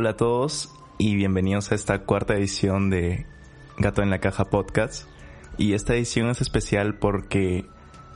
Hola 0.00 0.10
a 0.10 0.16
todos 0.16 0.72
y 0.96 1.16
bienvenidos 1.16 1.72
a 1.72 1.74
esta 1.74 2.04
cuarta 2.04 2.36
edición 2.36 2.88
de 2.88 3.26
Gato 3.78 4.00
en 4.00 4.10
la 4.10 4.20
Caja 4.20 4.44
Podcast. 4.44 5.08
Y 5.56 5.72
esta 5.72 5.96
edición 5.96 6.30
es 6.30 6.40
especial 6.40 6.94
porque 6.94 7.66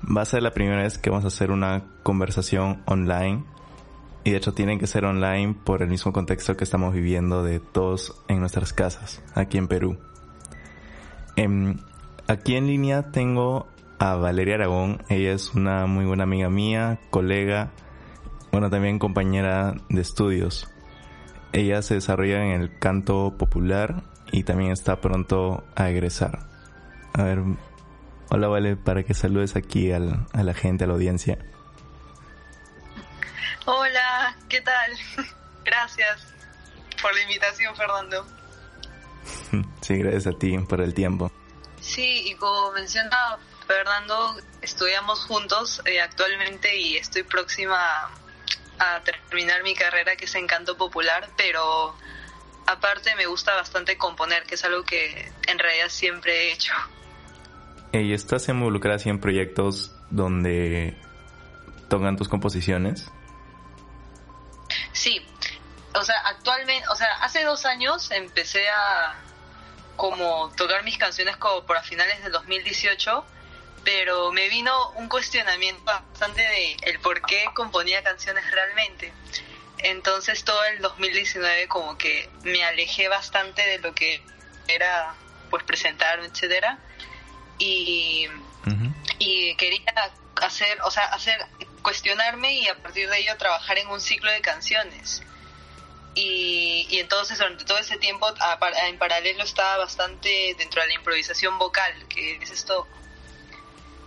va 0.04 0.22
a 0.22 0.24
ser 0.24 0.44
la 0.44 0.52
primera 0.52 0.84
vez 0.84 0.96
que 0.96 1.10
vamos 1.10 1.24
a 1.24 1.26
hacer 1.26 1.50
una 1.50 1.82
conversación 2.04 2.84
online. 2.86 3.42
Y 4.22 4.30
de 4.30 4.36
hecho 4.36 4.54
tienen 4.54 4.78
que 4.78 4.86
ser 4.86 5.04
online 5.04 5.56
por 5.64 5.82
el 5.82 5.88
mismo 5.88 6.12
contexto 6.12 6.56
que 6.56 6.62
estamos 6.62 6.94
viviendo 6.94 7.42
de 7.42 7.58
todos 7.58 8.14
en 8.28 8.38
nuestras 8.38 8.72
casas, 8.72 9.20
aquí 9.34 9.58
en 9.58 9.66
Perú. 9.66 9.98
Em, 11.34 11.78
aquí 12.28 12.54
en 12.54 12.68
línea 12.68 13.10
tengo 13.10 13.66
a 13.98 14.14
Valeria 14.14 14.54
Aragón. 14.54 15.02
Ella 15.08 15.32
es 15.32 15.52
una 15.52 15.86
muy 15.86 16.04
buena 16.04 16.22
amiga 16.22 16.48
mía, 16.48 17.00
colega, 17.10 17.72
bueno, 18.52 18.70
también 18.70 19.00
compañera 19.00 19.74
de 19.88 20.00
estudios. 20.00 20.68
Ella 21.52 21.82
se 21.82 21.94
desarrolla 21.94 22.44
en 22.44 22.60
el 22.62 22.78
canto 22.78 23.34
popular 23.36 24.02
y 24.30 24.44
también 24.44 24.72
está 24.72 25.00
pronto 25.00 25.64
a 25.76 25.90
egresar. 25.90 26.40
A 27.12 27.22
ver, 27.24 27.40
hola 28.30 28.48
Vale, 28.48 28.76
para 28.76 29.02
que 29.02 29.12
saludes 29.12 29.54
aquí 29.54 29.92
al, 29.92 30.26
a 30.32 30.42
la 30.42 30.54
gente, 30.54 30.84
a 30.84 30.86
la 30.86 30.94
audiencia. 30.94 31.38
Hola, 33.66 34.36
¿qué 34.48 34.62
tal? 34.62 34.92
Gracias 35.64 36.26
por 37.00 37.14
la 37.14 37.22
invitación, 37.22 37.76
Fernando. 37.76 38.26
Sí, 39.82 39.98
gracias 39.98 40.28
a 40.28 40.38
ti 40.38 40.56
por 40.58 40.80
el 40.80 40.94
tiempo. 40.94 41.30
Sí, 41.80 42.28
y 42.28 42.34
como 42.36 42.72
menciona 42.72 43.36
Fernando, 43.66 44.36
estudiamos 44.62 45.24
juntos 45.26 45.82
eh, 45.84 46.00
actualmente 46.00 46.76
y 46.76 46.96
estoy 46.96 47.24
próxima 47.24 48.10
a 48.82 49.00
terminar 49.02 49.62
mi 49.62 49.74
carrera 49.74 50.16
que 50.16 50.24
es 50.24 50.34
en 50.34 50.46
canto 50.46 50.76
popular, 50.76 51.28
pero 51.36 51.94
aparte 52.66 53.14
me 53.14 53.26
gusta 53.26 53.54
bastante 53.54 53.96
componer, 53.96 54.42
que 54.44 54.56
es 54.56 54.64
algo 54.64 54.84
que 54.84 55.30
en 55.46 55.58
realidad 55.58 55.88
siempre 55.88 56.32
he 56.48 56.52
hecho. 56.52 56.72
¿Y 57.92 58.12
estás 58.12 58.48
involucrada 58.48 58.96
así 58.96 59.08
en 59.08 59.20
proyectos 59.20 59.94
donde 60.10 60.96
tocan 61.88 62.16
tus 62.16 62.28
composiciones? 62.28 63.08
Sí, 64.92 65.24
o 65.94 66.02
sea, 66.02 66.16
actualmente, 66.26 66.88
o 66.88 66.96
sea, 66.96 67.08
hace 67.20 67.44
dos 67.44 67.64
años 67.66 68.10
empecé 68.10 68.68
a 68.68 69.14
como 69.96 70.50
tocar 70.56 70.82
mis 70.82 70.98
canciones 70.98 71.36
como 71.36 71.64
por 71.66 71.76
a 71.76 71.82
finales 71.82 72.22
del 72.22 72.32
2018 72.32 73.24
pero 73.84 74.32
me 74.32 74.48
vino 74.48 74.90
un 74.92 75.08
cuestionamiento 75.08 75.82
bastante 75.84 76.40
de 76.40 76.76
el 76.82 77.00
por 77.00 77.20
qué 77.22 77.44
componía 77.54 78.02
canciones 78.02 78.48
realmente. 78.50 79.12
Entonces 79.78 80.44
todo 80.44 80.64
el 80.66 80.80
2019 80.80 81.66
como 81.68 81.98
que 81.98 82.30
me 82.42 82.64
alejé 82.64 83.08
bastante 83.08 83.62
de 83.62 83.78
lo 83.80 83.94
que 83.94 84.22
era 84.68 85.14
pues 85.50 85.64
presentar, 85.64 86.20
etcétera, 86.20 86.78
y, 87.58 88.26
y 89.18 89.54
quería 89.56 90.12
hacer, 90.36 90.80
o 90.82 90.90
sea, 90.90 91.04
hacer 91.06 91.38
cuestionarme 91.82 92.54
y 92.54 92.68
a 92.68 92.76
partir 92.80 93.10
de 93.10 93.18
ello 93.18 93.36
trabajar 93.36 93.78
en 93.78 93.88
un 93.88 94.00
ciclo 94.00 94.30
de 94.30 94.40
canciones. 94.40 95.22
Y, 96.14 96.86
y 96.90 97.00
entonces 97.00 97.38
durante 97.38 97.64
todo 97.64 97.78
ese 97.78 97.96
tiempo 97.96 98.32
en 98.86 98.98
paralelo 98.98 99.44
estaba 99.44 99.78
bastante 99.78 100.54
dentro 100.58 100.82
de 100.82 100.88
la 100.88 100.94
improvisación 100.94 101.58
vocal, 101.58 101.92
que 102.08 102.36
es 102.36 102.50
esto 102.50 102.86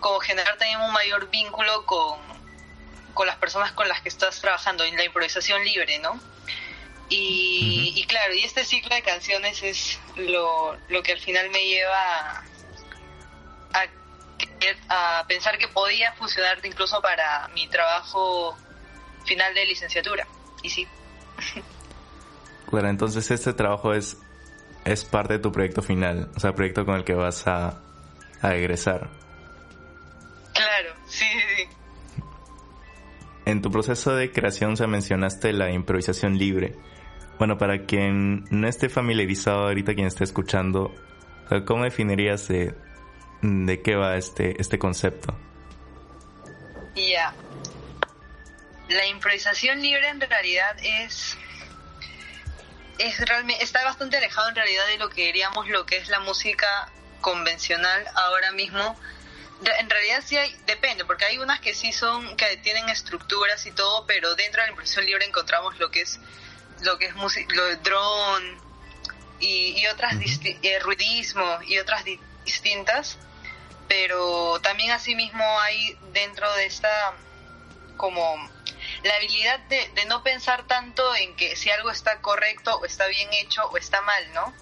como 0.06 0.20
generar 0.20 0.56
también 0.60 0.80
un 0.82 0.94
mayor 0.94 1.32
vínculo 1.32 1.84
con, 1.88 2.20
con 3.16 3.26
las 3.26 3.38
personas 3.38 3.72
con 3.72 3.88
las 3.88 4.02
que 4.02 4.10
estás 4.10 4.40
trabajando 4.40 4.84
en 4.84 4.96
la 4.96 5.04
improvisación 5.04 5.64
libre, 5.64 5.98
¿no? 5.98 6.20
Y, 7.10 8.06
claro, 8.08 8.36
y 8.36 8.44
este 8.44 8.64
ciclo 8.66 8.94
de 8.94 9.02
canciones 9.02 9.64
es 9.64 10.00
lo, 10.16 10.78
lo 10.90 11.02
que 11.02 11.14
al 11.14 11.20
final 11.20 11.50
me 11.50 11.66
lleva 11.66 12.44
a, 13.74 13.88
a, 14.90 15.26
pensar 15.28 15.58
que 15.58 15.68
podía 15.70 16.14
funcionar 16.14 16.64
incluso 16.64 17.02
para 17.02 17.48
mi 17.56 17.68
trabajo 17.68 18.56
final 19.26 19.56
de 19.56 19.66
licenciatura. 19.66 20.28
Y 20.62 20.70
sí. 20.70 20.88
Claro, 22.70 22.90
entonces 22.90 23.30
este 23.32 23.54
trabajo 23.54 23.94
es, 23.94 24.18
es 24.86 25.04
parte 25.06 25.34
de 25.34 25.40
tu 25.40 25.52
proyecto 25.52 25.82
final, 25.82 26.30
o 26.36 26.40
sea, 26.40 26.50
el 26.50 26.56
proyecto 26.56 26.86
con 26.86 26.96
el 26.96 27.04
que 27.04 27.14
vas 27.14 27.48
a, 27.48 27.80
a 28.42 28.56
egresar. 28.56 29.25
Claro, 30.56 30.96
sí, 31.06 31.26
sí, 31.58 31.68
En 33.46 33.62
tu 33.62 33.70
proceso 33.70 34.16
de 34.16 34.32
creación 34.32 34.78
se 34.78 34.88
mencionaste 34.88 35.52
la 35.52 35.70
improvisación 35.70 36.38
libre. 36.38 36.76
Bueno, 37.38 37.58
para 37.58 37.86
quien 37.86 38.46
no 38.50 38.68
esté 38.68 38.88
familiarizado 38.88 39.68
ahorita, 39.68 39.94
quien 39.94 40.08
esté 40.08 40.24
escuchando, 40.24 40.96
¿cómo 41.68 41.84
definirías 41.84 42.48
de, 42.48 42.74
de 43.42 43.82
qué 43.82 43.96
va 43.96 44.16
este, 44.16 44.60
este 44.62 44.80
concepto? 44.80 45.38
Ya. 46.96 47.34
La 48.88 49.06
improvisación 49.08 49.82
libre 49.82 50.08
en 50.08 50.22
realidad 50.22 50.78
es 50.82 51.38
es 52.98 53.20
realmente 53.28 53.62
está 53.62 53.84
bastante 53.84 54.16
alejado 54.16 54.48
en 54.48 54.56
realidad 54.56 54.88
de 54.88 54.98
lo 54.98 55.10
que 55.10 55.26
diríamos 55.26 55.68
lo 55.68 55.86
que 55.86 55.98
es 55.98 56.08
la 56.08 56.22
música 56.22 56.68
convencional 57.20 58.06
ahora 58.16 58.54
mismo 58.54 58.98
en 59.64 59.90
realidad 59.90 60.24
sí 60.26 60.38
hay, 60.38 60.56
depende, 60.66 61.06
porque 61.06 61.26
hay 61.26 61.38
unas 61.38 61.60
que 61.60 61.74
sí 61.74 61.94
son, 61.94 62.36
que 62.36 62.58
tienen 62.58 62.90
estructuras 62.90 63.66
y 63.66 63.72
todo, 63.72 64.06
pero 64.06 64.36
dentro 64.36 64.62
de 64.62 64.68
la 64.68 64.72
impresión 64.72 65.06
libre 65.06 65.26
encontramos 65.26 65.78
lo 65.80 65.90
que 65.92 66.02
es, 66.02 66.20
lo 66.82 66.98
que 66.98 67.06
es 67.06 67.16
música, 67.16 67.54
lo 67.56 67.66
de 67.66 67.78
drone 67.78 68.58
y, 69.40 69.80
y 69.80 69.88
otras, 69.88 70.16
eh, 70.44 70.80
ruidismo 70.80 71.60
y 71.66 71.80
otras 71.80 72.04
distintas, 72.44 73.18
pero 73.88 74.60
también 74.62 74.92
asimismo 74.92 75.44
hay 75.62 75.98
dentro 76.12 76.52
de 76.56 76.66
esta, 76.66 77.14
como, 77.96 78.50
la 79.04 79.16
habilidad 79.16 79.60
de, 79.70 79.90
de 79.96 80.06
no 80.06 80.22
pensar 80.22 80.68
tanto 80.68 81.16
en 81.16 81.36
que 81.36 81.56
si 81.56 81.70
algo 81.70 81.92
está 81.92 82.20
correcto 82.22 82.78
o 82.78 82.86
está 82.86 83.08
bien 83.08 83.30
hecho 83.34 83.64
o 83.68 83.78
está 83.78 84.02
mal, 84.02 84.34
¿no? 84.34 84.54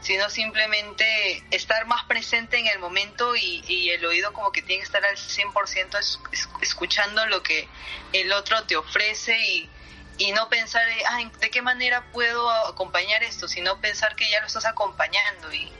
Sino 0.00 0.30
simplemente 0.30 1.42
estar 1.50 1.86
más 1.86 2.04
presente 2.04 2.58
en 2.58 2.66
el 2.66 2.78
momento 2.78 3.34
y, 3.36 3.90
el 3.90 4.04
oído 4.04 4.32
como 4.32 4.52
que 4.52 4.62
tiene 4.62 4.80
que 4.80 4.86
estar 4.86 5.04
al 5.04 5.16
100% 5.16 6.18
escuchando 6.60 7.26
lo 7.26 7.42
que 7.42 7.68
el 8.12 8.32
otro 8.32 8.64
te 8.64 8.76
ofrece 8.76 9.38
y, 9.38 9.70
y 10.18 10.32
no 10.32 10.48
pensar 10.48 10.86
de, 10.86 11.30
de 11.40 11.50
qué 11.50 11.62
manera 11.62 12.04
puedo 12.12 12.50
acompañar 12.50 13.22
esto, 13.22 13.48
sino 13.48 13.80
pensar 13.80 14.14
que 14.14 14.28
ya 14.30 14.40
lo 14.40 14.46
estás 14.46 14.66
acompañando 14.66 15.52
y, 15.52 15.70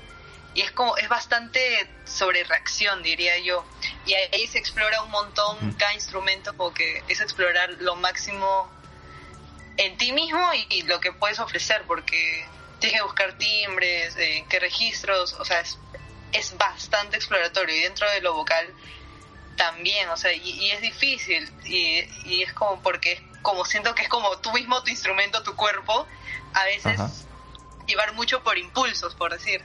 y 0.55 0.63
es 0.63 0.73
como 0.73 0.97
es 0.97 1.09
bastante 1.09 1.89
sobre 2.05 2.43
reacción 2.45 3.03
diría 3.03 3.39
yo. 3.39 3.65
Y 4.07 4.15
ahí 4.15 4.47
se 4.47 4.59
explora 4.59 5.03
un 5.03 5.11
montón 5.11 5.73
cada 5.75 5.95
instrumento 5.95 6.55
porque 6.55 7.05
es 7.09 7.21
explorar 7.21 7.71
lo 7.79 7.95
máximo 7.95 8.69
en 9.77 9.97
ti 9.97 10.11
mismo 10.11 10.45
y 10.71 10.83
lo 10.83 10.99
que 10.99 11.13
puedes 11.13 11.39
ofrecer 11.39 11.85
porque 11.87 12.45
tienes 12.79 13.01
que 13.01 13.05
buscar 13.05 13.37
timbres, 13.39 14.17
eh, 14.17 14.45
qué 14.49 14.61
registros, 14.61 15.35
o 15.35 15.45
sea, 15.45 15.61
es, 15.61 15.79
es 16.33 16.57
bastante 16.57 17.17
exploratorio 17.17 17.77
y 17.77 17.81
dentro 17.81 18.11
de 18.11 18.21
lo 18.21 18.35
vocal 18.35 18.67
también, 19.57 20.09
o 20.09 20.17
sea, 20.17 20.33
y, 20.33 20.71
es 20.71 20.81
difícil 20.81 21.51
y, 21.65 22.01
y, 22.25 22.43
es 22.43 22.53
como 22.53 22.81
porque 22.81 23.21
como 23.43 23.65
siento 23.65 23.95
que 23.95 24.03
es 24.03 24.09
como 24.09 24.39
tú 24.39 24.53
mismo, 24.53 24.83
tu 24.83 24.91
instrumento, 24.91 25.43
tu 25.43 25.55
cuerpo, 25.57 26.07
a 26.55 26.65
veces 26.65 27.27
llevar 27.87 28.15
mucho 28.15 28.43
por 28.43 28.57
impulsos, 28.57 29.15
por 29.15 29.33
decir, 29.33 29.63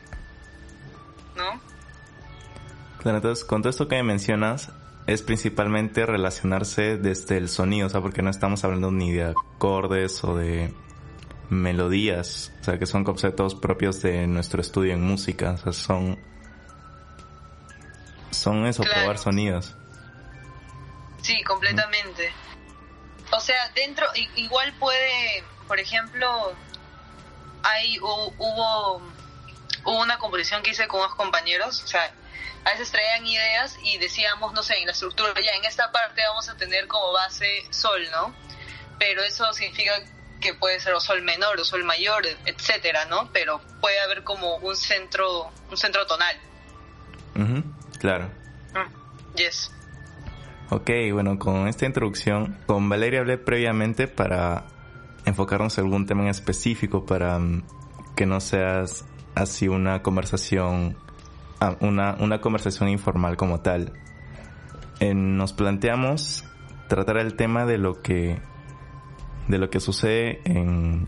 ¿no? 1.36 1.62
Claro, 3.00 3.18
entonces 3.18 3.46
con 3.46 3.62
todo 3.62 3.70
esto 3.70 3.88
que 3.88 3.98
me 3.98 4.04
mencionas, 4.04 4.70
es 5.06 5.22
principalmente 5.22 6.06
relacionarse 6.06 6.98
desde 6.98 7.38
el 7.38 7.50
sonido, 7.50 7.88
o 7.88 7.90
sea, 7.90 8.02
porque 8.02 8.22
no 8.22 8.30
estamos 8.30 8.64
hablando 8.64 8.92
ni 8.92 9.12
de 9.12 9.26
acordes 9.26 10.24
o 10.24 10.36
de 10.36 10.74
melodías, 11.50 12.52
o 12.62 12.64
sea, 12.64 12.80
que 12.80 12.86
son 12.86 13.04
conceptos 13.04 13.56
propios 13.56 14.02
de 14.02 14.28
nuestro 14.28 14.62
estudio 14.62 14.94
en 14.94 15.02
música, 15.02 15.52
o 15.52 15.58
sea, 15.58 15.74
son 15.74 16.20
son 18.32 18.66
eso, 18.66 18.84
probar 18.84 19.18
sonidos. 19.18 19.74
Sí, 21.22 21.42
completamente. 21.44 22.34
O 23.32 23.40
sea, 23.40 23.70
dentro, 23.76 24.06
igual 24.36 24.74
puede, 24.74 25.44
por 25.68 25.80
ejemplo, 25.80 26.54
hay 27.64 27.98
hubo, 28.00 29.02
hubo 29.86 30.02
una 30.02 30.18
composición 30.18 30.62
que 30.62 30.72
hice 30.72 30.88
con 30.88 31.00
unos 31.00 31.16
compañeros, 31.16 31.82
o 31.84 31.88
sea, 31.88 32.14
a 32.66 32.72
veces 32.72 32.92
traían 32.92 33.26
ideas 33.26 33.78
y 33.84 33.98
decíamos, 33.98 34.54
no 34.54 34.64
sé, 34.64 34.78
en 34.80 34.86
la 34.86 34.92
estructura, 34.92 35.34
ya 35.36 35.52
en 35.54 35.66
esta 35.66 35.92
parte 35.92 36.22
vamos 36.28 36.50
a 36.50 36.56
tener 36.56 36.88
como 36.88 37.12
base 37.12 37.66
sol, 37.70 38.02
¿no? 38.12 38.36
Pero 39.00 39.24
eso 39.24 39.52
significa 39.54 39.94
que 40.44 40.54
puede 40.54 40.80
ser 40.82 40.94
o 40.94 41.00
sol 41.00 41.22
menor 41.22 41.58
o 41.58 41.64
sol 41.64 41.86
mayor, 41.86 42.24
etcétera, 42.46 43.06
¿no? 43.06 43.30
Pero 43.32 43.62
puede 43.80 44.00
haber 44.02 44.24
como 44.24 44.58
un 44.58 44.76
centro, 44.76 45.50
un 45.72 45.78
centro 45.78 46.06
tonal. 46.06 46.36
claro. 47.98 48.30
Mm, 48.74 49.36
yes. 49.38 49.72
Ok, 50.70 50.90
bueno, 51.14 51.40
con 51.40 51.68
esta 51.68 51.86
introducción, 51.86 52.58
con 52.66 52.90
Valeria 52.90 53.22
hablé 53.22 53.38
previamente 53.38 54.08
para 54.08 54.66
enfocarnos 55.26 55.78
en 55.78 55.86
algún 55.86 56.06
tema 56.06 56.24
en 56.24 56.30
específico 56.30 57.06
para 57.06 57.40
mm, 57.40 57.64
que 58.18 58.26
no 58.26 58.42
seas 58.42 59.06
así 59.36 59.70
una 59.70 60.02
conversación, 60.02 60.98
ah, 61.62 61.78
una, 61.80 62.16
una 62.20 62.42
conversación 62.42 62.90
informal 62.90 63.38
como 63.38 63.62
tal. 63.62 63.94
nos 65.00 65.54
planteamos 65.54 66.44
tratar 66.90 67.18
el 67.18 67.36
tema 67.36 67.66
de 67.66 67.78
lo 67.78 68.02
que 68.02 68.42
de 69.48 69.58
lo 69.58 69.70
que 69.70 69.80
sucede 69.80 70.42
en, 70.46 71.08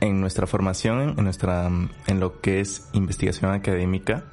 en 0.00 0.20
nuestra 0.20 0.46
formación, 0.46 1.14
en 1.16 1.24
nuestra 1.24 1.70
en 2.06 2.20
lo 2.20 2.40
que 2.40 2.60
es 2.60 2.88
investigación 2.92 3.52
académica 3.52 4.24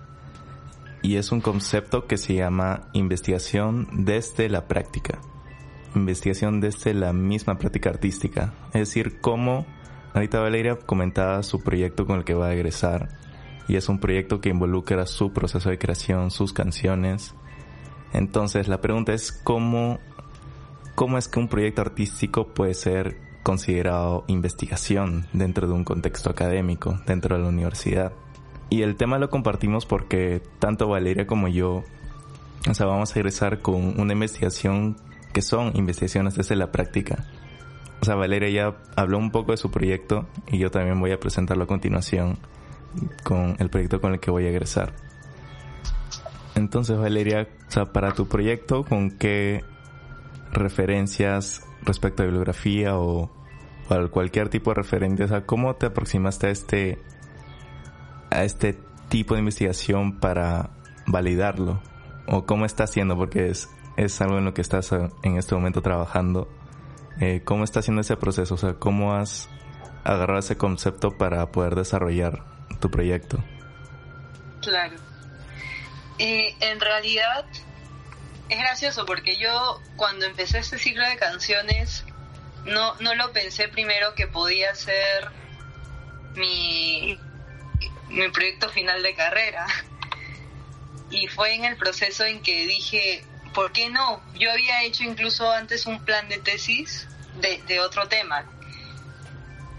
y 1.01 1.15
es 1.15 1.31
un 1.31 1.41
concepto 1.41 2.07
que 2.07 2.17
se 2.17 2.35
llama 2.35 2.89
investigación 2.93 3.87
desde 3.91 4.49
la 4.49 4.67
práctica. 4.67 5.19
Investigación 5.95 6.59
desde 6.59 6.93
la 6.93 7.13
misma 7.13 7.57
práctica 7.57 7.89
artística, 7.89 8.53
es 8.67 8.89
decir, 8.89 9.21
cómo 9.21 9.65
ahorita 10.13 10.39
Valeria 10.39 10.75
comentaba 10.75 11.41
su 11.43 11.63
proyecto 11.63 12.05
con 12.05 12.17
el 12.17 12.25
que 12.25 12.33
va 12.33 12.47
a 12.47 12.53
egresar 12.53 13.09
y 13.67 13.75
es 13.75 13.89
un 13.89 13.99
proyecto 13.99 14.41
que 14.41 14.49
involucra 14.49 15.05
su 15.05 15.31
proceso 15.31 15.69
de 15.69 15.77
creación, 15.77 16.31
sus 16.31 16.53
canciones. 16.53 17.35
Entonces 18.13 18.67
la 18.67 18.81
pregunta 18.81 19.13
es 19.13 19.31
cómo 19.31 19.99
cómo 20.99 21.17
es 21.17 21.29
que 21.29 21.39
un 21.39 21.47
proyecto 21.47 21.79
artístico 21.79 22.49
puede 22.49 22.73
ser 22.73 23.15
considerado 23.41 24.25
investigación 24.27 25.27
dentro 25.31 25.65
de 25.65 25.73
un 25.73 25.85
contexto 25.85 26.29
académico, 26.29 26.99
dentro 27.07 27.37
de 27.37 27.41
la 27.41 27.47
universidad. 27.47 28.11
Y 28.69 28.81
el 28.81 28.97
tema 28.97 29.17
lo 29.17 29.29
compartimos 29.29 29.85
porque 29.85 30.41
tanto 30.59 30.89
Valeria 30.89 31.25
como 31.25 31.47
yo, 31.47 31.85
o 32.69 32.73
sea, 32.73 32.85
vamos 32.85 33.15
a 33.15 33.19
egresar 33.19 33.61
con 33.61 33.97
una 33.97 34.11
investigación 34.11 34.97
que 35.31 35.41
son 35.41 35.71
investigaciones 35.75 36.35
desde 36.35 36.57
la 36.57 36.69
práctica. 36.69 37.23
O 38.01 38.05
sea, 38.05 38.15
Valeria 38.15 38.49
ya 38.49 38.77
habló 38.97 39.19
un 39.19 39.31
poco 39.31 39.53
de 39.53 39.57
su 39.57 39.71
proyecto 39.71 40.27
y 40.51 40.57
yo 40.57 40.69
también 40.69 40.99
voy 40.99 41.13
a 41.13 41.19
presentarlo 41.21 41.63
a 41.63 41.67
continuación 41.67 42.39
con 43.23 43.55
el 43.59 43.69
proyecto 43.69 44.01
con 44.01 44.11
el 44.11 44.19
que 44.19 44.31
voy 44.31 44.47
a 44.47 44.49
egresar. 44.49 44.91
Entonces, 46.55 46.97
Valeria, 46.97 47.47
o 47.69 47.71
sea, 47.71 47.85
para 47.85 48.11
tu 48.11 48.27
proyecto, 48.27 48.83
¿con 48.83 49.11
qué 49.11 49.63
referencias 50.51 51.63
respecto 51.83 52.23
a 52.23 52.25
bibliografía 52.25 52.97
o, 52.97 53.31
cualquier 54.11 54.49
tipo 54.49 54.69
de 54.69 54.75
referencias, 54.75 55.31
cómo 55.47 55.75
te 55.75 55.87
aproximaste 55.87 56.47
a 56.47 56.49
este, 56.51 57.01
a 58.29 58.43
este 58.43 58.77
tipo 59.09 59.33
de 59.33 59.39
investigación 59.39 60.19
para 60.19 60.69
validarlo 61.07 61.81
o 62.27 62.45
cómo 62.45 62.65
estás 62.65 62.91
haciendo 62.91 63.17
porque 63.17 63.49
es, 63.49 63.67
es 63.97 64.21
algo 64.21 64.37
en 64.37 64.45
lo 64.45 64.53
que 64.53 64.61
estás 64.61 64.91
eh, 64.91 65.09
en 65.23 65.37
este 65.37 65.55
momento 65.55 65.81
trabajando. 65.81 66.47
Eh, 67.19 67.41
¿Cómo 67.43 67.63
está 67.63 67.79
haciendo 67.79 68.01
ese 68.01 68.15
proceso? 68.15 68.53
O 68.53 68.57
sea, 68.57 68.75
¿cómo 68.75 69.15
has 69.15 69.49
agarrado 70.03 70.39
ese 70.39 70.55
concepto 70.55 71.17
para 71.17 71.51
poder 71.51 71.75
desarrollar 71.75 72.45
tu 72.79 72.91
proyecto? 72.91 73.43
Claro. 74.61 74.95
Eh, 76.19 76.55
en 76.59 76.79
realidad, 76.79 77.45
es 78.49 78.57
gracioso 78.57 79.05
porque 79.05 79.37
yo 79.37 79.81
cuando 79.95 80.25
empecé 80.25 80.59
este 80.59 80.77
ciclo 80.77 81.07
de 81.07 81.17
canciones 81.17 82.03
no, 82.65 82.95
no 82.95 83.15
lo 83.15 83.31
pensé 83.31 83.67
primero 83.67 84.15
que 84.15 84.27
podía 84.27 84.73
ser 84.75 85.29
mi, 86.35 87.17
mi 88.09 88.29
proyecto 88.29 88.69
final 88.69 89.01
de 89.03 89.15
carrera. 89.15 89.65
Y 91.11 91.25
fue 91.25 91.55
en 91.55 91.65
el 91.65 91.75
proceso 91.75 92.23
en 92.23 92.39
que 92.43 92.67
dije, 92.67 93.25
¿por 93.55 93.71
qué 93.71 93.89
no? 93.89 94.21
Yo 94.35 94.51
había 94.51 94.83
hecho 94.83 95.03
incluso 95.03 95.51
antes 95.51 95.87
un 95.87 96.05
plan 96.05 96.29
de 96.29 96.37
tesis 96.37 97.07
de, 97.41 97.63
de 97.63 97.79
otro 97.79 98.07
tema. 98.07 98.45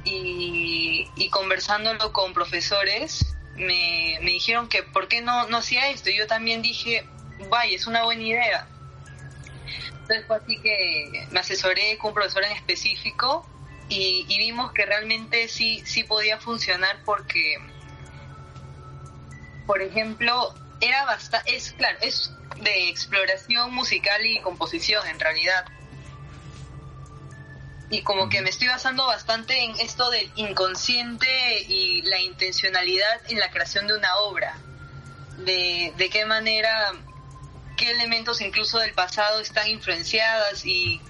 Y, 0.04 1.28
conversándolo 1.30 2.12
con 2.12 2.34
profesores, 2.34 3.36
me, 3.54 4.18
me 4.22 4.32
dijeron 4.32 4.68
que 4.68 4.82
¿por 4.82 5.06
qué 5.06 5.20
no, 5.20 5.46
no 5.46 5.58
hacía 5.58 5.88
esto? 5.90 6.10
Y 6.10 6.16
yo 6.16 6.26
también 6.26 6.62
dije, 6.62 7.06
vaya, 7.48 7.74
es 7.74 7.86
una 7.86 8.04
buena 8.04 8.22
idea. 8.22 8.66
Entonces 10.10 10.26
fue 10.26 10.36
así 10.36 10.60
que 10.60 11.26
me 11.30 11.40
asesoré 11.40 11.96
con 11.98 12.08
un 12.08 12.14
profesor 12.14 12.44
en 12.44 12.52
específico 12.52 13.46
y, 13.88 14.24
vimos 14.38 14.72
que 14.72 14.86
realmente 14.86 15.48
sí, 15.48 15.82
sí 15.84 16.04
podía 16.04 16.38
funcionar 16.38 17.00
porque, 17.04 17.56
por 19.66 19.82
ejemplo, 19.82 20.54
era 20.80 21.04
bastante, 21.04 21.56
es 21.56 21.72
claro, 21.72 21.98
es 22.00 22.32
de 22.60 22.88
exploración 22.88 23.72
musical 23.74 24.24
y 24.24 24.40
composición 24.40 25.06
en 25.08 25.18
realidad. 25.18 25.64
Y 27.90 28.02
como 28.02 28.28
que 28.28 28.40
me 28.42 28.50
estoy 28.50 28.68
basando 28.68 29.06
bastante 29.06 29.64
en 29.64 29.72
esto 29.80 30.08
del 30.10 30.30
inconsciente 30.36 31.62
y 31.66 32.02
la 32.02 32.20
intencionalidad 32.20 33.20
en 33.28 33.40
la 33.40 33.50
creación 33.50 33.88
de 33.88 33.94
una 33.94 34.14
obra. 34.18 34.56
De, 35.38 35.92
de 35.96 36.10
qué 36.10 36.26
manera 36.26 36.92
qué 37.80 37.90
elementos 37.90 38.42
incluso 38.42 38.78
del 38.78 38.92
pasado 38.92 39.40
están 39.40 39.66
influenciadas 39.66 40.66
y, 40.66 41.00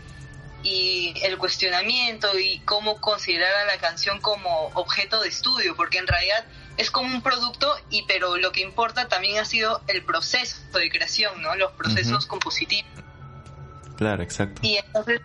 y 0.62 1.14
el 1.25 1.37
cuestionamiento 1.37 2.38
y 2.38 2.61
cómo 2.61 3.00
considerar 3.00 3.52
a 3.52 3.64
la 3.64 3.78
canción 3.78 4.20
como 4.20 4.69
objeto 4.75 5.20
de 5.20 5.28
estudio, 5.28 5.75
porque 5.75 5.99
en 5.99 6.06
realidad 6.06 6.44
es 6.76 6.93
como 6.93 7.12
un 7.12 7.22
producto 7.22 7.75
y 7.90 8.02
pero 8.02 8.37
lo 8.37 8.52
que 8.52 8.61
importa 8.61 9.08
también 9.08 9.38
ha 9.38 9.44
sido 9.44 9.82
el 9.89 10.05
proceso 10.05 10.60
de 10.79 10.89
creación, 10.91 11.43
¿no? 11.43 11.56
Los 11.56 11.72
procesos 11.72 12.24
compositivos. 12.27 12.89
Claro, 13.96 14.22
exacto. 14.22 14.60
Y 14.62 14.77
entonces 14.77 15.20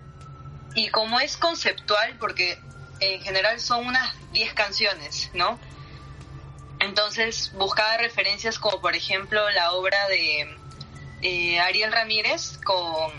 y 0.74 0.90
como 0.90 1.20
es 1.20 1.38
conceptual 1.38 2.18
porque 2.20 2.60
en 3.00 3.22
general 3.22 3.60
son 3.60 3.86
unas 3.86 4.16
10 4.32 4.54
canciones, 4.56 5.30
¿no? 5.36 5.60
Entonces 6.80 7.52
buscaba 7.54 7.98
referencias 7.98 8.58
como 8.58 8.82
por 8.82 8.96
ejemplo 8.96 9.48
la 9.52 9.74
obra 9.74 10.08
de 10.08 10.65
eh, 11.26 11.60
Ariel 11.60 11.92
Ramírez 11.92 12.60
con, 12.64 13.12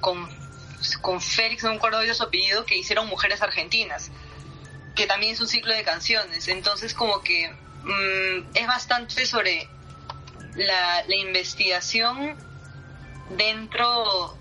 con, 0.00 1.20
Félix, 1.20 1.64
no 1.64 1.70
me 1.70 1.76
acuerdo 1.76 1.98
de 1.98 2.14
su 2.14 2.22
apellido, 2.22 2.64
que 2.64 2.76
hicieron 2.76 3.08
Mujeres 3.08 3.42
Argentinas, 3.42 4.12
que 4.94 5.08
también 5.08 5.32
es 5.32 5.40
un 5.40 5.48
ciclo 5.48 5.74
de 5.74 5.82
canciones. 5.82 6.46
Entonces 6.46 6.94
como 6.94 7.20
que 7.22 7.50
mm, 7.50 8.50
es 8.54 8.66
bastante 8.68 9.26
sobre 9.26 9.68
la, 10.54 11.02
la 11.08 11.16
investigación 11.16 12.36
dentro 13.30 14.38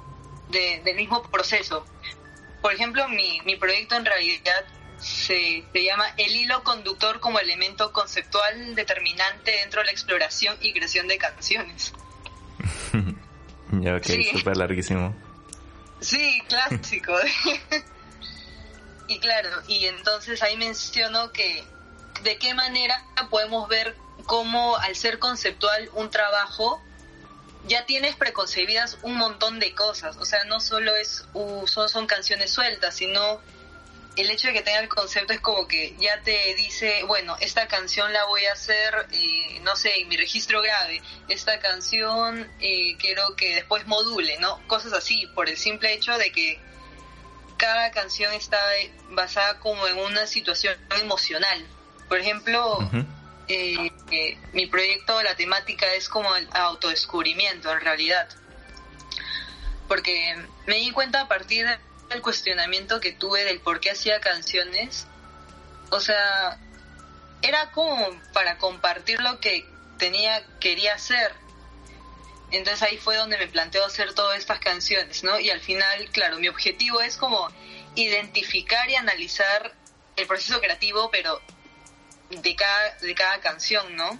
del 0.49 0.95
mismo 0.95 1.23
proceso. 1.23 1.87
Por 2.61 2.71
ejemplo, 2.71 3.07
mi, 3.09 3.41
mi 3.45 3.55
proyecto 3.55 3.95
en 3.95 4.05
realidad 4.05 4.63
se, 4.99 5.65
se, 5.73 5.83
llama 5.83 6.05
el 6.17 6.35
hilo 6.35 6.63
conductor 6.63 7.19
como 7.19 7.39
elemento 7.39 7.91
conceptual 7.91 8.75
determinante 8.75 9.51
dentro 9.53 9.81
de 9.81 9.85
la 9.85 9.91
exploración 9.91 10.55
y 10.61 10.71
creación 10.71 11.07
de 11.07 11.17
canciones. 11.17 11.93
ya, 13.81 13.95
ok, 13.95 14.07
súper 14.31 14.57
larguísimo. 14.57 15.15
Sí, 15.99 16.41
clásico. 16.47 17.13
y 19.07 19.19
claro, 19.19 19.49
y 19.67 19.85
entonces 19.85 20.41
ahí 20.43 20.57
menciono 20.57 21.31
que 21.31 21.63
de 22.23 22.37
qué 22.37 22.53
manera 22.53 23.05
podemos 23.29 23.67
ver 23.69 23.95
cómo 24.25 24.77
al 24.77 24.95
ser 24.95 25.19
conceptual 25.19 25.89
un 25.93 26.09
trabajo 26.09 26.81
ya 27.67 27.85
tienes 27.85 28.15
preconcebidas 28.15 28.97
un 29.03 29.15
montón 29.15 29.59
de 29.59 29.73
cosas, 29.73 30.17
o 30.17 30.25
sea, 30.25 30.43
no 30.45 30.59
solo 30.59 30.95
es 30.95 31.25
uh, 31.33 31.65
son, 31.67 31.87
son 31.87 32.07
canciones 32.07 32.51
sueltas, 32.51 32.95
sino 32.95 33.39
el 34.15 34.29
hecho 34.29 34.47
de 34.47 34.53
que 34.53 34.61
tenga 34.61 34.79
el 34.79 34.89
concepto 34.89 35.33
es 35.33 35.39
como 35.39 35.67
que 35.67 35.95
ya 35.99 36.21
te 36.21 36.53
dice, 36.55 37.03
bueno, 37.05 37.35
esta 37.39 37.67
canción 37.67 38.13
la 38.13 38.25
voy 38.25 38.45
a 38.45 38.53
hacer, 38.53 39.07
eh, 39.11 39.59
no 39.63 39.75
sé, 39.75 40.01
en 40.01 40.07
mi 40.07 40.17
registro 40.17 40.61
grave, 40.61 41.01
esta 41.29 41.59
canción 41.59 42.49
eh, 42.59 42.95
quiero 42.99 43.35
que 43.35 43.55
después 43.55 43.87
module, 43.87 44.37
¿no? 44.39 44.65
Cosas 44.67 44.93
así, 44.93 45.25
por 45.33 45.49
el 45.49 45.57
simple 45.57 45.93
hecho 45.93 46.17
de 46.17 46.31
que 46.31 46.59
cada 47.57 47.91
canción 47.91 48.33
está 48.33 48.59
basada 49.09 49.59
como 49.59 49.87
en 49.87 49.97
una 49.97 50.27
situación 50.27 50.77
emocional. 51.01 51.65
Por 52.07 52.19
ejemplo, 52.19 52.77
eh, 53.47 53.91
mi 54.51 54.67
proyecto, 54.67 55.21
la 55.23 55.35
temática 55.35 55.91
es 55.93 56.09
como 56.09 56.35
el 56.35 56.47
autodescubrimiento 56.51 57.71
en 57.71 57.81
realidad. 57.81 58.27
Porque 59.87 60.35
me 60.67 60.75
di 60.75 60.91
cuenta 60.91 61.21
a 61.21 61.27
partir 61.27 61.65
del 62.13 62.21
cuestionamiento 62.21 62.99
que 62.99 63.11
tuve 63.11 63.43
del 63.43 63.59
por 63.59 63.79
qué 63.79 63.91
hacía 63.91 64.21
canciones, 64.21 65.07
o 65.89 65.99
sea, 65.99 66.59
era 67.41 67.71
como 67.71 68.09
para 68.31 68.57
compartir 68.57 69.21
lo 69.21 69.39
que 69.39 69.65
tenía, 69.97 70.43
quería 70.59 70.95
hacer. 70.95 71.33
Entonces 72.51 72.81
ahí 72.83 72.97
fue 72.97 73.15
donde 73.15 73.37
me 73.37 73.47
planteo 73.47 73.85
hacer 73.85 74.13
todas 74.13 74.37
estas 74.37 74.59
canciones, 74.59 75.23
¿no? 75.23 75.39
Y 75.39 75.49
al 75.49 75.59
final, 75.59 76.09
claro, 76.11 76.39
mi 76.39 76.47
objetivo 76.47 77.01
es 77.01 77.17
como 77.17 77.49
identificar 77.95 78.89
y 78.89 78.95
analizar 78.95 79.73
el 80.15 80.27
proceso 80.27 80.59
creativo, 80.59 81.09
pero 81.11 81.41
de 82.29 82.55
cada, 82.55 82.95
de 82.95 83.15
cada 83.15 83.39
canción, 83.39 83.95
¿no? 83.95 84.19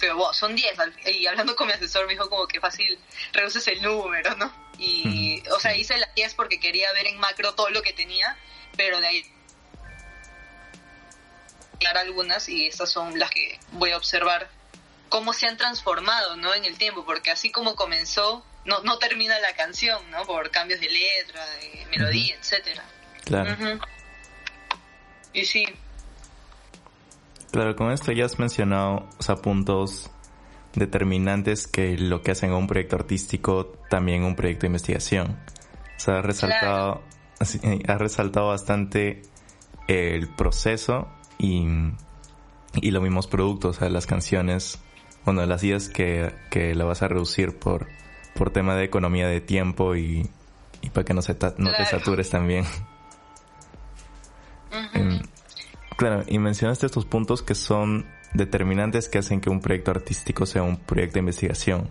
Pero 0.00 0.16
bueno, 0.16 0.32
son 0.32 0.54
10. 0.54 0.76
Y 1.06 1.26
hablando 1.26 1.56
con 1.56 1.66
mi 1.66 1.72
asesor 1.72 2.06
me 2.06 2.12
dijo 2.12 2.28
como 2.28 2.46
que 2.46 2.60
fácil, 2.60 2.98
reduces 3.32 3.66
el 3.68 3.82
número, 3.82 4.34
¿no? 4.36 4.67
Y, 4.78 5.42
o 5.50 5.58
sea, 5.58 5.76
hice 5.76 5.98
las 5.98 6.14
10 6.14 6.34
porque 6.34 6.60
quería 6.60 6.92
ver 6.92 7.06
en 7.08 7.18
macro 7.18 7.54
todo 7.54 7.70
lo 7.70 7.82
que 7.82 7.92
tenía, 7.92 8.36
pero 8.76 9.00
de 9.00 9.08
ahí 9.08 9.22
algunas 11.96 12.48
y 12.48 12.66
estas 12.66 12.90
son 12.90 13.18
las 13.18 13.30
que 13.30 13.58
voy 13.72 13.92
a 13.92 13.96
observar 13.96 14.48
cómo 15.08 15.32
se 15.32 15.46
han 15.46 15.56
transformado, 15.56 16.36
¿no? 16.36 16.54
En 16.54 16.64
el 16.64 16.76
tiempo, 16.76 17.04
porque 17.04 17.30
así 17.30 17.50
como 17.50 17.76
comenzó, 17.76 18.44
no, 18.64 18.80
no 18.80 18.98
termina 18.98 19.38
la 19.40 19.54
canción, 19.54 20.10
¿no? 20.10 20.24
Por 20.24 20.50
cambios 20.50 20.80
de 20.80 20.88
letra, 20.90 21.44
de 21.46 21.86
melodía, 21.90 22.36
etcétera. 22.36 22.84
Claro. 23.24 23.80
Y 25.32 25.44
sí, 25.44 25.64
Claro, 27.50 27.74
con 27.76 27.90
esto 27.92 28.12
ya 28.12 28.26
has 28.26 28.38
mencionado 28.38 29.08
o 29.18 29.22
sea, 29.22 29.36
puntos 29.36 30.10
determinantes 30.78 31.66
que 31.66 31.96
lo 31.98 32.22
que 32.22 32.32
hacen 32.32 32.50
a 32.50 32.56
un 32.56 32.66
proyecto 32.66 32.96
artístico 32.96 33.72
también 33.90 34.24
un 34.24 34.36
proyecto 34.36 34.62
de 34.62 34.68
investigación. 34.68 35.38
O 35.96 36.00
sea, 36.00 36.18
has 36.18 36.24
resaltado, 36.24 37.02
resaltado 37.98 38.48
bastante 38.48 39.22
el 39.88 40.28
proceso 40.28 41.08
y, 41.38 41.66
y 42.74 42.90
los 42.90 43.02
mismos 43.02 43.26
productos, 43.26 43.76
o 43.76 43.80
sea, 43.80 43.88
las 43.88 44.06
canciones, 44.06 44.80
bueno, 45.24 45.44
las 45.46 45.64
ideas 45.64 45.88
que, 45.88 46.32
que 46.50 46.74
la 46.74 46.84
vas 46.84 47.02
a 47.02 47.08
reducir 47.08 47.58
por, 47.58 47.88
por 48.34 48.50
tema 48.50 48.76
de 48.76 48.84
economía 48.84 49.26
de 49.28 49.40
tiempo 49.40 49.96
y, 49.96 50.28
y 50.82 50.90
para 50.90 51.04
que 51.04 51.14
no, 51.14 51.22
se 51.22 51.36
no 51.58 51.72
te 51.72 51.86
satures 51.86 52.30
también. 52.30 52.64
Claro, 55.96 56.22
y 56.28 56.38
mencionaste 56.38 56.86
estos 56.86 57.06
puntos 57.06 57.42
que 57.42 57.56
son 57.56 58.06
determinantes 58.34 59.08
que 59.08 59.18
hacen 59.18 59.40
que 59.40 59.50
un 59.50 59.60
proyecto 59.60 59.90
artístico 59.90 60.46
sea 60.46 60.62
un 60.62 60.76
proyecto 60.76 61.14
de 61.14 61.20
investigación. 61.20 61.90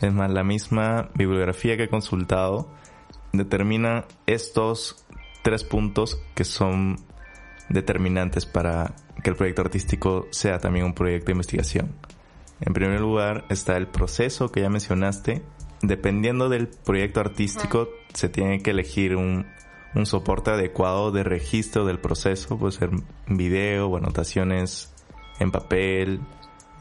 Es 0.00 0.12
más, 0.12 0.30
la 0.30 0.44
misma 0.44 1.10
bibliografía 1.14 1.76
que 1.76 1.84
he 1.84 1.88
consultado 1.88 2.68
determina 3.32 4.04
estos 4.26 5.04
tres 5.42 5.64
puntos 5.64 6.20
que 6.34 6.44
son 6.44 6.96
determinantes 7.68 8.46
para 8.46 8.94
que 9.22 9.30
el 9.30 9.36
proyecto 9.36 9.62
artístico 9.62 10.26
sea 10.30 10.58
también 10.58 10.84
un 10.84 10.94
proyecto 10.94 11.26
de 11.26 11.32
investigación. 11.32 11.94
En 12.60 12.72
primer 12.72 13.00
lugar 13.00 13.44
está 13.50 13.76
el 13.76 13.88
proceso 13.88 14.50
que 14.50 14.60
ya 14.60 14.70
mencionaste. 14.70 15.42
Dependiendo 15.82 16.48
del 16.48 16.68
proyecto 16.68 17.20
artístico 17.20 17.88
se 18.14 18.28
tiene 18.28 18.62
que 18.62 18.70
elegir 18.70 19.16
un, 19.16 19.46
un 19.94 20.06
soporte 20.06 20.50
adecuado 20.50 21.10
de 21.10 21.24
registro 21.24 21.84
del 21.84 21.98
proceso, 21.98 22.58
puede 22.58 22.72
ser 22.72 22.90
video 23.26 23.88
o 23.88 23.96
anotaciones 23.96 24.93
en 25.38 25.50
papel, 25.50 26.20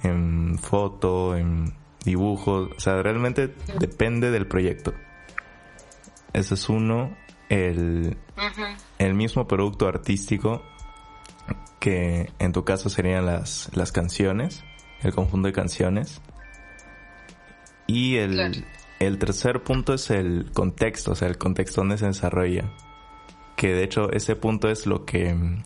en 0.03 0.57
foto, 0.59 1.35
en 1.35 1.73
dibujos, 2.03 2.69
o 2.75 2.79
sea, 2.79 3.01
realmente 3.01 3.53
depende 3.79 4.31
del 4.31 4.47
proyecto. 4.47 4.93
Ese 6.33 6.55
es 6.55 6.69
uno, 6.69 7.15
el, 7.49 8.17
el 8.99 9.13
mismo 9.13 9.47
producto 9.47 9.87
artístico 9.87 10.63
que 11.79 12.31
en 12.39 12.53
tu 12.53 12.63
caso 12.63 12.89
serían 12.89 13.25
las, 13.25 13.69
las 13.73 13.91
canciones, 13.91 14.63
el 15.01 15.13
conjunto 15.13 15.47
de 15.47 15.53
canciones. 15.53 16.21
Y 17.87 18.15
el, 18.17 18.65
el 18.99 19.19
tercer 19.19 19.63
punto 19.63 19.93
es 19.93 20.09
el 20.09 20.51
contexto, 20.53 21.11
o 21.11 21.15
sea, 21.15 21.27
el 21.27 21.37
contexto 21.37 21.81
donde 21.81 21.97
se 21.97 22.07
desarrolla 22.07 22.71
que 23.55 23.73
de 23.73 23.83
hecho 23.83 24.11
ese 24.11 24.35
punto 24.35 24.69
es 24.69 24.85
lo 24.85 25.05
que 25.05 25.33
mm, 25.33 25.63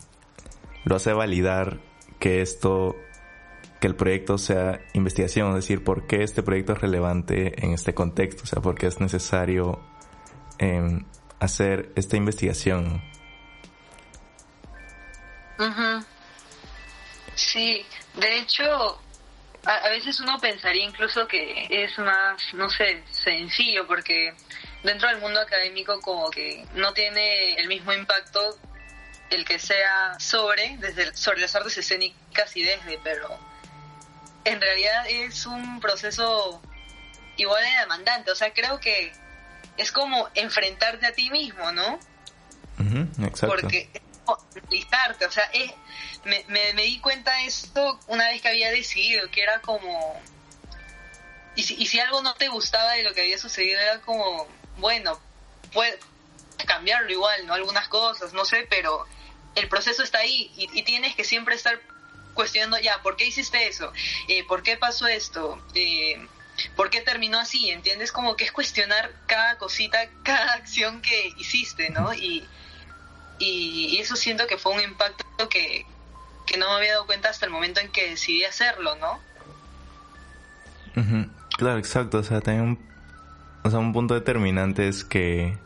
lo 0.84 0.96
hace 0.96 1.12
validar 1.12 1.80
que 2.18 2.42
esto, 2.42 2.96
que 3.80 3.86
el 3.86 3.96
proyecto 3.96 4.38
sea 4.38 4.80
investigación, 4.94 5.50
es 5.50 5.56
decir, 5.56 5.84
por 5.84 6.06
qué 6.06 6.22
este 6.22 6.42
proyecto 6.42 6.72
es 6.72 6.80
relevante 6.80 7.64
en 7.64 7.72
este 7.72 7.94
contexto, 7.94 8.42
o 8.44 8.46
sea, 8.46 8.60
por 8.60 8.74
qué 8.74 8.86
es 8.86 9.00
necesario 9.00 9.80
em, 10.58 11.04
hacer 11.40 11.92
esta 11.96 12.16
investigación. 12.16 13.02
Sí, 17.34 17.84
de 18.14 18.38
hecho, 18.38 19.00
a, 19.64 19.88
veces 19.90 20.20
uno 20.20 20.38
pensaría 20.40 20.84
incluso 20.84 21.26
que 21.26 21.66
es 21.70 21.98
más, 21.98 22.42
no 22.54 22.68
sé, 22.70 23.02
sencillo, 23.10 23.86
porque 23.86 24.32
dentro 24.82 25.08
del 25.08 25.18
mundo 25.18 25.40
académico 25.40 26.00
como 26.00 26.30
que 26.30 26.64
no 26.74 26.92
tiene 26.92 27.54
el 27.54 27.68
mismo 27.68 27.92
impacto 27.92 28.40
el 29.30 29.44
que 29.44 29.58
sea 29.58 30.18
sobre, 30.18 30.76
desde, 30.78 31.14
sobre 31.16 31.40
las 31.40 31.54
artes 31.54 31.76
escénicas 31.78 32.56
y 32.56 32.62
desde, 32.62 32.98
pero 33.02 33.38
en 34.44 34.60
realidad 34.60 35.04
es 35.08 35.46
un 35.46 35.80
proceso 35.80 36.62
igual 37.36 37.62
de 37.62 37.80
demandante, 37.80 38.30
o 38.30 38.34
sea, 38.34 38.52
creo 38.52 38.80
que 38.80 39.12
es 39.76 39.92
como 39.92 40.28
enfrentarte 40.34 41.06
a 41.06 41.12
ti 41.12 41.30
mismo, 41.30 41.70
¿no? 41.72 41.98
exacto. 43.24 43.48
Porque 43.48 43.90
listarte, 44.70 45.26
o 45.26 45.30
sea, 45.30 45.50
me, 46.24 46.44
me, 46.48 46.74
me, 46.74 46.82
di 46.82 47.00
cuenta 47.00 47.32
de 47.36 47.46
esto 47.46 47.98
una 48.06 48.28
vez 48.28 48.42
que 48.42 48.48
había 48.48 48.70
decidido, 48.70 49.30
que 49.30 49.42
era 49.42 49.60
como... 49.60 50.20
Y 51.54 51.62
si, 51.62 51.74
y 51.74 51.86
si 51.86 51.98
algo 51.98 52.22
no 52.22 52.34
te 52.34 52.48
gustaba 52.48 52.92
de 52.92 53.02
lo 53.02 53.12
que 53.14 53.22
había 53.22 53.38
sucedido, 53.38 53.80
era 53.80 54.00
como, 54.00 54.46
bueno, 54.76 55.18
puedes 55.72 55.98
cambiarlo 56.66 57.10
igual, 57.10 57.46
¿no? 57.46 57.54
Algunas 57.54 57.88
cosas, 57.88 58.32
no 58.32 58.44
sé, 58.44 58.66
pero 58.68 59.06
el 59.58 59.68
proceso 59.68 60.02
está 60.02 60.18
ahí 60.18 60.50
y, 60.56 60.82
tienes 60.82 61.14
que 61.14 61.24
siempre 61.24 61.54
estar 61.54 61.80
cuestionando, 62.34 62.78
ya, 62.78 63.02
¿por 63.02 63.16
qué 63.16 63.26
hiciste 63.26 63.66
eso? 63.66 63.92
Eh, 64.28 64.44
¿Por 64.44 64.62
qué 64.62 64.76
pasó 64.76 65.06
esto? 65.06 65.60
Eh, 65.74 66.26
¿Por 66.76 66.90
qué 66.90 67.00
terminó 67.00 67.38
así? 67.38 67.70
¿Entiendes? 67.70 68.12
Como 68.12 68.36
que 68.36 68.44
es 68.44 68.52
cuestionar 68.52 69.12
cada 69.26 69.58
cosita, 69.58 69.98
cada 70.22 70.52
acción 70.54 71.02
que 71.02 71.34
hiciste, 71.36 71.90
¿no? 71.90 72.12
Y, 72.14 72.46
eso 73.40 74.16
siento 74.16 74.46
que 74.48 74.58
fue 74.58 74.72
un 74.72 74.80
impacto 74.80 75.24
que, 75.48 75.86
que, 76.46 76.56
no 76.56 76.68
me 76.70 76.74
había 76.76 76.92
dado 76.92 77.06
cuenta 77.06 77.28
hasta 77.28 77.46
el 77.46 77.52
momento 77.52 77.80
en 77.80 77.88
que 77.90 78.10
decidí 78.10 78.44
hacerlo, 78.44 78.96
¿no? 78.96 79.20
Claro, 81.56 81.78
exacto. 81.78 82.18
O 82.18 82.22
sea, 82.24 82.40
también 82.40 82.78
o 83.62 83.70
sea, 83.70 83.80
un 83.80 83.92
punto 83.92 84.14
determinante 84.14 84.88
es 84.88 85.04
que 85.04 85.58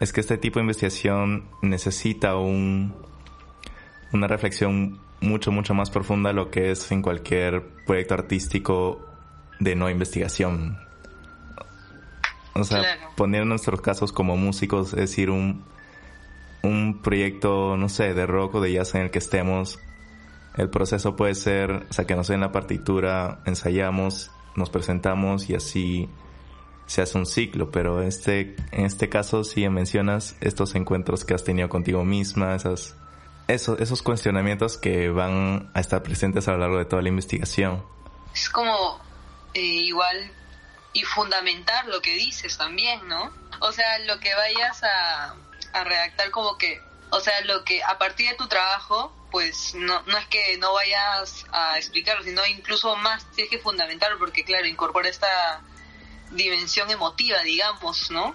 es 0.00 0.12
que 0.12 0.20
este 0.20 0.38
tipo 0.38 0.58
de 0.58 0.64
investigación 0.64 1.44
necesita 1.62 2.36
un 2.36 2.94
una 4.12 4.28
reflexión 4.28 5.00
mucho 5.20 5.50
mucho 5.50 5.74
más 5.74 5.90
profunda 5.90 6.30
de 6.30 6.34
lo 6.34 6.50
que 6.50 6.70
es 6.70 6.90
en 6.92 7.02
cualquier 7.02 7.62
proyecto 7.86 8.14
artístico 8.14 9.06
de 9.58 9.74
no 9.74 9.88
investigación. 9.88 10.78
O 12.54 12.64
sea, 12.64 12.82
poner 13.16 13.44
nuestros 13.44 13.80
casos 13.80 14.12
como 14.12 14.36
músicos, 14.36 14.88
es 14.94 15.00
decir, 15.00 15.30
un 15.30 15.64
un 16.62 17.00
proyecto, 17.00 17.76
no 17.76 17.88
sé, 17.88 18.12
de 18.14 18.26
rock 18.26 18.56
o 18.56 18.60
de 18.60 18.72
jazz 18.72 18.94
en 18.94 19.02
el 19.02 19.10
que 19.10 19.18
estemos, 19.18 19.78
el 20.56 20.70
proceso 20.70 21.16
puede 21.16 21.34
ser, 21.34 21.86
o 21.88 21.92
sea, 21.92 22.06
que 22.06 22.16
nos 22.16 22.28
den 22.28 22.40
la 22.40 22.50
partitura, 22.50 23.40
ensayamos, 23.44 24.30
nos 24.56 24.70
presentamos 24.70 25.48
y 25.50 25.54
así 25.54 26.08
se 26.86 27.02
hace 27.02 27.18
un 27.18 27.26
ciclo, 27.26 27.70
pero 27.70 28.02
este, 28.02 28.56
en 28.70 28.86
este 28.86 29.08
caso 29.08 29.44
sí 29.44 29.68
mencionas 29.68 30.36
estos 30.40 30.74
encuentros 30.74 31.24
que 31.24 31.34
has 31.34 31.44
tenido 31.44 31.68
contigo 31.68 32.04
misma, 32.04 32.54
esas, 32.54 32.94
esos, 33.48 33.80
esos 33.80 34.02
cuestionamientos 34.02 34.78
que 34.78 35.08
van 35.10 35.70
a 35.74 35.80
estar 35.80 36.02
presentes 36.02 36.48
a 36.48 36.52
lo 36.52 36.58
largo 36.58 36.78
de 36.78 36.84
toda 36.84 37.02
la 37.02 37.08
investigación. 37.08 37.84
Es 38.32 38.48
como 38.48 39.00
eh, 39.54 39.60
igual 39.60 40.30
y 40.92 41.02
fundamentar 41.02 41.86
lo 41.86 42.00
que 42.00 42.14
dices 42.14 42.56
también, 42.56 43.06
¿no? 43.08 43.32
O 43.60 43.72
sea, 43.72 43.98
lo 44.00 44.18
que 44.20 44.34
vayas 44.34 44.82
a, 44.84 45.34
a 45.72 45.84
redactar 45.84 46.30
como 46.30 46.56
que, 46.56 46.80
o 47.10 47.20
sea, 47.20 47.40
lo 47.42 47.64
que 47.64 47.82
a 47.82 47.98
partir 47.98 48.30
de 48.30 48.36
tu 48.36 48.46
trabajo, 48.46 49.12
pues 49.30 49.74
no, 49.74 50.02
no 50.02 50.16
es 50.16 50.26
que 50.28 50.56
no 50.58 50.72
vayas 50.72 51.44
a 51.52 51.76
explicarlo, 51.76 52.22
sino 52.22 52.46
incluso 52.46 52.94
más 52.96 53.30
tienes 53.32 53.50
que 53.50 53.58
fundamentarlo 53.58 54.18
porque 54.18 54.44
claro, 54.44 54.66
incorpora 54.66 55.08
esta 55.08 55.62
dimensión 56.32 56.90
emotiva, 56.90 57.42
digamos, 57.44 58.10
¿no? 58.10 58.34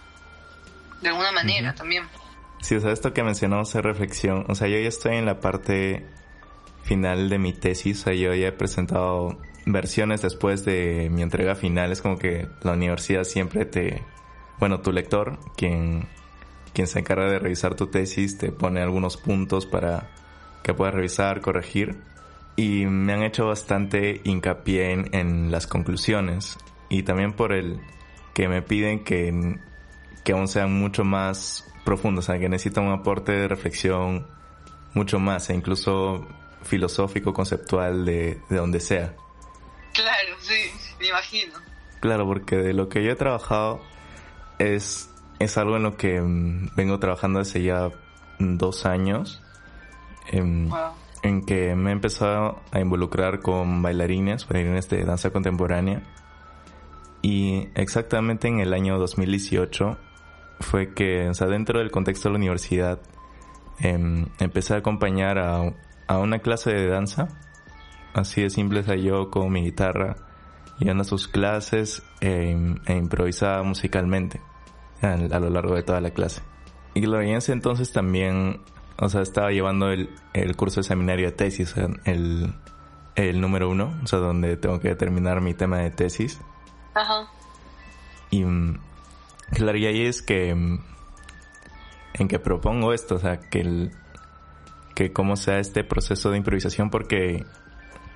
De 1.01 1.09
alguna 1.09 1.31
manera 1.31 1.73
también. 1.73 2.03
Sí, 2.61 2.75
o 2.75 2.79
sea, 2.79 2.91
esto 2.91 3.13
que 3.13 3.23
mencionamos 3.23 3.73
es 3.73 3.81
reflexión. 3.81 4.45
O 4.47 4.55
sea, 4.55 4.67
yo 4.67 4.77
ya 4.77 4.87
estoy 4.87 5.17
en 5.17 5.25
la 5.25 5.39
parte 5.39 6.05
final 6.83 7.29
de 7.29 7.39
mi 7.39 7.53
tesis. 7.53 8.05
O 8.05 8.11
yo 8.11 8.33
ya 8.33 8.47
he 8.47 8.51
presentado 8.51 9.39
versiones 9.65 10.21
después 10.21 10.63
de 10.63 11.09
mi 11.11 11.23
entrega 11.23 11.55
final. 11.55 11.91
Es 11.91 12.01
como 12.01 12.17
que 12.17 12.47
la 12.61 12.73
universidad 12.73 13.23
siempre 13.23 13.65
te... 13.65 14.03
Bueno, 14.59 14.81
tu 14.81 14.91
lector, 14.91 15.39
quien, 15.57 16.07
quien 16.73 16.85
se 16.85 16.99
encarga 16.99 17.27
de 17.27 17.39
revisar 17.39 17.73
tu 17.73 17.87
tesis, 17.87 18.37
te 18.37 18.51
pone 18.51 18.79
algunos 18.79 19.17
puntos 19.17 19.65
para 19.65 20.11
que 20.61 20.75
puedas 20.75 20.93
revisar, 20.93 21.41
corregir. 21.41 21.99
Y 22.55 22.85
me 22.85 23.13
han 23.13 23.23
hecho 23.23 23.47
bastante 23.47 24.21
hincapié 24.23 24.91
en, 24.91 25.15
en 25.15 25.51
las 25.51 25.65
conclusiones. 25.65 26.59
Y 26.91 27.03
también 27.03 27.31
por 27.31 27.53
el 27.53 27.79
que 28.33 28.49
me 28.49 28.61
piden 28.61 29.05
que, 29.05 29.57
que 30.25 30.33
aún 30.33 30.49
sean 30.49 30.73
mucho 30.73 31.05
más 31.05 31.65
profundos, 31.85 32.25
o 32.25 32.27
sea, 32.27 32.37
que 32.37 32.49
necesitan 32.49 32.83
un 32.83 32.91
aporte 32.91 33.31
de 33.31 33.47
reflexión 33.47 34.27
mucho 34.93 35.17
más, 35.17 35.49
e 35.49 35.53
incluso 35.53 36.27
filosófico, 36.63 37.33
conceptual, 37.33 38.03
de, 38.03 38.41
de 38.49 38.57
donde 38.57 38.81
sea. 38.81 39.15
Claro, 39.93 40.35
sí, 40.41 40.69
me 40.99 41.07
imagino. 41.07 41.53
Claro, 42.01 42.25
porque 42.25 42.57
de 42.57 42.73
lo 42.73 42.89
que 42.89 43.01
yo 43.05 43.11
he 43.11 43.15
trabajado 43.15 43.81
es, 44.59 45.09
es 45.39 45.57
algo 45.57 45.77
en 45.77 45.83
lo 45.83 45.95
que 45.95 46.19
mm, 46.19 46.75
vengo 46.75 46.99
trabajando 46.99 47.39
hace 47.39 47.63
ya 47.63 47.89
dos 48.37 48.85
años. 48.85 49.41
En, 50.27 50.69
en 51.23 51.45
que 51.45 51.73
me 51.73 51.91
he 51.91 51.93
empezado 51.93 52.59
a 52.73 52.81
involucrar 52.81 53.39
con 53.39 53.81
bailarines, 53.81 54.45
bailarines 54.45 54.89
de 54.89 55.05
danza 55.05 55.29
contemporánea. 55.29 56.03
Y 57.21 57.67
exactamente 57.75 58.47
en 58.47 58.59
el 58.59 58.73
año 58.73 58.97
2018 58.97 59.97
fue 60.59 60.93
que, 60.93 61.29
o 61.29 61.33
sea, 61.33 61.47
dentro 61.47 61.79
del 61.79 61.91
contexto 61.91 62.29
de 62.29 62.33
la 62.33 62.37
universidad, 62.37 62.99
em, 63.79 64.27
empecé 64.39 64.73
a 64.73 64.77
acompañar 64.77 65.37
a, 65.37 65.73
a, 66.07 66.17
una 66.19 66.39
clase 66.39 66.71
de 66.71 66.87
danza. 66.87 67.27
Así 68.13 68.41
de 68.41 68.49
simple, 68.49 68.83
yo 69.01 69.29
con 69.29 69.51
mi 69.51 69.63
guitarra, 69.63 70.15
yendo 70.79 71.01
a 71.01 71.05
sus 71.05 71.27
clases 71.27 72.03
e, 72.19 72.55
e 72.85 72.93
improvisaba 72.93 73.63
musicalmente 73.63 74.41
a, 75.01 75.15
lo 75.39 75.49
largo 75.49 75.75
de 75.75 75.83
toda 75.83 76.01
la 76.01 76.11
clase. 76.11 76.41
Y 76.93 77.05
en 77.05 77.35
ese 77.35 77.53
entonces 77.53 77.93
también, 77.93 78.61
o 78.97 79.09
sea, 79.09 79.21
estaba 79.21 79.51
llevando 79.51 79.89
el, 79.91 80.09
el 80.33 80.55
curso 80.55 80.81
de 80.81 80.83
seminario 80.83 81.27
de 81.27 81.31
tesis, 81.31 81.75
el, 82.05 82.53
el 83.15 83.41
número 83.41 83.69
uno, 83.69 83.97
o 84.03 84.07
sea, 84.07 84.19
donde 84.19 84.57
tengo 84.57 84.79
que 84.79 84.95
terminar 84.95 85.41
mi 85.41 85.53
tema 85.53 85.77
de 85.79 85.91
tesis. 85.91 86.41
Ajá. 86.93 87.27
Y 88.29 88.45
Claro, 89.53 89.77
y 89.77 89.85
ahí 89.85 90.05
es 90.05 90.21
que 90.21 90.55
mm, 90.55 90.79
en 92.13 92.27
que 92.27 92.39
propongo 92.39 92.93
esto, 92.93 93.15
o 93.15 93.19
sea, 93.19 93.39
que 93.39 93.61
el, 93.61 93.91
que 94.95 95.11
cómo 95.11 95.35
sea 95.35 95.59
este 95.59 95.83
proceso 95.83 96.31
de 96.31 96.37
improvisación 96.37 96.89
porque 96.89 97.45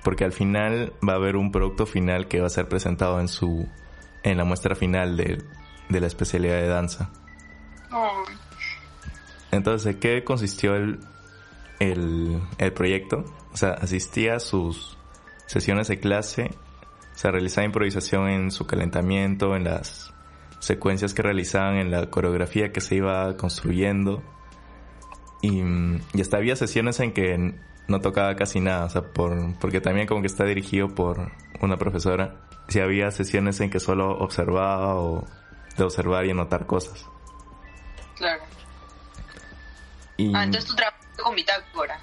porque 0.02 0.24
al 0.24 0.32
final 0.32 0.92
va 1.06 1.14
a 1.14 1.16
haber 1.16 1.36
un 1.36 1.50
producto 1.50 1.84
final 1.84 2.28
que 2.28 2.40
va 2.40 2.46
a 2.46 2.50
ser 2.50 2.68
presentado 2.68 3.20
en 3.20 3.28
su 3.28 3.68
en 4.22 4.38
la 4.38 4.44
muestra 4.44 4.74
final 4.74 5.16
de, 5.16 5.42
de 5.88 6.00
la 6.00 6.06
especialidad 6.06 6.56
de 6.56 6.68
danza. 6.68 7.10
Oh. 7.92 8.24
Entonces, 9.50 9.96
¿qué 9.96 10.24
consistió 10.24 10.74
el, 10.74 11.00
el, 11.78 12.40
el 12.58 12.72
proyecto? 12.72 13.24
O 13.52 13.56
sea, 13.56 13.70
asistía 13.70 14.36
a 14.36 14.40
sus 14.40 14.96
sesiones 15.46 15.88
de 15.88 15.98
clase, 16.00 16.50
se 17.16 17.30
realizaba 17.30 17.64
improvisación 17.64 18.28
en 18.28 18.50
su 18.50 18.66
calentamiento, 18.66 19.56
en 19.56 19.64
las 19.64 20.12
secuencias 20.60 21.14
que 21.14 21.22
realizaban 21.22 21.76
en 21.76 21.90
la 21.90 22.10
coreografía 22.10 22.72
que 22.72 22.82
se 22.82 22.96
iba 22.96 23.36
construyendo. 23.38 24.22
Y, 25.40 25.62
y 26.12 26.20
hasta 26.20 26.36
había 26.36 26.56
sesiones 26.56 27.00
en 27.00 27.12
que 27.12 27.54
no 27.88 28.00
tocaba 28.02 28.36
casi 28.36 28.60
nada, 28.60 28.84
o 28.84 28.90
sea, 28.90 29.02
por, 29.02 29.58
porque 29.58 29.80
también 29.80 30.06
como 30.06 30.20
que 30.20 30.26
está 30.26 30.44
dirigido 30.44 30.94
por 30.94 31.32
una 31.62 31.78
profesora. 31.78 32.36
Si 32.68 32.80
había 32.80 33.10
sesiones 33.10 33.60
en 33.60 33.70
que 33.70 33.80
solo 33.80 34.10
observaba 34.18 34.96
o 34.96 35.24
de 35.78 35.84
observar 35.84 36.26
y 36.26 36.32
anotar 36.32 36.66
cosas. 36.66 37.06
Claro. 38.16 38.42
Y, 40.18 40.34
ah, 40.34 40.44
entonces 40.44 40.68
tú 40.68 40.76
trabajaste 40.76 41.22
con 41.22 41.34
bitácora. 41.34 41.98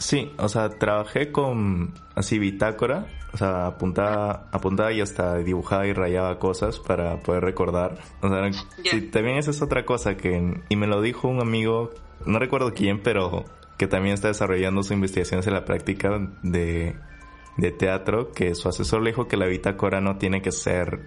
Sí, 0.00 0.32
o 0.36 0.48
sea, 0.48 0.70
trabajé 0.70 1.30
con 1.30 1.94
así 2.16 2.40
bitácora 2.40 3.06
o 3.32 3.36
sea, 3.36 3.66
apuntaba, 3.66 4.48
apuntaba 4.50 4.92
y 4.92 5.00
hasta 5.00 5.36
dibujaba 5.38 5.86
y 5.86 5.92
rayaba 5.92 6.38
cosas 6.38 6.78
para 6.78 7.20
poder 7.20 7.44
recordar. 7.44 7.98
O 8.22 8.28
sea, 8.28 8.50
sí, 8.84 9.02
también 9.02 9.38
esa 9.38 9.52
es 9.52 9.62
otra 9.62 9.84
cosa 9.84 10.16
que, 10.16 10.60
y 10.68 10.76
me 10.76 10.86
lo 10.86 11.00
dijo 11.00 11.28
un 11.28 11.40
amigo, 11.40 11.90
no 12.26 12.38
recuerdo 12.38 12.74
quién, 12.74 13.02
pero 13.02 13.44
que 13.78 13.86
también 13.86 14.14
está 14.14 14.28
desarrollando 14.28 14.82
sus 14.82 14.92
investigaciones 14.92 15.46
en 15.46 15.54
la 15.54 15.64
práctica 15.64 16.28
de, 16.42 16.96
de 17.56 17.70
teatro, 17.70 18.32
que 18.32 18.54
su 18.54 18.68
asesor 18.68 19.02
le 19.02 19.10
dijo 19.10 19.28
que 19.28 19.36
la 19.36 19.46
bitácora 19.46 20.00
no 20.00 20.18
tiene 20.18 20.42
que 20.42 20.52
ser 20.52 21.00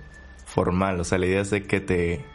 formal, 0.45 0.99
o 0.99 1.03
sea, 1.03 1.17
la 1.17 1.25
idea 1.25 1.41
es 1.41 1.49
de 1.49 1.63
que 1.63 1.81
te, 1.81 2.25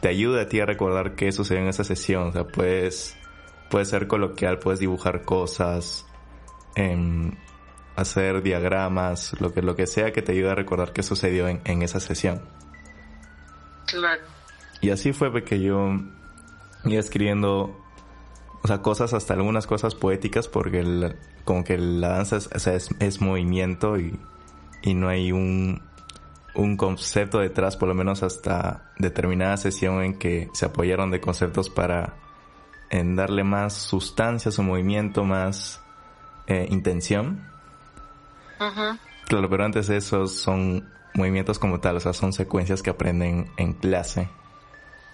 te 0.00 0.08
ayude 0.08 0.42
a 0.42 0.48
ti 0.48 0.60
a 0.60 0.66
recordar 0.66 1.14
qué 1.14 1.32
sucedió 1.32 1.62
en 1.62 1.68
esa 1.68 1.84
sesión, 1.84 2.28
o 2.28 2.32
sea, 2.32 2.44
puedes, 2.44 3.16
puede 3.72 3.86
ser 3.86 4.06
coloquial, 4.06 4.58
puedes 4.58 4.80
dibujar 4.80 5.22
cosas, 5.22 6.04
en 6.74 7.38
hacer 7.96 8.42
diagramas, 8.42 9.34
lo 9.40 9.54
que, 9.54 9.62
lo 9.62 9.74
que 9.74 9.86
sea 9.86 10.12
que 10.12 10.20
te 10.20 10.32
ayude 10.32 10.50
a 10.50 10.54
recordar 10.54 10.92
qué 10.92 11.02
sucedió 11.02 11.48
en, 11.48 11.62
en 11.64 11.80
esa 11.80 11.98
sesión. 11.98 12.42
Claro. 13.86 14.20
Y 14.82 14.90
así 14.90 15.14
fue 15.14 15.42
que 15.42 15.58
yo 15.58 15.88
iba 16.84 17.00
escribiendo, 17.00 17.80
o 18.62 18.68
sea, 18.68 18.82
cosas, 18.82 19.14
hasta 19.14 19.32
algunas 19.32 19.66
cosas 19.66 19.94
poéticas, 19.94 20.48
porque 20.48 21.16
como 21.46 21.64
que 21.64 21.78
la 21.78 22.08
danza 22.08 22.36
es, 22.36 22.50
o 22.54 22.58
sea, 22.58 22.74
es, 22.74 22.90
es, 23.00 23.22
movimiento 23.22 23.98
y, 23.98 24.20
y 24.82 24.92
no 24.92 25.08
hay 25.08 25.32
un, 25.32 25.80
un 26.54 26.76
concepto 26.76 27.38
detrás, 27.38 27.78
por 27.78 27.88
lo 27.88 27.94
menos 27.94 28.22
hasta 28.22 28.92
determinada 28.98 29.56
sesión 29.56 30.02
en 30.02 30.18
que 30.18 30.50
se 30.52 30.66
apoyaron 30.66 31.10
de 31.10 31.22
conceptos 31.22 31.70
para 31.70 32.16
en 32.92 33.16
darle 33.16 33.42
más 33.42 33.72
sustancia 33.72 34.50
a 34.50 34.52
su 34.52 34.62
movimiento, 34.62 35.24
más 35.24 35.80
eh, 36.46 36.68
intención. 36.70 37.50
Claro, 39.26 39.50
pero 39.50 39.64
antes 39.64 39.88
de 39.88 39.96
eso 39.96 40.28
son 40.28 40.88
movimientos 41.14 41.58
como 41.58 41.80
tal, 41.80 41.96
o 41.96 42.00
sea, 42.00 42.12
son 42.12 42.32
secuencias 42.32 42.82
que 42.82 42.90
aprenden 42.90 43.50
en 43.56 43.72
clase. 43.72 44.28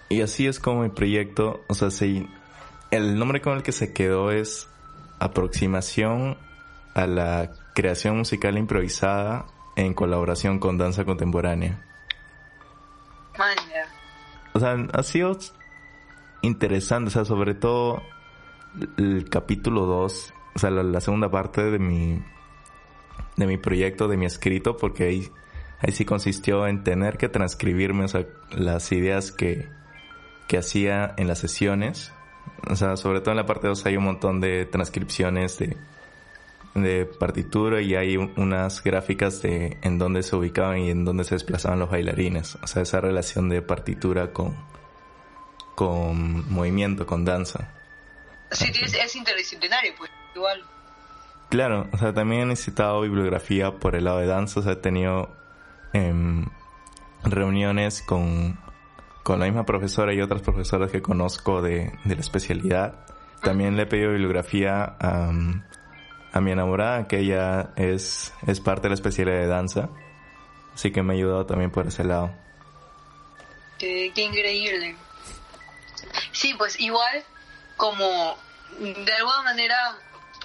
Y 0.09 0.21
así 0.21 0.45
es 0.45 0.59
como 0.59 0.83
mi 0.83 0.89
proyecto, 0.89 1.63
o 1.67 1.73
sea, 1.73 1.89
si 1.89 2.29
el 2.91 3.17
nombre 3.17 3.41
con 3.41 3.55
el 3.55 3.63
que 3.63 3.71
se 3.71 3.93
quedó 3.93 4.31
es 4.31 4.67
aproximación 5.19 6.37
a 6.95 7.07
la 7.07 7.49
creación 7.73 8.17
musical 8.17 8.57
improvisada 8.57 9.45
en 9.77 9.93
colaboración 9.93 10.59
con 10.59 10.77
danza 10.77 11.05
contemporánea. 11.05 11.81
O 14.53 14.59
sea, 14.59 14.75
ha 14.91 15.03
sido 15.03 15.37
interesante, 16.41 17.09
o 17.09 17.11
sea, 17.11 17.25
sobre 17.25 17.53
todo 17.53 18.01
el 18.97 19.29
capítulo 19.29 19.85
2, 19.85 20.33
o 20.55 20.59
sea, 20.59 20.69
la 20.69 21.01
segunda 21.01 21.29
parte 21.29 21.63
de 21.63 21.79
mi 21.79 22.21
de 23.39 23.47
mi 23.47 23.57
proyecto, 23.57 24.07
de 24.07 24.17
mi 24.17 24.25
escrito, 24.25 24.77
porque 24.77 25.05
ahí, 25.05 25.31
ahí 25.79 25.91
sí 25.91 26.05
consistió 26.05 26.67
en 26.67 26.83
tener 26.83 27.17
que 27.17 27.29
transcribirme, 27.29 28.03
o 28.03 28.07
sea, 28.07 28.25
las 28.51 28.91
ideas 28.91 29.31
que, 29.31 29.67
que 30.47 30.57
hacía 30.57 31.13
en 31.17 31.27
las 31.27 31.39
sesiones. 31.39 32.11
O 32.69 32.75
sea, 32.75 32.97
sobre 32.97 33.21
todo 33.21 33.31
en 33.31 33.37
la 33.37 33.45
parte 33.45 33.67
2 33.67 33.85
hay 33.85 33.97
un 33.97 34.03
montón 34.03 34.41
de 34.41 34.65
transcripciones 34.65 35.57
de, 35.57 35.77
de 36.75 37.05
partitura 37.05 37.81
y 37.81 37.95
hay 37.95 38.17
unas 38.17 38.83
gráficas 38.83 39.41
de 39.41 39.77
en 39.81 39.97
dónde 39.97 40.23
se 40.23 40.35
ubicaban 40.35 40.79
y 40.79 40.89
en 40.89 41.05
dónde 41.05 41.23
se 41.23 41.35
desplazaban 41.35 41.79
los 41.79 41.89
bailarines. 41.89 42.55
O 42.61 42.67
sea, 42.67 42.81
esa 42.83 42.99
relación 42.99 43.47
de 43.47 43.61
partitura 43.61 44.33
con, 44.33 44.57
con 45.79 46.51
movimiento, 46.53 47.05
con 47.05 47.23
danza. 47.23 47.69
Sí, 48.51 48.69
es 48.83 49.15
interdisciplinario, 49.15 49.93
pues 49.97 50.11
igual. 50.35 50.61
Claro, 51.47 51.87
o 51.93 51.97
sea, 51.97 52.13
también 52.13 52.41
he 52.41 52.45
necesitado 52.47 52.99
bibliografía 52.99 53.71
por 53.71 53.95
el 53.95 54.03
lado 54.03 54.17
de 54.17 54.27
danza, 54.27 54.59
o 54.59 54.63
sea, 54.63 54.73
he 54.73 54.75
tenido 54.75 55.33
eh, 55.93 56.13
reuniones 57.23 58.01
con, 58.01 58.59
con 59.23 59.39
la 59.39 59.45
misma 59.45 59.65
profesora 59.65 60.13
y 60.13 60.19
otras 60.19 60.41
profesoras 60.41 60.91
que 60.91 61.01
conozco 61.01 61.61
de, 61.61 61.93
de 62.03 62.15
la 62.15 62.19
especialidad. 62.19 63.05
También 63.41 63.77
le 63.77 63.83
he 63.83 63.85
pedido 63.85 64.09
bibliografía 64.09 64.97
a, 64.99 65.31
a 66.33 66.41
mi 66.41 66.51
enamorada, 66.51 67.07
que 67.07 67.19
ella 67.19 67.69
es, 67.77 68.33
es 68.45 68.59
parte 68.59 68.81
de 68.81 68.89
la 68.89 68.95
especialidad 68.95 69.39
de 69.39 69.47
danza, 69.47 69.89
así 70.73 70.91
que 70.91 71.03
me 71.03 71.13
ha 71.13 71.15
ayudado 71.15 71.45
también 71.45 71.71
por 71.71 71.87
ese 71.87 72.03
lado. 72.03 72.31
Qué, 73.77 74.11
qué 74.13 74.23
increíble. 74.23 74.97
Sí, 76.31 76.53
pues 76.53 76.79
igual 76.79 77.23
como 77.77 78.37
de 78.77 79.13
alguna 79.13 79.43
manera 79.43 79.97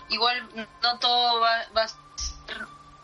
igual 0.09 0.49
no 0.83 0.99
todo 0.99 1.41
va, 1.41 1.67
va 1.77 1.87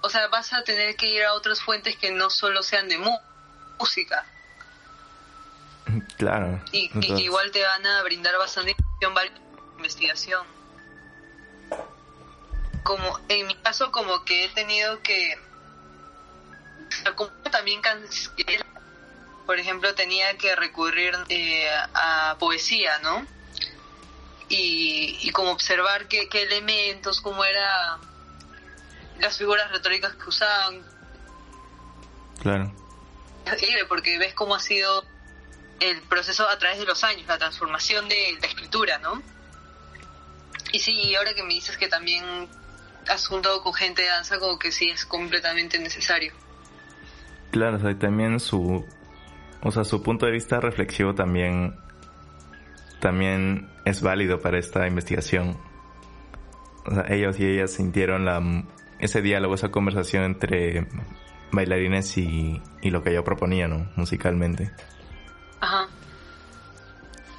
o 0.03 0.09
sea, 0.09 0.29
vas 0.29 0.53
a 0.53 0.62
tener 0.64 0.96
que 0.96 1.07
ir 1.07 1.25
a 1.25 1.35
otras 1.35 1.61
fuentes 1.61 1.96
que 1.96 2.11
no 2.11 2.31
solo 2.31 2.62
sean 2.62 2.88
de 2.88 2.99
música. 3.79 4.25
Claro. 6.16 6.62
Y, 6.73 6.88
que 6.88 7.23
igual 7.23 7.51
te 7.51 7.62
van 7.62 7.87
a 7.87 8.03
brindar 8.03 8.37
bastante 8.38 8.77
investigación. 9.77 10.46
como 12.83 13.18
en 13.29 13.46
mi 13.46 13.55
caso 13.57 13.90
como 13.92 14.25
que 14.25 14.44
he 14.44 14.49
tenido 14.51 15.01
que 15.03 15.38
como 17.14 17.31
también 17.51 17.81
por 19.50 19.58
ejemplo 19.58 19.96
tenía 19.96 20.38
que 20.38 20.54
recurrir 20.54 21.12
eh, 21.28 21.68
a 21.92 22.36
poesía 22.38 23.00
no 23.00 23.26
y, 24.48 25.18
y 25.22 25.32
como 25.32 25.50
observar 25.50 26.06
qué, 26.06 26.28
qué 26.28 26.42
elementos 26.42 27.20
cómo 27.20 27.44
era 27.44 27.98
las 29.18 29.36
figuras 29.36 29.68
retóricas 29.72 30.14
que 30.14 30.28
usaban. 30.28 30.84
Claro. 32.40 32.72
Porque 33.88 34.18
ves 34.18 34.34
cómo 34.34 34.54
ha 34.54 34.60
sido 34.60 35.04
el 35.80 36.00
proceso 36.02 36.48
a 36.48 36.56
través 36.56 36.78
de 36.78 36.86
los 36.86 37.02
años 37.02 37.26
la 37.26 37.38
transformación 37.38 38.08
de 38.08 38.38
la 38.40 38.46
escritura 38.46 38.98
no 38.98 39.20
y 40.70 40.78
sí, 40.78 41.12
ahora 41.16 41.34
que 41.34 41.42
me 41.42 41.54
dices 41.54 41.76
que 41.76 41.88
también 41.88 42.24
has 43.08 43.26
juntado 43.26 43.64
con 43.64 43.74
gente 43.74 44.02
de 44.02 44.08
danza, 44.10 44.38
como 44.38 44.60
que 44.60 44.70
sí 44.70 44.90
es 44.90 45.04
completamente 45.04 45.76
necesario. 45.80 46.34
Claro, 47.50 47.78
o 47.78 47.80
sea, 47.80 47.98
también 47.98 48.38
su, 48.38 48.86
o 49.62 49.70
sea, 49.70 49.85
su 49.85 50.03
punto 50.03 50.27
de 50.27 50.33
vista 50.33 50.61
reflexivo 50.61 51.14
también, 51.14 51.77
también 53.01 53.68
es 53.85 54.03
válido 54.03 54.40
para 54.40 54.59
esta 54.59 54.87
investigación. 54.87 55.57
O 56.87 56.94
sea, 56.94 57.05
ellos 57.09 57.38
y 57.38 57.46
ellas 57.46 57.73
sintieron 57.73 58.25
la, 58.25 58.40
ese 58.99 59.23
diálogo, 59.23 59.55
esa 59.55 59.70
conversación 59.70 60.25
entre 60.25 60.87
bailarines 61.53 62.16
y, 62.16 62.62
y 62.81 62.90
lo 62.90 63.03
que 63.03 63.12
yo 63.12 63.25
proponía, 63.25 63.68
¿no? 63.68 63.90
Musicalmente. 63.96 64.70
Ajá. 65.61 65.88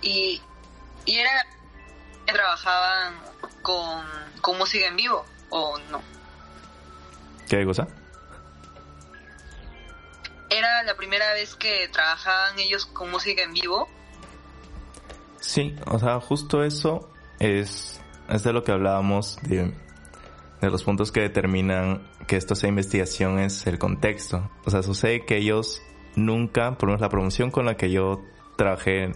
Y, 0.01 0.41
y 1.05 1.15
era 1.15 1.45
trabajaban 2.25 3.13
con, 3.61 4.05
con 4.41 4.57
música 4.57 4.87
en 4.87 4.95
vivo 4.95 5.25
o 5.49 5.77
no? 5.91 6.01
¿Qué 7.49 7.65
cosa? 7.65 7.87
¿Era 10.51 10.83
la 10.83 10.95
primera 10.95 11.31
vez 11.33 11.55
que 11.55 11.87
trabajaban 11.93 12.59
ellos 12.59 12.85
con 12.85 13.09
música 13.09 13.41
en 13.41 13.53
vivo? 13.53 13.87
Sí, 15.39 15.73
o 15.87 15.97
sea, 15.97 16.19
justo 16.19 16.61
eso 16.63 17.09
es, 17.39 18.01
es 18.27 18.43
de 18.43 18.51
lo 18.51 18.61
que 18.61 18.73
hablábamos 18.73 19.39
de, 19.43 19.73
de 20.59 20.69
los 20.69 20.83
puntos 20.83 21.13
que 21.13 21.21
determinan 21.21 22.05
que 22.27 22.35
esto 22.35 22.53
sea 22.53 22.67
investigación 22.67 23.39
es 23.39 23.65
el 23.65 23.79
contexto. 23.79 24.51
O 24.65 24.69
sea, 24.69 24.83
sucede 24.83 25.25
que 25.25 25.37
ellos 25.37 25.81
nunca, 26.17 26.77
por 26.77 26.89
lo 26.89 26.93
menos 26.95 27.01
la 27.01 27.09
promoción 27.09 27.49
con 27.49 27.65
la 27.65 27.77
que 27.77 27.89
yo 27.89 28.21
trabajé 28.57 29.13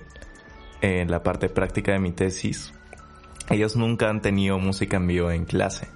en 0.80 1.12
la 1.12 1.22
parte 1.22 1.50
práctica 1.50 1.92
de 1.92 2.00
mi 2.00 2.14
tesis, 2.14 2.74
ellos 3.50 3.76
nunca 3.76 4.10
han 4.10 4.22
tenido 4.22 4.58
música 4.58 4.96
en 4.96 5.08
vivo 5.08 5.32
en 5.32 5.44
clase. 5.44 5.90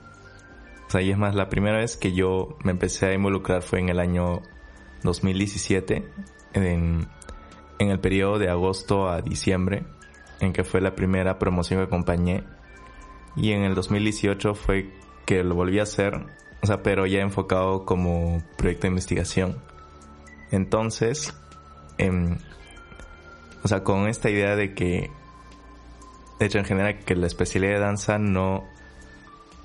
O 0.87 0.91
sea, 0.91 1.01
y 1.01 1.11
es 1.11 1.17
más, 1.17 1.33
la 1.33 1.47
primera 1.47 1.77
vez 1.77 1.95
que 1.95 2.11
yo 2.11 2.57
me 2.63 2.71
empecé 2.71 3.05
a 3.05 3.13
involucrar 3.13 3.61
fue 3.61 3.79
en 3.79 3.87
el 3.87 3.99
año 3.99 4.41
2017, 5.03 6.07
en, 6.53 7.07
en 7.79 7.89
el 7.89 7.99
periodo 7.99 8.39
de 8.39 8.49
agosto 8.49 9.09
a 9.09 9.21
diciembre, 9.21 9.83
en 10.39 10.53
que 10.53 10.63
fue 10.63 10.81
la 10.81 10.95
primera 10.95 11.39
promoción 11.39 11.79
que 11.79 11.85
acompañé. 11.85 12.43
Y 13.35 13.51
en 13.51 13.63
el 13.63 13.75
2018 13.75 14.55
fue 14.55 14.91
que 15.25 15.43
lo 15.43 15.55
volví 15.55 15.79
a 15.79 15.83
hacer, 15.83 16.25
o 16.61 16.67
sea, 16.67 16.81
pero 16.83 17.05
ya 17.05 17.21
enfocado 17.21 17.85
como 17.85 18.43
proyecto 18.57 18.83
de 18.83 18.89
investigación. 18.89 19.57
Entonces, 20.51 21.33
em, 21.97 22.37
o 23.63 23.67
sea, 23.67 23.83
con 23.83 24.07
esta 24.07 24.29
idea 24.29 24.55
de 24.55 24.73
que 24.73 25.11
de 26.39 26.45
hecho, 26.45 26.57
en 26.57 26.65
general, 26.65 26.99
que 26.99 27.15
la 27.15 27.27
especialidad 27.27 27.73
de 27.73 27.79
danza 27.79 28.17
no, 28.17 28.63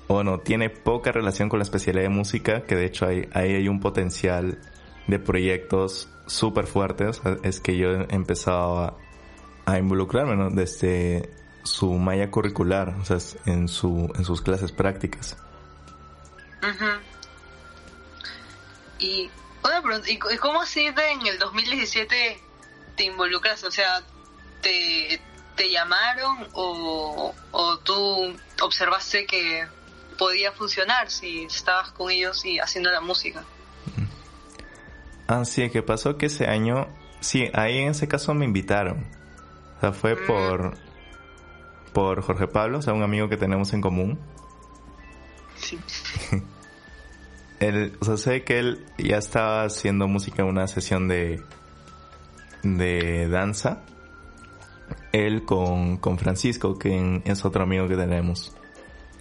o 0.07 0.23
no, 0.23 0.39
tiene 0.39 0.69
poca 0.69 1.13
relación 1.13 1.47
con 1.47 1.59
la 1.59 1.63
especialidad 1.63 2.03
de 2.03 2.09
música, 2.09 2.63
que 2.65 2.75
de 2.75 2.85
hecho 2.85 3.07
ahí, 3.07 3.29
hay 3.31 3.67
un 3.69 3.79
potencial 3.79 4.59
de 5.07 5.19
proyectos 5.19 6.09
súper 6.27 6.67
fuertes. 6.67 7.21
Es 7.43 7.59
que 7.59 7.77
yo 7.77 7.89
he 7.91 8.15
empezado 8.15 8.97
a, 9.65 9.77
involucrarme 9.77 10.51
desde 10.51 11.29
su 11.63 11.93
malla 11.93 12.29
curricular, 12.29 12.95
o 13.01 13.05
sea, 13.05 13.17
en, 13.45 13.67
su, 13.67 14.11
en 14.15 14.23
sus 14.23 14.41
clases 14.41 14.71
prácticas. 14.71 15.37
Y 18.99 19.29
¿y 20.07 20.37
cómo 20.37 20.61
así 20.61 20.85
en 20.85 21.27
el 21.27 21.39
2017 21.39 22.39
te 22.95 23.03
involucras? 23.03 23.63
O 23.63 23.71
sea, 23.71 24.03
te, 24.61 25.19
te 25.55 25.71
llamaron 25.71 26.47
o, 26.53 27.33
o 27.51 27.77
tú 27.79 28.35
observaste 28.61 29.25
que 29.25 29.67
podía 30.17 30.51
funcionar 30.51 31.09
si 31.11 31.43
estabas 31.43 31.91
con 31.91 32.11
ellos 32.11 32.45
y 32.45 32.59
haciendo 32.59 32.91
la 32.91 33.01
música? 33.01 33.43
Ah, 35.27 35.45
sí, 35.45 35.69
que 35.69 35.81
pasó 35.81 36.17
que 36.17 36.27
ese 36.27 36.47
año, 36.47 36.87
sí, 37.19 37.49
ahí 37.53 37.79
en 37.79 37.89
ese 37.89 38.07
caso 38.07 38.33
me 38.33 38.45
invitaron. 38.45 39.05
O 39.77 39.79
sea, 39.81 39.91
fue 39.91 40.15
mm. 40.15 40.27
por, 40.27 40.77
por 41.93 42.21
Jorge 42.21 42.47
Pablo, 42.47 42.79
o 42.79 42.81
sea, 42.81 42.93
un 42.93 43.03
amigo 43.03 43.29
que 43.29 43.37
tenemos 43.37 43.73
en 43.73 43.81
común. 43.81 44.19
Sí. 45.55 45.79
él, 47.59 47.97
o 47.99 48.05
sea, 48.05 48.17
sé 48.17 48.43
que 48.43 48.59
él 48.59 48.85
ya 48.97 49.17
estaba 49.17 49.63
haciendo 49.63 50.07
música 50.07 50.43
en 50.43 50.49
una 50.49 50.67
sesión 50.67 51.07
de, 51.07 51.41
de 52.63 53.27
danza 53.29 53.83
él 55.11 55.45
con, 55.45 55.97
con 55.97 56.17
Francisco, 56.17 56.77
que 56.77 57.21
es 57.23 57.45
otro 57.45 57.63
amigo 57.63 57.87
que 57.87 57.95
tenemos. 57.95 58.55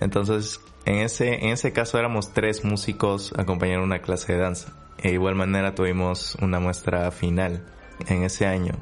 Entonces, 0.00 0.60
en 0.84 0.96
ese, 0.96 1.44
en 1.44 1.50
ese 1.50 1.72
caso 1.72 1.98
éramos 1.98 2.32
tres 2.32 2.64
músicos 2.64 3.32
acompañando 3.36 3.84
una 3.84 4.00
clase 4.00 4.34
de 4.34 4.38
danza. 4.38 4.72
E 4.98 5.12
igual 5.12 5.34
manera 5.34 5.74
tuvimos 5.74 6.36
una 6.40 6.60
muestra 6.60 7.10
final 7.10 7.64
en 8.08 8.22
ese 8.22 8.46
año. 8.46 8.74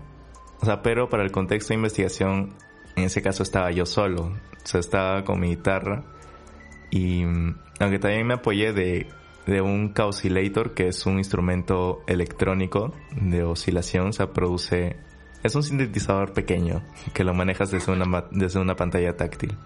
O 0.60 0.66
sea, 0.66 0.82
pero 0.82 1.08
para 1.08 1.22
el 1.22 1.32
contexto 1.32 1.68
de 1.68 1.76
investigación, 1.76 2.54
en 2.96 3.04
ese 3.04 3.22
caso 3.22 3.42
estaba 3.42 3.70
yo 3.70 3.86
solo. 3.86 4.24
O 4.24 4.66
sea, 4.66 4.80
estaba 4.80 5.24
con 5.24 5.40
mi 5.40 5.48
guitarra. 5.48 6.04
Y 6.90 7.24
aunque 7.80 7.98
también 7.98 8.26
me 8.26 8.34
apoyé 8.34 8.72
de, 8.72 9.08
de 9.46 9.60
un 9.60 9.88
Causilator, 9.92 10.74
que 10.74 10.88
es 10.88 11.06
un 11.06 11.18
instrumento 11.18 12.02
electrónico 12.06 12.92
de 13.12 13.42
oscilación, 13.44 14.08
o 14.08 14.12
sea, 14.12 14.32
produce 14.32 14.96
es 15.42 15.56
un 15.56 15.62
sintetizador 15.62 16.32
pequeño 16.32 16.82
que 17.12 17.24
lo 17.24 17.34
manejas 17.34 17.70
desde 17.70 17.92
una, 17.92 18.26
desde 18.30 18.60
una 18.60 18.76
pantalla 18.76 19.16
táctil. 19.16 19.56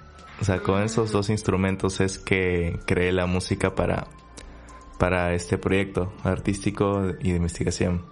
O 0.41 0.45
sea, 0.45 0.63
con 0.63 0.83
esos 0.83 1.13
dos 1.13 1.31
instrumentos 1.31 2.01
es 2.01 2.19
que 2.19 2.79
creé 2.87 3.13
la 3.13 3.27
música 3.27 3.75
para, 3.75 4.07
para 4.99 5.33
este 5.33 5.57
proyecto 5.57 6.13
artístico 6.25 7.15
y 7.21 7.31
de 7.31 7.37
investigación. 7.37 8.05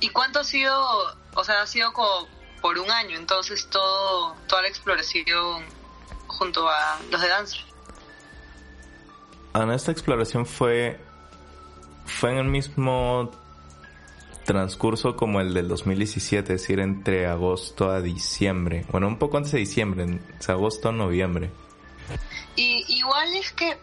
¿Y 0.00 0.08
cuánto 0.10 0.40
ha 0.40 0.44
sido, 0.44 0.74
o 1.34 1.44
sea, 1.44 1.62
ha 1.62 1.66
sido 1.66 1.92
como 1.92 2.28
por 2.62 2.78
un 2.78 2.90
año 2.90 3.16
entonces 3.16 3.66
todo, 3.68 4.34
toda 4.46 4.62
la 4.62 4.68
exploración 4.68 5.64
junto 6.26 6.68
a 6.68 6.98
los 7.10 7.20
de 7.20 7.28
danza? 7.28 7.56
Ah, 9.52 9.66
esta 9.74 9.90
exploración 9.90 10.46
fue, 10.46 11.00
fue 12.06 12.30
en 12.30 12.38
el 12.38 12.46
mismo 12.46 13.30
transcurso 14.50 15.14
como 15.14 15.40
el 15.40 15.54
del 15.54 15.68
2017, 15.68 16.54
es 16.54 16.62
decir, 16.62 16.80
entre 16.80 17.28
agosto 17.28 17.88
a 17.88 18.00
diciembre. 18.00 18.84
Bueno, 18.90 19.06
un 19.06 19.16
poco 19.16 19.36
antes 19.36 19.52
de 19.52 19.60
diciembre, 19.60 20.02
en 20.02 20.20
agosto 20.48 20.88
a 20.88 20.92
noviembre. 20.92 21.52
Y 22.56 22.84
igual 22.88 23.32
es 23.36 23.52
que 23.52 23.78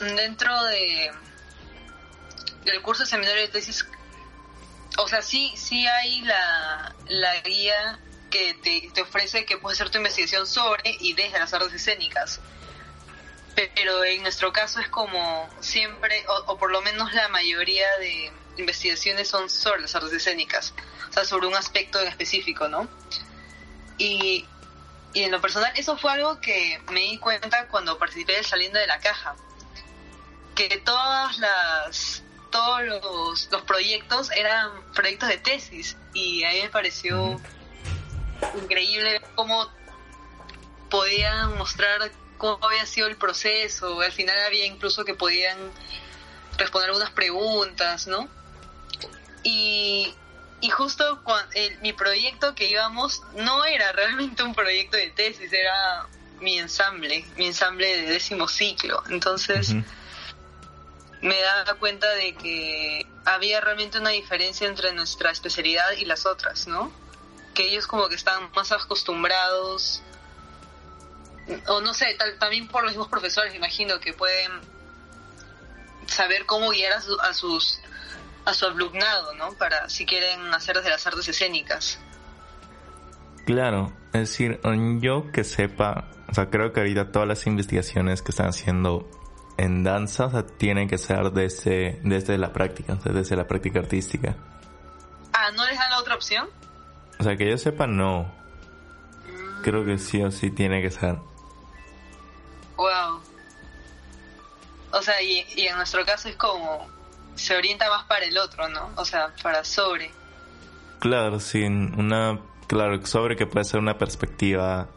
dentro 0.00 0.64
de 0.64 1.10
del 2.66 2.82
curso 2.82 3.04
de 3.04 3.08
seminario 3.08 3.40
de 3.40 3.48
tesis, 3.48 3.86
o 4.98 5.08
sea, 5.08 5.22
sí, 5.22 5.50
sí 5.56 5.86
hay 5.86 6.20
la, 6.20 6.94
la 7.08 7.40
guía 7.40 7.98
que 8.30 8.52
te, 8.62 8.90
te 8.92 9.00
ofrece 9.00 9.46
que 9.46 9.56
puedes 9.56 9.80
hacer 9.80 9.90
tu 9.90 9.96
investigación 9.96 10.46
sobre 10.46 10.94
y 11.00 11.14
desde 11.14 11.38
las 11.38 11.54
artes 11.54 11.72
escénicas. 11.72 12.38
Pero 13.54 14.04
en 14.04 14.20
nuestro 14.20 14.52
caso 14.52 14.78
es 14.78 14.88
como 14.88 15.48
siempre, 15.60 16.22
o 16.46 16.58
por 16.58 16.70
lo 16.70 16.82
menos 16.82 17.14
la 17.14 17.28
mayoría 17.28 17.86
de, 17.98 18.30
investigaciones 18.56 19.28
son 19.28 19.48
sobre 19.48 19.82
las 19.82 19.94
artes 19.94 20.12
escénicas, 20.12 20.74
o 21.08 21.12
sea, 21.12 21.24
sobre 21.24 21.46
un 21.46 21.54
aspecto 21.54 22.00
en 22.00 22.08
específico, 22.08 22.68
¿no? 22.68 22.88
Y, 23.98 24.46
y 25.12 25.22
en 25.22 25.30
lo 25.30 25.40
personal, 25.40 25.72
eso 25.76 25.96
fue 25.96 26.12
algo 26.12 26.40
que 26.40 26.80
me 26.90 27.00
di 27.00 27.18
cuenta 27.18 27.68
cuando 27.68 27.98
participé 27.98 28.34
de 28.36 28.44
Saliendo 28.44 28.78
de 28.78 28.86
la 28.86 29.00
Caja, 29.00 29.36
que 30.54 30.78
todas 30.84 31.38
las 31.38 32.22
todos 32.50 32.82
los, 32.82 33.48
los 33.52 33.62
proyectos 33.62 34.30
eran 34.32 34.70
proyectos 34.92 35.28
de 35.28 35.38
tesis 35.38 35.96
y 36.12 36.42
a 36.42 36.50
mí 36.50 36.62
me 36.62 36.68
pareció 36.68 37.40
increíble 38.60 39.22
cómo 39.36 39.68
podían 40.90 41.56
mostrar 41.56 42.10
cómo 42.38 42.58
había 42.66 42.86
sido 42.86 43.06
el 43.06 43.16
proceso, 43.16 44.00
al 44.00 44.12
final 44.12 44.36
había 44.46 44.66
incluso 44.66 45.04
que 45.04 45.14
podían 45.14 45.58
responder 46.56 46.90
algunas 46.90 47.10
preguntas, 47.10 48.06
¿no? 48.06 48.28
Y, 49.42 50.14
y 50.60 50.70
justo 50.70 51.20
cuando, 51.22 51.50
mi 51.80 51.92
proyecto 51.92 52.54
que 52.54 52.68
íbamos 52.68 53.22
no 53.34 53.64
era 53.64 53.92
realmente 53.92 54.42
un 54.42 54.54
proyecto 54.54 54.96
de 54.96 55.10
tesis, 55.10 55.52
era 55.52 56.06
mi 56.40 56.58
ensamble, 56.58 57.24
mi 57.36 57.46
ensamble 57.46 57.86
de 57.96 58.12
décimo 58.12 58.48
ciclo. 58.48 59.02
Entonces 59.08 59.74
me 61.22 61.40
daba 61.40 61.74
cuenta 61.74 62.08
de 62.14 62.34
que 62.34 63.06
había 63.24 63.60
realmente 63.60 63.98
una 63.98 64.10
diferencia 64.10 64.66
entre 64.66 64.92
nuestra 64.92 65.30
especialidad 65.30 65.92
y 65.92 66.04
las 66.04 66.26
otras, 66.26 66.66
¿no? 66.66 66.92
Que 67.54 67.68
ellos 67.68 67.86
como 67.86 68.08
que 68.08 68.14
están 68.14 68.50
más 68.52 68.72
acostumbrados, 68.72 70.02
o 71.66 71.80
no 71.80 71.94
sé, 71.94 72.16
también 72.38 72.68
por 72.68 72.82
los 72.82 72.92
mismos 72.92 73.08
profesores, 73.08 73.54
imagino, 73.54 74.00
que 74.00 74.12
pueden 74.12 74.50
saber 76.06 76.46
cómo 76.46 76.70
guiar 76.70 76.92
a, 76.94 77.28
a 77.28 77.34
sus 77.34 77.79
a 78.44 78.54
su 78.54 78.66
alumnado, 78.66 79.34
¿no? 79.34 79.52
Para 79.52 79.88
si 79.88 80.06
quieren 80.06 80.52
hacer 80.54 80.76
desde 80.76 80.90
las 80.90 81.06
artes 81.06 81.28
escénicas. 81.28 81.98
Claro, 83.46 83.92
es 84.12 84.30
decir, 84.30 84.60
yo 85.00 85.32
que 85.32 85.44
sepa, 85.44 86.08
o 86.28 86.34
sea, 86.34 86.50
creo 86.50 86.72
que 86.72 86.80
ahorita 86.80 87.10
todas 87.10 87.26
las 87.26 87.46
investigaciones 87.46 88.22
que 88.22 88.30
están 88.30 88.48
haciendo 88.48 89.08
en 89.56 89.82
danza, 89.82 90.26
o 90.26 90.30
sea, 90.30 90.46
tienen 90.46 90.88
que 90.88 90.98
ser 90.98 91.32
desde, 91.32 92.00
desde 92.02 92.38
la 92.38 92.52
práctica, 92.52 92.94
o 92.94 93.00
sea, 93.00 93.12
desde 93.12 93.36
la 93.36 93.46
práctica 93.46 93.80
artística. 93.80 94.36
Ah, 95.32 95.50
¿no 95.54 95.66
les 95.66 95.78
dan 95.78 95.90
la 95.90 95.98
otra 95.98 96.14
opción? 96.14 96.48
O 97.18 97.24
sea, 97.24 97.36
que 97.36 97.48
yo 97.48 97.58
sepa, 97.58 97.86
no. 97.86 98.32
Creo 99.62 99.84
que 99.84 99.98
sí 99.98 100.22
o 100.22 100.30
sí 100.30 100.50
tiene 100.50 100.80
que 100.80 100.90
ser. 100.90 101.16
Wow. 102.76 103.20
O 104.92 105.02
sea, 105.02 105.20
y, 105.20 105.44
y 105.56 105.66
en 105.66 105.76
nuestro 105.76 106.04
caso 106.04 106.28
es 106.28 106.36
como 106.36 106.88
se 107.34 107.56
orienta 107.56 107.88
más 107.88 108.04
para 108.04 108.24
el 108.24 108.36
otro, 108.38 108.68
¿no? 108.68 108.90
O 108.96 109.04
sea, 109.04 109.32
para 109.42 109.64
sobre. 109.64 110.10
Claro, 110.98 111.40
sí, 111.40 111.62
una, 111.64 112.40
claro, 112.66 113.04
sobre 113.06 113.36
que 113.36 113.46
puede 113.46 113.64
ser 113.64 113.80
una 113.80 113.96
perspectiva 113.96 114.88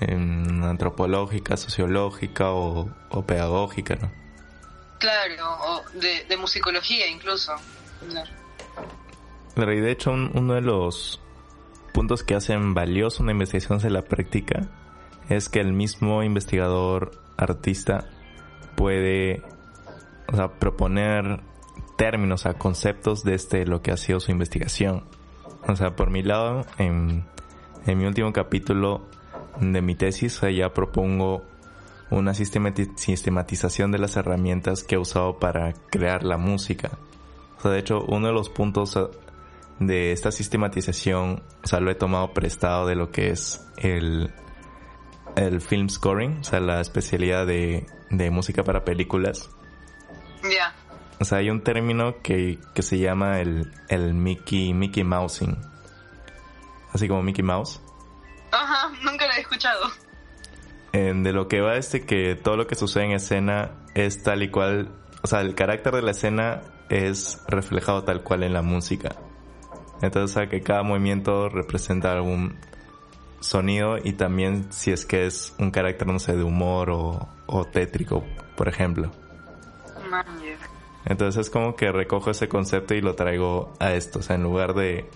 antropológica, 0.00 1.56
sociológica 1.56 2.52
o, 2.52 2.88
pedagógica, 3.26 3.96
¿no? 3.96 4.10
Claro, 4.98 5.58
o 5.62 5.82
de, 5.98 6.36
musicología 6.36 7.06
incluso. 7.08 7.52
Claro. 9.54 9.72
y 9.74 9.80
de 9.80 9.90
hecho 9.90 10.12
uno 10.12 10.54
de 10.54 10.62
los 10.62 11.20
puntos 11.92 12.22
que 12.22 12.34
hacen 12.34 12.72
valioso 12.72 13.22
una 13.22 13.32
investigación 13.32 13.78
de 13.78 13.90
la 13.90 14.00
práctica 14.02 14.68
es 15.28 15.50
que 15.50 15.60
el 15.60 15.74
mismo 15.74 16.22
investigador 16.22 17.20
artista 17.36 18.08
puede 18.74 19.42
o 20.32 20.36
sea, 20.36 20.48
proponer 20.48 21.40
términos, 22.00 22.46
a 22.46 22.54
conceptos 22.54 23.24
desde 23.24 23.34
este, 23.34 23.66
lo 23.66 23.82
que 23.82 23.90
ha 23.92 23.98
sido 23.98 24.20
su 24.20 24.30
investigación. 24.30 25.04
O 25.68 25.76
sea, 25.76 25.96
por 25.96 26.08
mi 26.08 26.22
lado, 26.22 26.64
en, 26.78 27.26
mi 27.84 28.06
último 28.06 28.32
capítulo 28.32 29.02
de 29.60 29.82
mi 29.82 29.94
tesis, 29.94 30.40
ya 30.40 30.72
propongo 30.72 31.44
una 32.08 32.32
sistematización 32.32 33.92
de 33.92 33.98
las 33.98 34.16
herramientas 34.16 34.82
que 34.82 34.94
he 34.94 34.98
usado 34.98 35.38
para 35.38 35.74
crear 35.90 36.24
la 36.24 36.38
música. 36.38 36.92
O 37.58 37.60
sea, 37.60 37.70
de 37.72 37.80
hecho, 37.80 38.02
uno 38.08 38.28
de 38.28 38.32
los 38.32 38.48
puntos 38.48 38.98
de 39.78 40.12
esta 40.12 40.32
sistematización, 40.32 41.42
o 41.62 41.66
sea, 41.66 41.80
lo 41.80 41.90
he 41.90 41.94
tomado 41.96 42.32
prestado 42.32 42.86
de 42.86 42.94
lo 42.94 43.10
que 43.10 43.28
es 43.28 43.68
el, 43.76 44.32
el 45.36 45.60
film 45.60 45.90
scoring, 45.90 46.38
o 46.38 46.44
sea, 46.44 46.60
la 46.60 46.80
especialidad 46.80 47.46
de, 47.46 47.86
de 48.08 48.30
música 48.30 48.64
para 48.64 48.86
películas. 48.86 49.50
Ya. 50.42 50.79
O 51.20 51.24
sea, 51.24 51.38
hay 51.38 51.50
un 51.50 51.60
término 51.60 52.22
que, 52.22 52.58
que 52.74 52.82
se 52.82 52.98
llama 52.98 53.40
el, 53.40 53.70
el 53.88 54.14
Mickey, 54.14 54.72
Mickey 54.72 55.04
Mousing. 55.04 55.56
Así 56.92 57.06
como 57.08 57.22
Mickey 57.22 57.44
Mouse. 57.44 57.80
Ajá, 58.50 58.90
nunca 59.04 59.26
lo 59.26 59.34
he 59.34 59.40
escuchado. 59.40 59.90
de 60.92 61.32
lo 61.32 61.46
que 61.46 61.60
va 61.60 61.76
es 61.76 61.90
que 62.06 62.36
todo 62.36 62.56
lo 62.56 62.66
que 62.66 62.74
sucede 62.74 63.04
en 63.04 63.12
escena 63.12 63.72
es 63.94 64.22
tal 64.22 64.42
y 64.42 64.50
cual, 64.50 64.88
o 65.22 65.26
sea, 65.26 65.42
el 65.42 65.54
carácter 65.54 65.94
de 65.94 66.02
la 66.02 66.12
escena 66.12 66.62
es 66.88 67.40
reflejado 67.46 68.02
tal 68.02 68.22
cual 68.22 68.42
en 68.42 68.54
la 68.54 68.62
música. 68.62 69.14
Entonces, 70.02 70.34
o 70.36 70.40
sea, 70.40 70.48
que 70.48 70.62
cada 70.62 70.82
movimiento 70.82 71.50
representa 71.50 72.12
algún 72.12 72.58
sonido 73.40 73.98
y 74.02 74.14
también 74.14 74.72
si 74.72 74.90
es 74.90 75.04
que 75.04 75.26
es 75.26 75.54
un 75.58 75.70
carácter, 75.70 76.08
no 76.08 76.18
sé, 76.18 76.34
de 76.34 76.42
humor 76.42 76.90
o, 76.90 77.28
o 77.46 77.64
tétrico, 77.66 78.24
por 78.56 78.68
ejemplo. 78.68 79.10
Entonces 81.04 81.46
es 81.46 81.50
como 81.50 81.76
que 81.76 81.90
recojo 81.92 82.30
ese 82.30 82.48
concepto 82.48 82.94
y 82.94 83.00
lo 83.00 83.14
traigo 83.14 83.74
a 83.80 83.92
esto, 83.92 84.18
o 84.18 84.22
sea, 84.22 84.36
en 84.36 84.42
lugar 84.42 84.74
de, 84.74 85.08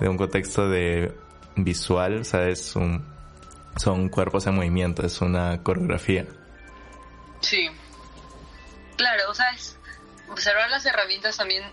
de 0.00 0.08
un 0.08 0.16
contexto 0.16 0.68
de 0.68 1.16
visual, 1.56 2.20
o 2.20 2.24
sea, 2.24 2.48
es 2.48 2.74
un, 2.74 3.04
son 3.76 4.08
cuerpos 4.08 4.46
en 4.46 4.56
movimiento, 4.56 5.04
es 5.04 5.20
una 5.20 5.62
coreografía. 5.62 6.26
Sí. 7.40 7.68
Claro, 8.96 9.30
o 9.30 9.34
sea, 9.34 9.50
es 9.50 9.78
observar 10.30 10.68
las 10.70 10.84
herramientas 10.84 11.36
también, 11.36 11.64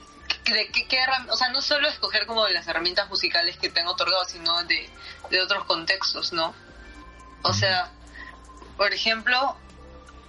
de 0.45 0.69
qué, 0.71 0.87
qué 0.87 0.99
o 1.29 1.35
sea, 1.35 1.49
no 1.49 1.61
solo 1.61 1.87
escoger 1.87 2.25
como 2.25 2.47
las 2.47 2.67
herramientas 2.67 3.09
musicales 3.09 3.57
que 3.57 3.69
tengo 3.69 3.91
otorgadas, 3.91 4.31
sino 4.31 4.63
de, 4.63 4.89
de 5.29 5.41
otros 5.41 5.65
contextos, 5.65 6.31
¿no? 6.31 6.53
O 7.43 7.53
sea, 7.53 7.91
por 8.77 8.93
ejemplo, 8.93 9.57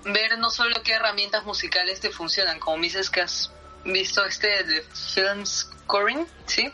ver 0.05 0.39
no 0.39 0.51
solo 0.51 0.83
qué 0.83 0.93
herramientas 0.93 1.45
musicales 1.45 2.01
te 2.01 2.11
funcionan, 2.11 2.59
como 2.59 2.83
dices 2.83 3.11
que 3.11 3.21
has 3.21 3.51
visto 3.85 4.25
este 4.25 4.65
de 4.65 4.83
film 4.83 5.45
scoring, 5.45 6.27
¿sí? 6.47 6.73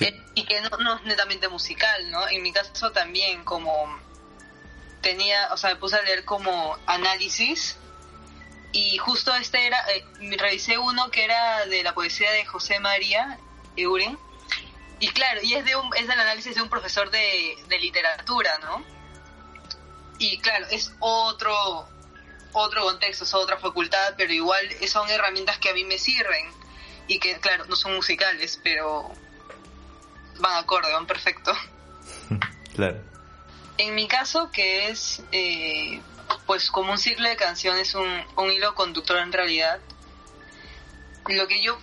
Eh, 0.00 0.22
y 0.34 0.44
que 0.44 0.60
no, 0.60 0.96
es 0.96 1.02
netamente 1.04 1.48
musical, 1.48 2.10
¿no? 2.10 2.28
En 2.28 2.42
mi 2.42 2.52
caso 2.52 2.92
también 2.92 3.44
como 3.44 4.00
tenía, 5.00 5.52
o 5.52 5.56
sea, 5.56 5.70
me 5.70 5.76
puse 5.76 5.96
a 5.96 6.02
leer 6.02 6.24
como 6.24 6.78
análisis 6.86 7.76
y 8.72 8.96
justo 8.98 9.34
este 9.34 9.66
era, 9.66 9.78
eh, 9.90 10.04
revisé 10.38 10.78
uno 10.78 11.10
que 11.10 11.24
era 11.24 11.66
de 11.66 11.82
la 11.82 11.92
poesía 11.92 12.30
de 12.32 12.46
José 12.46 12.80
María 12.80 13.38
Euren 13.76 14.18
y 14.98 15.08
claro, 15.08 15.40
y 15.42 15.54
es 15.54 15.64
de 15.64 15.74
un, 15.76 15.90
es 15.96 16.06
del 16.06 16.20
análisis 16.20 16.54
de 16.54 16.62
un 16.62 16.68
profesor 16.68 17.10
de, 17.10 17.56
de 17.68 17.78
literatura, 17.78 18.56
¿no? 18.62 18.84
Y 20.18 20.38
claro, 20.38 20.66
es 20.70 20.94
otro 21.00 21.88
otro 22.52 22.82
contexto, 22.82 23.24
es 23.24 23.34
otra 23.34 23.58
facultad, 23.58 24.14
pero 24.16 24.32
igual 24.32 24.68
son 24.86 25.08
herramientas 25.10 25.58
que 25.58 25.70
a 25.70 25.74
mí 25.74 25.84
me 25.84 25.98
sirven 25.98 26.50
y 27.06 27.18
que, 27.18 27.38
claro, 27.40 27.64
no 27.66 27.76
son 27.76 27.94
musicales, 27.94 28.60
pero 28.62 29.12
van 30.38 30.56
acorde, 30.56 30.92
van 30.92 31.06
perfecto. 31.06 31.52
claro. 32.74 33.00
En 33.78 33.94
mi 33.94 34.06
caso, 34.06 34.50
que 34.52 34.88
es, 34.88 35.22
eh, 35.32 36.00
pues 36.46 36.70
como 36.70 36.92
un 36.92 36.98
ciclo 36.98 37.28
de 37.28 37.36
canciones, 37.36 37.94
un, 37.94 38.24
un 38.36 38.50
hilo 38.50 38.74
conductor 38.74 39.18
en 39.18 39.32
realidad, 39.32 39.80
lo 41.28 41.46
que 41.46 41.62
yo 41.62 41.78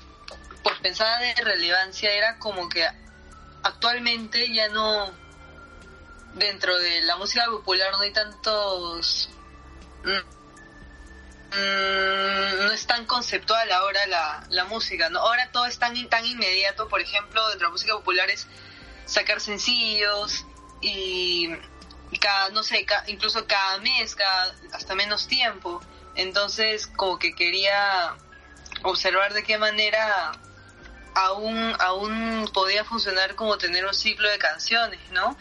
pues 0.63 0.77
pensaba 0.79 1.17
de 1.19 1.34
relevancia 1.36 2.12
era 2.12 2.38
como 2.38 2.67
que 2.67 2.86
actualmente 3.63 4.53
ya 4.53 4.67
no 4.69 5.12
dentro 6.34 6.77
de 6.77 7.01
la 7.01 7.15
música 7.15 7.45
popular 7.45 7.91
no 7.93 8.01
hay 8.01 8.12
tantos 8.12 9.29
mm, 11.51 12.65
no 12.65 12.71
es 12.71 12.85
tan 12.88 13.05
conceptual 13.05 13.71
ahora 13.71 14.05
la, 14.07 14.43
la 14.49 14.65
música, 14.65 15.09
¿no? 15.09 15.19
Ahora 15.19 15.51
todo 15.51 15.65
es 15.65 15.79
tan, 15.79 15.93
tan 16.09 16.25
inmediato, 16.25 16.88
por 16.88 17.01
ejemplo, 17.01 17.41
dentro 17.49 17.59
de 17.59 17.63
la 17.65 17.71
música 17.71 17.93
popular 17.93 18.29
es 18.29 18.47
sacar 19.05 19.41
sencillos 19.41 20.45
y, 20.81 21.49
cada, 22.19 22.49
no 22.49 22.63
sé, 22.63 22.85
incluso 23.07 23.45
cada 23.47 23.79
mes, 23.79 24.15
cada, 24.15 24.55
hasta 24.73 24.95
menos 24.95 25.27
tiempo. 25.27 25.81
Entonces, 26.15 26.88
como 26.88 27.19
que 27.19 27.33
quería 27.33 28.15
observar 28.83 29.33
de 29.33 29.43
qué 29.43 29.57
manera 29.57 30.31
aún, 31.15 31.75
aún 31.79 32.49
podía 32.53 32.83
funcionar 32.83 33.35
como 33.35 33.57
tener 33.57 33.85
un 33.85 33.93
ciclo 33.93 34.29
de 34.29 34.38
canciones, 34.38 34.99
¿no? 35.12 35.35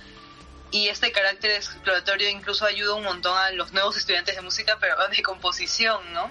Y 0.71 0.89
este 0.89 1.13
carácter 1.13 1.53
exploratorio 1.53 2.29
incluso 2.29 2.67
ayuda 2.67 2.95
un 2.95 3.05
montón 3.05 3.37
a 3.37 3.51
los 3.53 3.73
nuevos 3.73 3.97
estudiantes 3.97 4.37
de 4.37 4.43
música, 4.43 4.77
pero 4.81 4.97
de 5.09 5.23
composición, 5.23 6.13
¿no? 6.13 6.31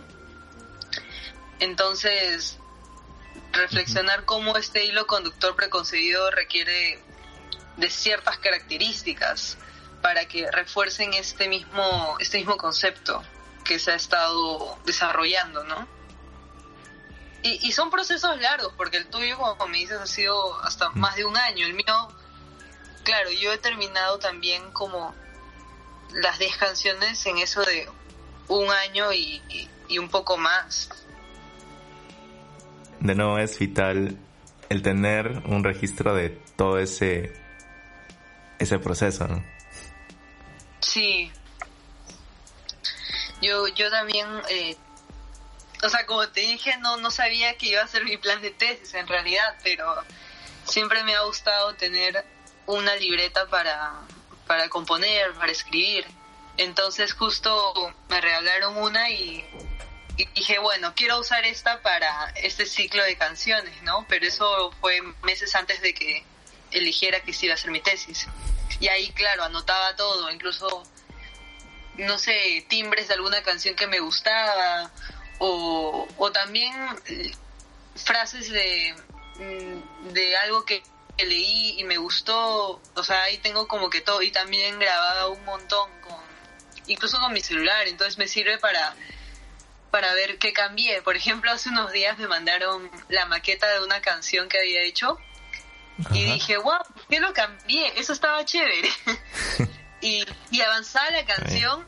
Entonces, 1.60 2.60
reflexionar 3.52 4.26
cómo 4.26 4.58
este 4.58 4.86
hilo 4.86 5.08
conductor 5.08 5.56
preconcebido 5.56 6.30
requiere 6.30 7.04
de 7.78 7.90
ciertas 7.90 8.38
características 8.38 9.58
para 10.02 10.28
que 10.28 10.50
refuercen 10.52 11.14
este 11.14 11.48
mismo, 11.48 12.18
este 12.20 12.38
mismo 12.38 12.58
concepto 12.58 13.24
que 13.64 13.80
se 13.80 13.92
ha 13.92 13.96
estado 13.96 14.78
desarrollando, 14.86 15.64
¿no? 15.64 15.88
Y, 17.42 17.68
y 17.68 17.72
son 17.72 17.90
procesos 17.90 18.40
largos, 18.40 18.74
porque 18.78 18.98
el 18.98 19.08
tuyo, 19.08 19.38
como 19.38 19.68
me 19.68 19.80
dices, 19.80 20.00
ha 20.00 20.06
sido 20.06 20.60
hasta 20.62 20.90
más 20.92 21.16
de 21.16 21.26
un 21.26 21.38
año. 21.38 21.66
El 21.66 21.74
mío 21.74 22.08
claro, 23.08 23.32
yo 23.32 23.54
he 23.54 23.58
terminado 23.58 24.20
también 24.20 24.70
como 24.74 25.16
las 26.12 26.40
10 26.40 26.58
canciones 26.58 27.26
en 27.26 27.38
eso 27.38 27.62
de 27.64 27.88
un 28.50 28.70
año 28.70 29.14
y, 29.14 29.42
un 29.98 30.10
poco 30.10 30.36
más. 30.36 30.90
De 33.00 33.16
nuevo 33.16 33.40
es 33.40 33.58
vital 33.58 34.18
el 34.68 34.82
tener 34.82 35.42
un 35.46 35.64
registro 35.64 36.14
de 36.14 36.32
todo 36.58 36.80
ese 36.80 37.34
ese 38.60 38.78
proceso, 38.80 39.26
¿no? 39.26 39.42
Sí, 40.82 41.32
Yo, 43.42 43.70
yo 43.70 43.90
también, 43.90 44.28
eh, 44.50 44.76
o 45.82 45.88
sea, 45.88 46.06
como 46.06 46.28
te 46.28 46.42
dije, 46.42 46.76
no, 46.80 46.98
no 46.98 47.10
sabía 47.10 47.56
que 47.56 47.68
iba 47.68 47.84
a 47.84 47.88
ser 47.88 48.04
mi 48.04 48.18
plan 48.18 48.42
de 48.42 48.52
tesis 48.52 48.96
en 48.96 49.08
realidad, 49.08 49.56
pero 49.64 49.86
siempre 50.66 51.04
me 51.04 51.16
ha 51.16 51.22
gustado 51.22 51.74
tener 51.76 52.26
una 52.68 52.96
libreta 52.96 53.48
para, 53.48 53.94
para 54.46 54.70
componer, 54.70 55.34
para 55.34 55.52
escribir. 55.52 56.06
Entonces 56.58 57.14
justo 57.14 57.94
me 58.10 58.22
regalaron 58.22 58.78
una 58.78 59.10
y, 59.10 59.46
dije, 60.36 60.60
bueno, 60.60 60.94
quiero 60.96 61.20
usar 61.20 61.46
esta 61.46 61.82
para 61.82 62.32
este 62.36 62.66
ciclo 62.66 63.04
de 63.04 63.18
canciones, 63.18 63.82
¿no? 63.84 64.06
Pero 64.08 64.28
eso 64.28 64.72
fue 64.82 65.02
meses 65.24 65.56
antes 65.56 65.82
de 65.82 65.94
que 65.94 66.26
eligiera 66.72 67.22
que 67.22 67.34
iba 67.42 67.54
a 67.54 67.58
ser 67.58 67.72
mi 67.72 67.82
tesis. 67.82 68.28
Y 68.80 68.88
ahí, 68.90 69.12
claro, 69.12 69.44
anotaba 69.44 69.96
todo, 69.96 70.30
incluso, 70.30 70.84
no 71.96 72.18
sé, 72.18 72.66
timbres 72.68 73.08
de 73.08 73.14
alguna 73.14 73.42
canción 73.44 73.76
que 73.76 73.88
me 73.88 74.00
gustaba, 74.00 74.92
o, 75.40 76.08
o 76.18 76.32
también 76.32 76.74
eh, 77.06 77.32
frases 77.96 78.50
de, 78.50 78.96
mm, 79.36 80.14
de 80.14 80.38
algo 80.38 80.66
que, 80.66 80.84
leí 81.26 81.80
y 81.80 81.84
me 81.84 81.98
gustó, 81.98 82.82
o 82.94 83.04
sea, 83.04 83.24
ahí 83.24 83.38
tengo 83.40 83.68
como 83.68 83.90
que 83.90 84.02
todo, 84.02 84.22
y 84.22 84.32
también 84.32 84.80
grababa 84.80 85.28
un 85.28 85.44
montón, 85.46 85.90
con 86.02 86.18
incluso 86.88 87.20
con 87.20 87.34
mi 87.34 87.42
celular, 87.42 87.88
entonces 87.88 88.18
me 88.18 88.28
sirve 88.28 88.58
para 88.58 88.96
para 89.92 90.14
ver 90.14 90.38
qué 90.38 90.54
cambié. 90.54 91.02
Por 91.02 91.16
ejemplo, 91.16 91.52
hace 91.52 91.70
unos 91.70 91.92
días 91.92 92.18
me 92.18 92.28
mandaron 92.28 92.92
la 93.10 93.26
maqueta 93.26 93.68
de 93.68 93.84
una 93.84 94.02
canción 94.02 94.50
que 94.50 94.60
había 94.60 94.82
hecho 94.84 95.18
y 96.12 96.26
dije, 96.26 96.58
wow, 96.58 96.80
¿qué 97.10 97.20
lo 97.20 97.34
cambié? 97.34 98.00
Eso 98.00 98.14
estaba 98.14 98.46
chévere. 98.46 98.90
y, 100.02 100.26
y 100.52 100.62
avanzaba 100.62 101.10
la 101.12 101.26
canción 101.26 101.88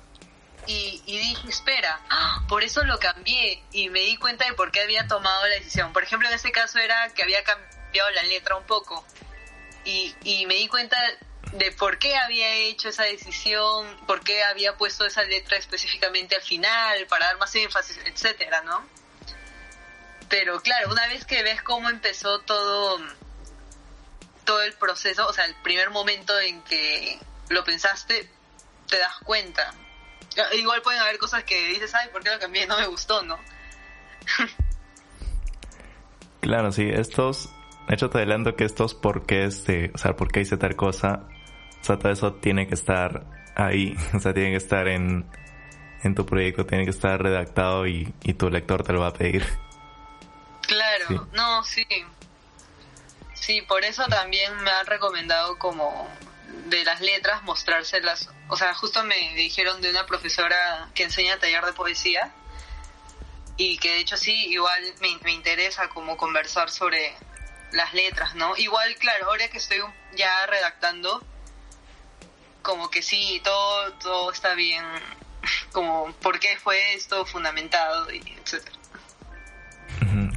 y, 0.65 1.01
dije, 1.05 1.49
espera, 1.49 1.99
¡ah! 2.09 2.45
por 2.47 2.63
eso 2.63 2.83
lo 2.83 2.99
cambié 2.99 3.63
y 3.71 3.89
me 3.89 4.01
di 4.01 4.17
cuenta 4.17 4.45
de 4.45 4.53
por 4.53 4.71
qué 4.71 4.81
había 4.81 5.07
tomado 5.07 5.47
la 5.47 5.55
decisión. 5.55 5.93
Por 5.93 6.03
ejemplo, 6.03 6.27
en 6.27 6.35
ese 6.35 6.51
caso 6.51 6.77
era 6.79 7.09
que 7.09 7.23
había 7.23 7.43
cambiado 7.43 7.78
la 8.13 8.23
letra 8.23 8.55
un 8.55 8.65
poco 8.65 9.03
y, 9.85 10.13
y 10.23 10.45
me 10.45 10.55
di 10.55 10.67
cuenta 10.67 10.97
de 11.53 11.71
por 11.71 11.97
qué 11.97 12.15
había 12.15 12.53
hecho 12.53 12.89
esa 12.89 13.03
decisión, 13.03 13.87
por 14.05 14.21
qué 14.21 14.43
había 14.43 14.77
puesto 14.77 15.05
esa 15.05 15.23
letra 15.23 15.57
específicamente 15.57 16.35
al 16.35 16.41
final, 16.41 17.07
para 17.07 17.27
dar 17.27 17.37
más 17.37 17.53
énfasis, 17.55 17.99
etcétera, 18.05 18.61
¿no? 18.61 18.85
Pero 20.29 20.61
claro, 20.61 20.91
una 20.91 21.07
vez 21.07 21.25
que 21.25 21.41
ves 21.41 21.61
cómo 21.63 21.89
empezó 21.89 22.39
todo 22.41 22.99
todo 24.45 24.61
el 24.63 24.73
proceso, 24.73 25.27
o 25.27 25.33
sea, 25.33 25.45
el 25.45 25.55
primer 25.55 25.91
momento 25.91 26.39
en 26.39 26.63
que 26.63 27.19
lo 27.49 27.63
pensaste, 27.63 28.27
te 28.87 28.97
das 28.97 29.19
cuenta. 29.23 29.73
Igual 30.53 30.81
pueden 30.81 31.01
haber 31.01 31.19
cosas 31.19 31.43
que 31.43 31.67
dices, 31.67 31.93
ay, 31.93 32.09
¿por 32.09 32.23
qué 32.23 32.31
lo 32.31 32.39
cambié? 32.39 32.65
No 32.65 32.79
me 32.79 32.87
gustó, 32.87 33.21
¿no? 33.21 33.39
claro, 36.41 36.71
sí, 36.71 36.89
estos, 36.91 37.49
de 37.89 37.95
hecho 37.95 38.09
te 38.09 38.19
adelanto 38.19 38.55
que 38.55 38.63
estos 38.63 38.93
por 38.93 39.25
qué, 39.25 39.43
este, 39.43 39.91
o 39.93 39.97
sea, 39.97 40.15
por 40.15 40.31
qué 40.31 40.41
hice 40.41 40.57
tal 40.57 40.75
cosa, 40.75 41.27
o 41.81 41.83
sea, 41.83 41.99
todo 41.99 42.11
eso 42.11 42.33
tiene 42.35 42.67
que 42.67 42.75
estar 42.75 43.25
ahí, 43.55 43.95
o 44.13 44.19
sea, 44.19 44.33
tiene 44.33 44.51
que 44.51 44.57
estar 44.57 44.87
en, 44.87 45.25
en 46.03 46.15
tu 46.15 46.25
proyecto, 46.25 46.65
tiene 46.65 46.85
que 46.85 46.91
estar 46.91 47.21
redactado 47.21 47.85
y, 47.87 48.13
y 48.23 48.33
tu 48.33 48.49
lector 48.49 48.83
te 48.83 48.93
lo 48.93 49.01
va 49.01 49.07
a 49.07 49.13
pedir. 49.13 49.45
Claro, 50.61 51.27
no, 51.33 51.63
sí, 51.63 51.85
Sí, 53.39 53.61
por 53.61 53.83
eso 53.83 54.05
también 54.05 54.55
me 54.63 54.69
han 54.69 54.85
recomendado 54.85 55.57
como 55.57 56.07
de 56.65 56.83
las 56.83 57.01
letras 57.01 57.41
mostrárselas. 57.41 58.29
O 58.47 58.55
sea, 58.55 58.75
justo 58.75 59.03
me 59.03 59.33
dijeron 59.33 59.81
de 59.81 59.89
una 59.89 60.05
profesora 60.05 60.89
que 60.93 61.03
enseña 61.03 61.39
taller 61.39 61.65
de 61.65 61.73
poesía 61.73 62.31
y 63.57 63.77
que 63.77 63.89
de 63.89 63.99
hecho 64.01 64.17
sí, 64.17 64.33
igual 64.49 64.83
me, 65.01 65.31
interesa 65.31 65.89
como 65.89 66.15
conversar 66.15 66.69
sobre 66.69 67.15
las 67.71 67.93
letras, 67.93 68.35
¿no? 68.35 68.55
Igual, 68.57 68.95
claro, 68.95 69.27
ahora 69.27 69.47
que 69.49 69.57
estoy 69.57 69.79
ya 70.15 70.45
redactando, 70.47 71.23
como 72.61 72.89
que 72.89 73.01
sí, 73.01 73.41
todo, 73.43 73.93
todo 73.93 74.31
está 74.31 74.53
bien, 74.55 74.83
como 75.71 76.11
por 76.21 76.39
qué 76.39 76.57
fue 76.57 76.93
esto 76.93 77.25
fundamentado 77.25 78.11
y 78.11 78.19
etcétera. 78.43 78.77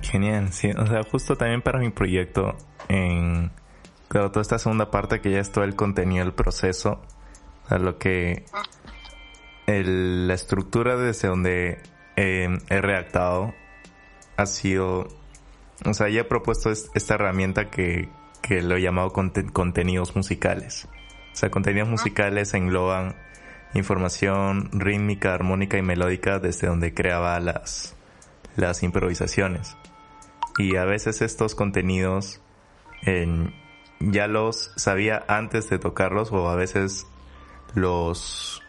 Genial, 0.02 0.52
sí, 0.52 0.70
o 0.72 0.86
sea, 0.86 1.02
justo 1.04 1.36
también 1.36 1.62
para 1.62 1.78
mi 1.78 1.90
proyecto 1.90 2.56
en 2.88 3.50
claro, 4.08 4.30
toda 4.30 4.42
esta 4.42 4.58
segunda 4.58 4.90
parte 4.90 5.20
que 5.22 5.30
ya 5.30 5.40
es 5.40 5.50
todo 5.50 5.64
el 5.64 5.74
contenido, 5.74 6.24
el 6.24 6.34
proceso, 6.34 7.00
a 7.68 7.78
lo 7.78 7.98
que 7.98 8.44
la 9.66 10.34
estructura 10.34 10.96
desde 10.96 11.28
donde 11.28 11.80
eh, 12.16 12.58
he 12.68 12.80
redactado 12.82 13.54
ha 14.36 14.46
sido, 14.46 15.08
o 15.84 15.94
sea, 15.94 16.08
ya 16.08 16.20
he 16.20 16.24
propuesto 16.24 16.70
esta 16.70 17.14
herramienta 17.14 17.70
que, 17.70 18.08
que 18.40 18.62
lo 18.62 18.76
he 18.76 18.82
llamado 18.82 19.12
contenidos 19.12 20.14
musicales. 20.16 20.88
O 21.32 21.36
sea, 21.36 21.50
contenidos 21.50 21.88
musicales 21.88 22.54
engloban 22.54 23.16
información 23.74 24.68
rítmica, 24.72 25.34
armónica 25.34 25.78
y 25.78 25.82
melódica 25.82 26.38
desde 26.38 26.66
donde 26.66 26.92
creaba 26.92 27.38
las, 27.40 27.94
las 28.56 28.82
improvisaciones. 28.82 29.76
Y 30.58 30.76
a 30.76 30.84
veces 30.84 31.22
estos 31.22 31.54
contenidos 31.54 32.40
ya 34.00 34.26
los 34.26 34.72
sabía 34.76 35.24
antes 35.26 35.70
de 35.70 35.78
tocarlos 35.78 36.30
o 36.32 36.48
a 36.48 36.56
veces 36.56 37.06
los 37.74 38.62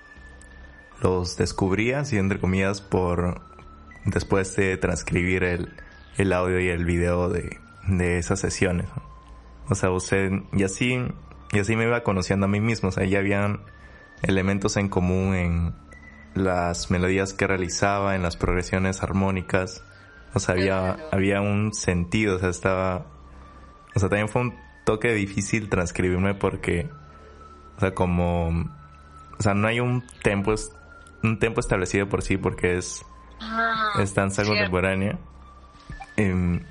los 1.01 1.35
descubría, 1.35 1.99
así 1.99 2.17
entre 2.17 2.39
comillas, 2.39 2.79
por 2.79 3.41
después 4.05 4.55
de 4.55 4.77
transcribir 4.77 5.43
el, 5.43 5.73
el 6.17 6.33
audio 6.33 6.59
y 6.59 6.69
el 6.69 6.85
video 6.85 7.29
de, 7.29 7.59
de 7.87 8.17
esas 8.17 8.39
sesiones. 8.39 8.87
O 9.69 9.75
sea, 9.75 9.91
usted, 9.91 10.31
y 10.51 10.63
así, 10.63 10.99
y 11.51 11.59
así 11.59 11.75
me 11.75 11.83
iba 11.83 12.03
conociendo 12.03 12.45
a 12.45 12.49
mí 12.49 12.59
mismo, 12.59 12.89
o 12.89 12.91
sea, 12.91 13.05
ya 13.05 13.19
habían 13.19 13.61
elementos 14.21 14.77
en 14.77 14.89
común 14.89 15.35
en 15.35 15.73
las 16.33 16.91
melodías 16.91 17.33
que 17.33 17.47
realizaba, 17.47 18.15
en 18.15 18.23
las 18.23 18.37
progresiones 18.37 19.03
armónicas, 19.03 19.83
o 20.33 20.39
sea, 20.39 20.55
había, 20.55 20.97
había 21.11 21.41
un 21.41 21.73
sentido, 21.73 22.37
o 22.37 22.39
sea, 22.39 22.49
estaba 22.49 23.05
o 23.95 23.99
sea, 23.99 24.09
también 24.09 24.27
fue 24.27 24.41
un 24.41 24.55
toque 24.85 25.13
difícil 25.13 25.69
transcribirme 25.69 26.33
porque, 26.33 26.89
o 27.77 27.79
sea, 27.79 27.93
como, 27.93 28.47
o 28.47 29.41
sea, 29.41 29.53
no 29.53 29.67
hay 29.67 29.79
un 29.79 30.03
tempo, 30.23 30.53
un 31.21 31.39
tempo 31.39 31.59
establecido 31.59 32.09
por 32.09 32.23
sí 32.23 32.37
porque 32.37 32.77
es, 32.77 33.05
ah, 33.39 33.93
es 33.99 34.15
danza 34.15 34.43
contemporánea. 34.43 35.19
Em, 36.17 36.63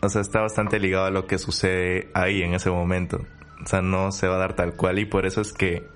o 0.00 0.08
sea, 0.08 0.20
está 0.20 0.40
bastante 0.40 0.78
ligado 0.78 1.06
a 1.06 1.10
lo 1.10 1.26
que 1.26 1.38
sucede 1.38 2.10
ahí 2.14 2.42
en 2.42 2.54
ese 2.54 2.70
momento. 2.70 3.26
O 3.62 3.66
sea, 3.66 3.82
no 3.82 4.12
se 4.12 4.28
va 4.28 4.36
a 4.36 4.38
dar 4.38 4.54
tal 4.54 4.74
cual 4.74 4.98
y 4.98 5.06
por 5.06 5.26
eso 5.26 5.40
es 5.40 5.52
que, 5.52 5.88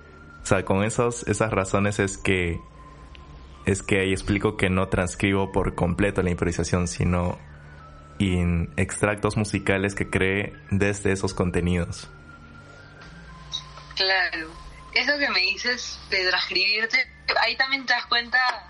o 0.43 0.45
sea, 0.45 0.65
con 0.65 0.83
esos, 0.83 1.27
esas 1.27 1.51
razones 1.51 1.99
es 1.99 2.17
que, 2.17 2.59
es 3.65 3.83
que 3.83 3.99
ahí 3.99 4.11
explico 4.11 4.57
que 4.57 4.69
no 4.69 4.87
transcribo 4.87 5.51
por 5.51 5.75
completo 5.75 6.21
la 6.21 6.31
improvisación, 6.31 6.87
sino 6.87 7.37
y 8.17 8.39
extractos 8.77 9.35
musicales 9.35 9.95
que 9.95 10.09
cree 10.09 10.53
desde 10.69 11.11
esos 11.11 11.33
contenidos. 11.33 12.07
Claro, 13.95 14.47
eso 14.93 15.17
que 15.17 15.29
me 15.29 15.39
dices 15.39 15.99
de 16.09 16.27
transcribirte, 16.29 16.97
ahí 17.41 17.55
también 17.55 17.85
te 17.85 17.93
das 17.93 18.05
cuenta 18.05 18.69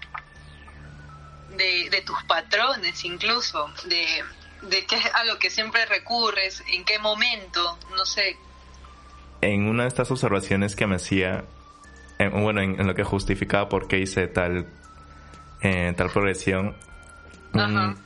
de, 1.57 2.03
tus 2.05 2.23
patrones 2.23 3.03
incluso, 3.05 3.69
de, 3.85 4.05
de 4.69 4.85
qué 4.85 4.95
es 4.95 5.05
a 5.13 5.23
lo 5.25 5.37
que 5.39 5.49
siempre 5.49 5.85
recurres, 5.85 6.63
en 6.71 6.83
qué 6.85 6.99
momento, 6.99 7.77
no 7.95 8.05
sé. 8.05 8.37
En 9.41 9.67
una 9.67 9.83
de 9.83 9.89
estas 9.89 10.11
observaciones 10.11 10.75
que 10.75 10.87
me 10.87 10.95
hacía, 10.95 11.45
bueno, 12.19 12.61
en, 12.61 12.85
lo 12.85 12.93
que 12.93 13.03
justificaba 13.03 13.69
por 13.69 13.87
qué 13.87 13.99
hice 13.99 14.27
tal, 14.27 14.67
eh, 15.61 15.93
tal 15.97 16.09
progresión, 16.09 16.75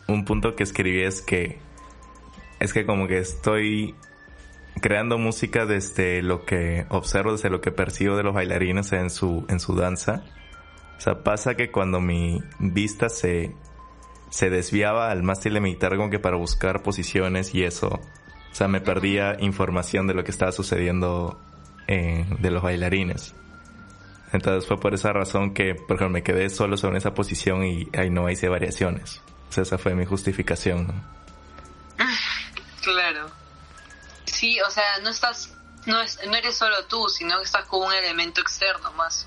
un, 0.07 0.25
punto 0.25 0.55
que 0.55 0.63
escribí 0.63 1.03
es 1.03 1.21
que 1.21 1.59
es 2.59 2.73
que 2.73 2.85
como 2.85 3.07
que 3.07 3.19
estoy 3.19 3.93
creando 4.81 5.17
música 5.17 5.65
desde 5.65 6.21
lo 6.21 6.45
que 6.45 6.85
observo, 6.89 7.33
desde 7.33 7.49
lo 7.49 7.61
que 7.61 7.71
percibo 7.71 8.17
de 8.17 8.23
los 8.23 8.33
bailarines 8.33 8.91
en 8.93 9.09
su, 9.09 9.45
en 9.49 9.59
su 9.59 9.75
danza. 9.75 10.23
O 10.97 11.01
sea, 11.01 11.23
pasa 11.23 11.55
que 11.55 11.71
cuando 11.71 11.99
mi 11.99 12.41
vista 12.59 13.09
se, 13.09 13.55
se 14.29 14.49
desviaba 14.49 15.11
al 15.11 15.23
mástil 15.23 15.53
de 15.53 15.61
mi 15.61 15.73
guitarra 15.73 15.97
como 15.97 16.09
que 16.09 16.19
para 16.19 16.37
buscar 16.37 16.81
posiciones 16.83 17.53
y 17.53 17.63
eso, 17.63 17.87
o 17.87 18.55
sea, 18.55 18.67
me 18.67 18.81
perdía 18.81 19.35
información 19.39 20.07
de 20.07 20.13
lo 20.13 20.23
que 20.23 20.31
estaba 20.31 20.51
sucediendo 20.51 21.39
eh, 21.87 22.25
de 22.39 22.51
los 22.51 22.63
bailarines. 22.63 23.35
Entonces 24.31 24.67
fue 24.67 24.79
por 24.79 24.93
esa 24.93 25.13
razón 25.13 25.53
que, 25.53 25.75
por 25.75 25.97
ejemplo, 25.97 26.09
me 26.09 26.23
quedé 26.23 26.49
solo 26.49 26.77
sobre 26.77 26.97
esa 26.97 27.13
posición 27.13 27.63
y 27.63 27.87
ahí 27.93 28.09
no 28.09 28.29
hice 28.29 28.49
variaciones 28.49 29.21
esa 29.61 29.77
fue 29.77 29.95
mi 29.95 30.05
justificación. 30.05 31.03
Claro. 32.81 33.31
Sí, 34.25 34.59
o 34.61 34.69
sea, 34.69 34.99
no 35.01 35.09
estás, 35.09 35.53
no, 35.85 36.01
es, 36.01 36.19
no 36.27 36.35
eres 36.35 36.57
solo 36.57 36.85
tú, 36.85 37.07
sino 37.09 37.37
que 37.37 37.43
estás 37.43 37.65
con 37.67 37.87
un 37.87 37.93
elemento 37.93 38.41
externo 38.41 38.91
más. 38.93 39.25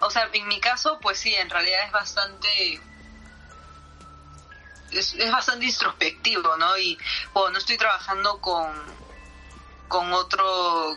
O 0.00 0.10
sea, 0.10 0.28
en 0.32 0.48
mi 0.48 0.60
caso, 0.60 0.98
pues 1.00 1.18
sí, 1.18 1.34
en 1.34 1.50
realidad 1.50 1.86
es 1.86 1.92
bastante 1.92 2.80
es, 4.92 5.30
bastante 5.30 5.66
introspectivo, 5.66 6.56
¿no? 6.56 6.76
Y 6.78 6.98
bueno, 7.32 7.50
no 7.50 7.58
estoy 7.58 7.76
trabajando 7.76 8.40
con, 8.40 8.72
con 9.88 10.12
otro, 10.12 10.96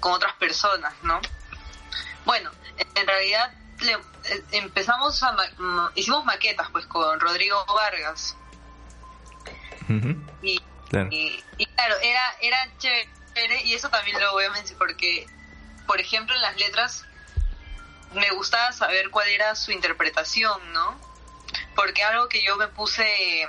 con 0.00 0.12
otras 0.12 0.34
personas, 0.36 0.94
¿no? 1.02 1.20
Bueno, 2.24 2.50
en 2.94 3.06
realidad 3.06 3.52
eh, 3.80 4.44
empezamos 4.52 5.22
a, 5.22 5.36
hicimos 5.94 6.24
maquetas 6.24 6.68
pues 6.70 6.86
con 6.86 7.18
Rodrigo 7.20 7.64
Vargas. 7.66 8.36
y, 10.42 10.62
Y, 11.56 11.66
claro, 11.66 11.96
era, 12.02 12.34
era 12.40 12.58
chévere 12.78 13.62
y 13.64 13.74
eso 13.74 13.88
también 13.88 14.20
lo 14.20 14.32
voy 14.32 14.44
a 14.44 14.50
mencionar 14.50 14.78
porque, 14.78 15.26
por 15.86 16.00
ejemplo, 16.00 16.34
en 16.34 16.42
las 16.42 16.56
letras 16.58 17.06
me 18.12 18.30
gustaba 18.30 18.72
saber 18.72 19.10
cuál 19.10 19.28
era 19.28 19.54
su 19.54 19.72
interpretación, 19.72 20.72
¿no? 20.72 21.10
porque 21.74 22.02
algo 22.02 22.28
que 22.28 22.42
yo 22.42 22.56
me 22.56 22.68
puse 22.68 23.48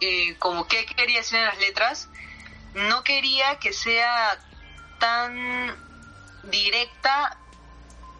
eh, 0.00 0.36
como 0.38 0.66
qué 0.66 0.86
quería 0.86 1.18
decir 1.18 1.38
en 1.38 1.44
las 1.44 1.58
letras, 1.58 2.08
no 2.74 3.04
quería 3.04 3.58
que 3.58 3.72
sea 3.72 4.38
tan 4.98 5.76
directa 6.44 7.36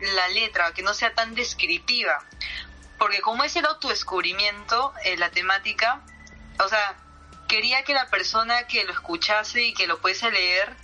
la 0.01 0.29
letra, 0.29 0.73
que 0.73 0.83
no 0.83 0.95
sea 0.95 1.15
tan 1.15 1.35
descriptiva, 1.35 2.23
porque 2.99 3.21
como 3.21 3.45
es 3.45 3.57
el 3.57 3.67
autodescubrimiento, 3.67 4.93
eh, 5.05 5.17
la 5.17 5.31
temática, 5.31 6.03
o 6.63 6.69
sea, 6.69 6.97
quería 7.49 7.83
que 7.85 7.95
la 7.95 8.11
persona 8.11 8.67
que 8.67 8.85
lo 8.85 8.93
escuchase 8.93 9.63
y 9.63 9.75
que 9.75 9.87
lo 9.87 10.01
pudiese 10.01 10.31
leer 10.31 10.77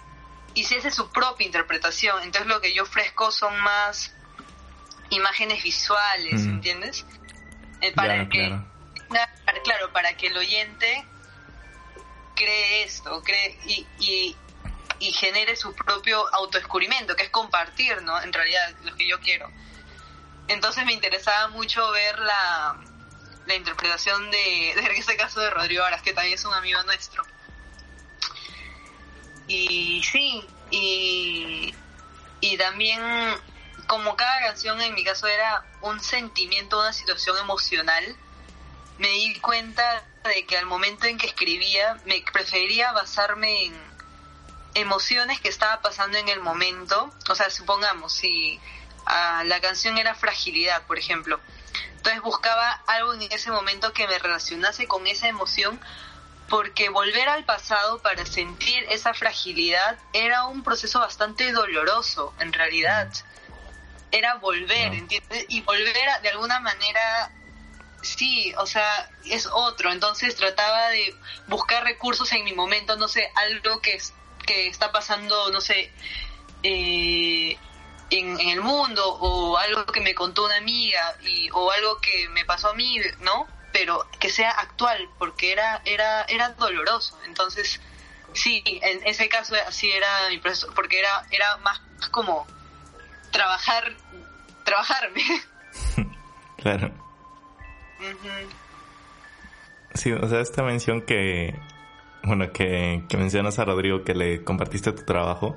hiciese 0.56 0.90
su 0.90 1.10
propia 1.12 1.46
interpretación, 1.46 2.22
entonces 2.22 2.48
lo 2.48 2.60
que 2.60 2.72
yo 2.74 2.82
ofrezco 2.82 3.30
son 3.30 3.58
más 3.60 4.12
imágenes 5.10 5.62
visuales, 5.62 6.42
¿entiendes? 6.42 7.04
Eh, 7.80 7.92
para 7.92 8.28
que, 8.28 8.58
claro. 9.62 9.92
para 9.92 10.16
que 10.16 10.28
el 10.28 10.36
oyente 10.36 11.06
cree 12.34 12.82
esto, 12.84 13.22
cree 13.22 13.58
y, 13.66 13.86
y, 14.00 14.36
y 14.98 15.12
genere 15.12 15.56
su 15.56 15.74
propio 15.74 16.26
autodescubrimiento, 16.34 17.14
que 17.14 17.24
es 17.24 17.30
compartir, 17.30 18.02
¿no? 18.02 18.20
En 18.22 18.32
realidad, 18.32 18.74
lo 18.82 18.96
que 18.96 19.06
yo 19.06 19.20
quiero. 19.20 19.50
Entonces 20.48 20.86
me 20.86 20.94
interesaba 20.94 21.48
mucho 21.48 21.90
ver 21.90 22.18
la, 22.18 22.80
la 23.46 23.54
interpretación 23.54 24.30
de, 24.30 24.72
de 24.76 24.96
este 24.96 25.16
caso 25.16 25.40
de 25.40 25.50
Rodrigo 25.50 25.84
Aras, 25.84 26.02
que 26.02 26.14
también 26.14 26.34
es 26.34 26.44
un 26.46 26.54
amigo 26.54 26.82
nuestro. 26.84 27.24
Y 29.48 30.02
sí, 30.02 30.44
y, 30.70 31.74
y 32.40 32.56
también 32.56 33.00
como 33.86 34.16
cada 34.16 34.40
canción 34.40 34.80
en 34.80 34.94
mi 34.94 35.04
caso 35.04 35.26
era 35.26 35.64
un 35.82 36.00
sentimiento, 36.00 36.78
una 36.78 36.92
situación 36.92 37.36
emocional, 37.38 38.16
me 38.98 39.08
di 39.08 39.38
cuenta 39.40 40.04
de 40.24 40.46
que 40.46 40.56
al 40.56 40.66
momento 40.66 41.06
en 41.06 41.18
que 41.18 41.26
escribía 41.26 42.00
me 42.04 42.24
prefería 42.32 42.92
basarme 42.92 43.66
en 43.66 43.96
emociones 44.74 45.40
que 45.40 45.48
estaba 45.48 45.80
pasando 45.82 46.18
en 46.18 46.28
el 46.28 46.40
momento. 46.40 47.12
O 47.28 47.34
sea, 47.34 47.50
supongamos, 47.50 48.12
si 48.12 48.60
ah, 49.06 49.42
la 49.44 49.60
canción 49.60 49.98
era 49.98 50.14
fragilidad, 50.14 50.82
por 50.86 50.98
ejemplo. 50.98 51.40
Entonces 51.96 52.22
buscaba 52.22 52.82
algo 52.86 53.14
en 53.14 53.22
ese 53.22 53.50
momento 53.50 53.92
que 53.92 54.06
me 54.06 54.18
relacionase 54.18 54.86
con 54.86 55.06
esa 55.06 55.28
emoción 55.28 55.80
porque 56.48 56.88
volver 56.88 57.28
al 57.28 57.44
pasado 57.44 58.00
para 58.02 58.24
sentir 58.24 58.84
esa 58.90 59.14
fragilidad 59.14 59.98
era 60.12 60.44
un 60.44 60.62
proceso 60.62 61.00
bastante 61.00 61.52
doloroso, 61.52 62.34
en 62.38 62.52
realidad 62.52 63.10
era 64.12 64.36
volver, 64.36 64.94
¿entiendes? 64.94 65.46
Y 65.48 65.62
volver 65.62 66.08
de 66.22 66.28
alguna 66.28 66.60
manera, 66.60 67.32
sí, 68.02 68.54
o 68.58 68.66
sea, 68.66 69.10
es 69.24 69.46
otro. 69.52 69.90
Entonces 69.92 70.36
trataba 70.36 70.88
de 70.90 71.14
buscar 71.48 71.84
recursos 71.84 72.32
en 72.32 72.44
mi 72.44 72.54
momento, 72.54 72.96
no 72.96 73.08
sé, 73.08 73.30
algo 73.34 73.80
que, 73.80 73.98
que 74.46 74.68
está 74.68 74.92
pasando, 74.92 75.50
no 75.50 75.60
sé, 75.60 75.92
eh, 76.62 77.58
en, 78.10 78.40
el 78.40 78.60
mundo 78.60 79.04
o 79.04 79.56
algo 79.58 79.84
que 79.86 80.00
me 80.00 80.14
contó 80.14 80.44
una 80.44 80.56
amiga 80.56 81.16
y, 81.22 81.50
o 81.50 81.70
algo 81.72 82.00
que 82.00 82.28
me 82.30 82.44
pasó 82.44 82.70
a 82.70 82.74
mí, 82.74 82.98
¿no? 83.20 83.48
Pero 83.78 84.06
que 84.18 84.30
sea 84.30 84.52
actual, 84.52 85.06
porque 85.18 85.52
era, 85.52 85.82
era, 85.84 86.22
era 86.22 86.48
doloroso. 86.54 87.18
Entonces, 87.26 87.78
sí, 88.32 88.62
en 88.64 89.06
ese 89.06 89.28
caso 89.28 89.54
así 89.68 89.90
era 89.90 90.08
mi 90.30 90.38
proceso, 90.38 90.72
porque 90.74 90.98
era, 90.98 91.26
era 91.30 91.58
más 91.58 91.78
como 92.10 92.46
trabajar, 93.30 93.92
trabajarme. 94.64 95.22
claro. 96.56 96.90
Sí, 99.92 100.10
o 100.12 100.26
sea, 100.26 100.40
esta 100.40 100.62
mención 100.62 101.02
que, 101.02 101.54
bueno, 102.22 102.50
que, 102.52 103.04
que, 103.10 103.16
mencionas 103.18 103.58
a 103.58 103.66
Rodrigo, 103.66 104.04
que 104.04 104.14
le 104.14 104.42
compartiste 104.42 104.92
tu 104.92 105.04
trabajo, 105.04 105.54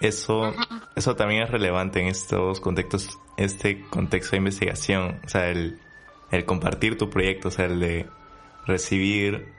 eso, 0.00 0.54
eso 0.96 1.14
también 1.14 1.42
es 1.42 1.50
relevante 1.50 2.00
en 2.00 2.06
estos 2.06 2.58
contextos, 2.58 3.18
este 3.36 3.86
contexto 3.90 4.30
de 4.30 4.38
investigación, 4.38 5.20
o 5.26 5.28
sea, 5.28 5.48
el, 5.48 5.78
el 6.30 6.44
compartir 6.44 6.96
tu 6.96 7.10
proyecto, 7.10 7.48
o 7.48 7.50
sea, 7.50 7.66
el 7.66 7.80
de 7.80 8.08
recibir 8.66 9.52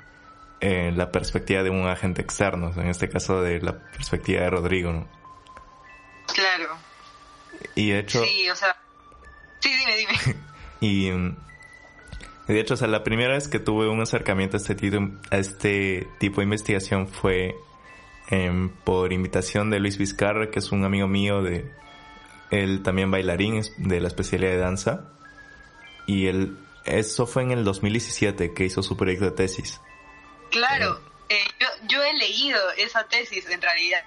eh, 0.59 0.91
la 0.95 1.11
perspectiva 1.11 1.63
de 1.63 1.69
un 1.69 1.87
agente 1.87 2.21
externo, 2.21 2.71
en 2.75 2.87
este 2.87 3.09
caso 3.09 3.41
de 3.41 3.59
la 3.61 3.79
perspectiva 3.79 4.41
de 4.41 4.49
Rodrigo, 4.49 4.91
¿no? 4.91 5.07
Claro. 6.33 6.77
Y 7.75 7.89
de 7.89 7.99
hecho... 7.99 8.23
Sí, 8.23 8.49
o 8.49 8.55
sea... 8.55 8.75
Sí, 9.59 9.71
dime, 9.75 9.97
dime. 9.97 10.39
y... 10.79 11.35
De 12.47 12.59
hecho, 12.59 12.73
o 12.73 12.77
sea, 12.77 12.87
la 12.87 13.03
primera 13.03 13.33
vez 13.33 13.47
que 13.47 13.59
tuve 13.59 13.87
un 13.87 14.01
acercamiento 14.01 14.57
a 14.57 14.59
este 14.59 14.75
tipo, 14.75 14.97
a 15.29 15.37
este 15.37 16.07
tipo 16.19 16.41
de 16.41 16.43
investigación 16.43 17.07
fue 17.07 17.55
em, 18.29 18.69
por 18.69 19.13
invitación 19.13 19.69
de 19.69 19.79
Luis 19.79 19.97
Vizcarra, 19.97 20.49
que 20.51 20.59
es 20.59 20.71
un 20.71 20.83
amigo 20.83 21.07
mío 21.07 21.41
de... 21.41 21.71
Él 22.49 22.83
también 22.83 23.09
bailarín 23.09 23.61
de 23.77 24.01
la 24.01 24.09
especialidad 24.09 24.51
de 24.51 24.57
danza. 24.57 25.11
Y 26.11 26.27
él, 26.27 26.57
eso 26.83 27.25
fue 27.25 27.43
en 27.43 27.51
el 27.51 27.63
2017 27.63 28.53
que 28.53 28.65
hizo 28.65 28.83
su 28.83 28.97
proyecto 28.97 29.25
de 29.25 29.31
tesis. 29.31 29.79
Claro, 30.49 30.99
eh, 31.29 31.39
yo, 31.59 31.67
yo 31.87 32.03
he 32.03 32.13
leído 32.15 32.59
esa 32.77 33.07
tesis 33.07 33.49
en 33.49 33.61
realidad 33.61 34.03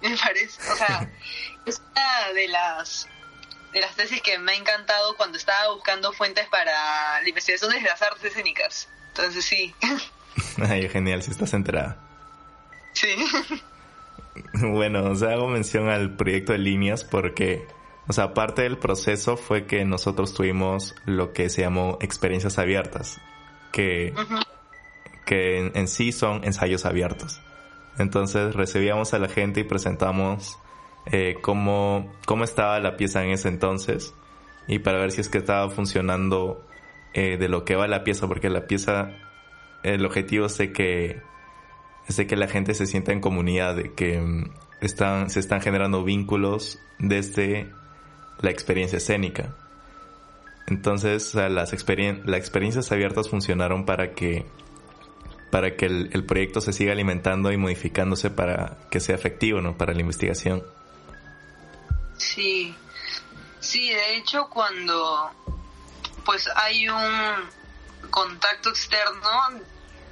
me 0.00 0.16
parece. 0.16 0.60
O 0.70 0.76
sea, 0.76 1.10
es 1.66 1.82
una 1.90 2.32
de 2.32 2.48
las 2.48 3.08
de 3.72 3.80
las 3.80 3.96
tesis 3.96 4.22
que 4.22 4.38
me 4.38 4.52
ha 4.52 4.54
encantado 4.54 5.16
cuando 5.16 5.36
estaba 5.36 5.74
buscando 5.74 6.12
fuentes 6.12 6.46
para 6.48 7.20
la 7.20 7.28
investigación 7.28 7.72
de 7.72 7.80
las 7.80 8.00
artes 8.00 8.24
escénicas. 8.24 8.88
Entonces 9.08 9.44
sí. 9.44 9.74
Ay, 10.68 10.88
genial, 10.88 11.22
si 11.22 11.30
estás 11.30 11.52
enterada. 11.54 11.98
Sí. 12.92 13.08
Bueno, 14.52 15.04
o 15.04 15.14
sea, 15.14 15.34
hago 15.34 15.46
mención 15.46 15.88
al 15.88 16.16
proyecto 16.16 16.50
de 16.50 16.58
líneas 16.58 17.04
porque, 17.04 17.68
o 18.06 18.12
sea, 18.12 18.34
parte 18.34 18.62
del 18.62 18.78
proceso 18.78 19.36
fue 19.36 19.66
que 19.66 19.84
nosotros 19.84 20.34
tuvimos 20.34 20.94
lo 21.06 21.32
que 21.32 21.48
se 21.48 21.62
llamó 21.62 21.98
experiencias 22.00 22.58
abiertas, 22.58 23.20
que, 23.72 24.14
que 25.24 25.72
en 25.74 25.88
sí 25.88 26.12
son 26.12 26.44
ensayos 26.44 26.84
abiertos. 26.84 27.40
Entonces 27.98 28.54
recibíamos 28.54 29.14
a 29.14 29.18
la 29.18 29.28
gente 29.28 29.60
y 29.60 29.64
presentamos 29.64 30.58
eh, 31.06 31.36
cómo, 31.40 32.12
cómo 32.26 32.44
estaba 32.44 32.80
la 32.80 32.96
pieza 32.96 33.24
en 33.24 33.30
ese 33.30 33.48
entonces 33.48 34.14
y 34.66 34.78
para 34.80 34.98
ver 34.98 35.12
si 35.12 35.20
es 35.20 35.28
que 35.28 35.38
estaba 35.38 35.70
funcionando 35.70 36.64
eh, 37.12 37.36
de 37.36 37.48
lo 37.48 37.64
que 37.64 37.76
va 37.76 37.86
la 37.86 38.04
pieza, 38.04 38.26
porque 38.26 38.50
la 38.50 38.66
pieza, 38.66 39.12
el 39.82 40.04
objetivo 40.04 40.46
es 40.46 40.58
de 40.58 40.72
que, 40.72 41.22
es 42.08 42.16
de 42.16 42.26
que 42.26 42.36
la 42.36 42.48
gente 42.48 42.74
se 42.74 42.86
sienta 42.86 43.12
en 43.12 43.20
comunidad, 43.20 43.76
de 43.76 43.92
que 43.92 44.20
mm, 44.20 44.50
están, 44.80 45.30
se 45.30 45.40
están 45.40 45.60
generando 45.60 46.02
vínculos 46.02 46.80
desde 46.98 47.70
la 48.40 48.50
experiencia 48.50 48.98
escénica. 48.98 49.54
Entonces, 50.66 51.34
las, 51.34 51.72
experien 51.72 52.22
las 52.24 52.38
experiencias 52.38 52.90
abiertas 52.90 53.28
funcionaron 53.28 53.84
para 53.84 54.14
que 54.14 54.46
para 55.50 55.76
que 55.76 55.86
el, 55.86 56.24
proyecto 56.26 56.60
se 56.60 56.72
siga 56.72 56.90
alimentando 56.90 57.52
y 57.52 57.56
modificándose 57.56 58.28
para 58.28 58.76
que 58.90 58.98
sea 58.98 59.14
efectivo, 59.14 59.60
¿no? 59.60 59.78
Para 59.78 59.94
la 59.94 60.00
investigación. 60.00 60.64
Sí, 62.16 62.74
sí, 63.60 63.90
de 63.90 64.16
hecho 64.16 64.48
cuando 64.48 65.30
pues 66.24 66.48
hay 66.56 66.88
un 66.88 67.50
contacto 68.10 68.70
externo, 68.70 69.30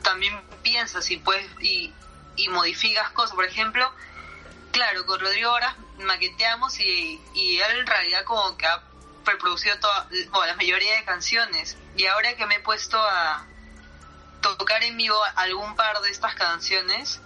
también 0.03 0.41
piensas 0.63 1.11
y 1.11 1.17
pues 1.17 1.45
y, 1.61 1.93
y 2.37 2.49
modificas 2.49 3.11
cosas. 3.11 3.35
Por 3.35 3.45
ejemplo, 3.45 3.91
claro, 4.73 5.07
con 5.07 5.21
Rodrigo 5.21 5.51
ahora 5.51 5.77
maqueteamos 5.99 6.81
y, 6.81 7.21
y 7.35 7.59
él 7.59 7.81
en 7.81 7.87
realidad 7.87 8.25
como 8.25 8.57
que 8.57 8.67
ha 8.67 8.83
reproducido 9.25 9.79
toda, 9.79 10.09
la 10.47 10.57
mayoría 10.57 10.97
de 10.97 11.05
canciones. 11.05 11.77
Y 11.97 12.07
ahora 12.07 12.35
que 12.37 12.47
me 12.47 12.57
he 12.57 12.61
puesto 12.61 12.99
a, 12.99 13.47
tocar 14.41 14.83
en 14.83 14.97
vivo 14.97 15.17
algún 15.37 15.77
par 15.77 16.01
de 16.01 16.11
estas 16.11 16.35
canciones, 16.35 17.21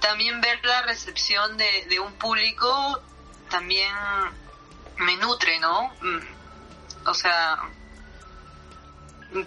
también 0.00 0.40
ver 0.40 0.64
la 0.64 0.82
recepción 0.82 1.56
de, 1.56 2.00
un 2.00 2.12
público 2.14 3.02
también 3.50 3.92
me 4.96 5.16
nutre, 5.16 5.58
¿no? 5.58 5.92
Mm. 6.00 6.20
O 7.06 7.14
sea, 7.14 7.58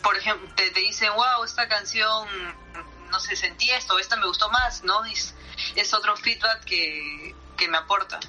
por 0.04 0.18
ejemplo, 0.18 0.50
te, 0.56 0.72
te 0.72 0.80
dicen, 0.82 1.14
wow, 1.14 1.44
esta 1.44 1.68
canción, 1.68 2.28
no 3.10 3.20
sé, 3.20 3.36
sentí 3.36 3.72
esto, 3.72 3.98
esta 3.98 4.18
me 4.18 4.28
gustó 4.28 4.50
más, 4.50 4.84
¿no? 4.84 5.04
Es 5.76 5.94
otro 5.94 6.16
feedback 6.16 6.64
que, 6.66 7.36
que 7.58 7.68
me 7.68 7.78
aporta. 7.78 8.20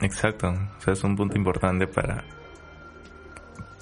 Exacto, 0.00 0.48
o 0.48 0.80
sea, 0.80 0.92
es 0.92 1.02
un 1.04 1.16
punto 1.16 1.36
importante 1.36 1.86
para, 1.86 2.24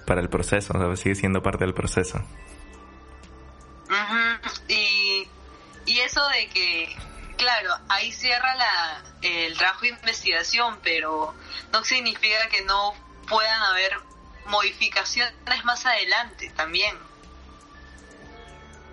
para 0.07 0.21
el 0.21 0.29
proceso, 0.29 0.73
o 0.77 0.79
sea, 0.79 0.97
sigue 0.97 1.15
siendo 1.15 1.43
parte 1.43 1.65
del 1.65 1.75
proceso. 1.75 2.25
y, 4.69 5.29
y 5.87 5.99
eso 6.01 6.27
de 6.29 6.49
que, 6.49 6.97
claro, 7.37 7.71
ahí 7.89 8.13
cierra 8.13 8.55
la, 8.55 9.03
el 9.23 9.57
trabajo 9.57 9.83
de 9.83 9.89
investigación, 9.89 10.79
pero 10.83 11.35
no 11.73 11.85
significa 11.85 12.49
que 12.51 12.63
no 12.65 12.95
puedan 13.29 13.63
haber 13.63 13.93
modificaciones 14.47 15.65
más 15.65 15.85
adelante 15.87 16.51
también. 16.55 16.97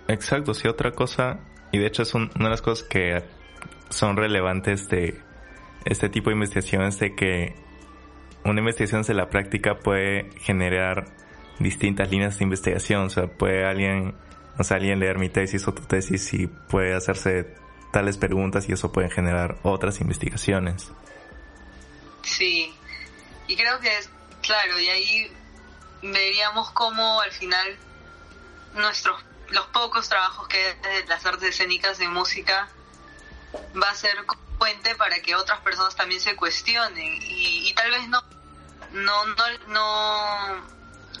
Exacto, 0.08 0.54
sí, 0.54 0.66
otra 0.66 0.92
cosa, 0.92 1.38
y 1.72 1.78
de 1.78 1.86
hecho 1.86 2.02
es 2.02 2.14
una 2.14 2.28
de 2.34 2.50
las 2.50 2.62
cosas 2.62 2.86
que 2.86 3.24
son 3.88 4.16
relevantes 4.16 4.88
de 4.88 5.20
este 5.84 6.08
tipo 6.08 6.30
de 6.30 6.34
investigaciones, 6.34 6.98
de 6.98 7.14
que 7.14 7.54
una 8.44 8.60
investigación 8.60 9.02
de 9.02 9.14
la 9.14 9.28
práctica 9.28 9.78
puede 9.78 10.30
generar 10.40 11.06
distintas 11.58 12.10
líneas 12.10 12.38
de 12.38 12.44
investigación, 12.44 13.06
o 13.06 13.10
sea, 13.10 13.26
puede 13.26 13.64
alguien, 13.64 14.14
o 14.58 14.64
sea, 14.64 14.76
alguien 14.76 15.00
leer 15.00 15.18
mi 15.18 15.28
tesis 15.28 15.66
o 15.66 15.74
tu 15.74 15.82
tesis 15.82 16.32
y 16.34 16.46
puede 16.46 16.94
hacerse 16.94 17.54
tales 17.92 18.16
preguntas 18.16 18.68
y 18.68 18.72
eso 18.72 18.92
puede 18.92 19.10
generar 19.10 19.58
otras 19.62 20.00
investigaciones. 20.00 20.90
Sí, 22.22 22.72
y 23.48 23.56
creo 23.56 23.78
que 23.80 23.98
es 23.98 24.10
claro, 24.40 24.78
y 24.78 24.88
ahí 24.88 25.32
veríamos 26.02 26.70
cómo 26.72 27.20
al 27.20 27.30
final 27.32 27.76
nuestros 28.74 29.22
los 29.48 29.66
pocos 29.68 30.08
trabajos 30.08 30.48
que 30.48 30.74
de 30.74 31.04
las 31.06 31.24
artes 31.26 31.50
escénicas 31.50 31.98
de 31.98 32.08
música 32.08 32.68
va 33.80 33.90
a 33.90 33.94
ser 33.94 34.16
puente 34.58 34.94
para 34.94 35.20
que 35.20 35.34
otras 35.34 35.60
personas 35.60 35.96
también 35.96 36.20
se 36.20 36.36
cuestionen. 36.36 37.18
Y, 37.22 37.72
tal 37.74 37.90
vez 37.90 38.08
no 38.08 38.22
no 38.92 39.24
no 39.24 39.34
no 39.68 40.72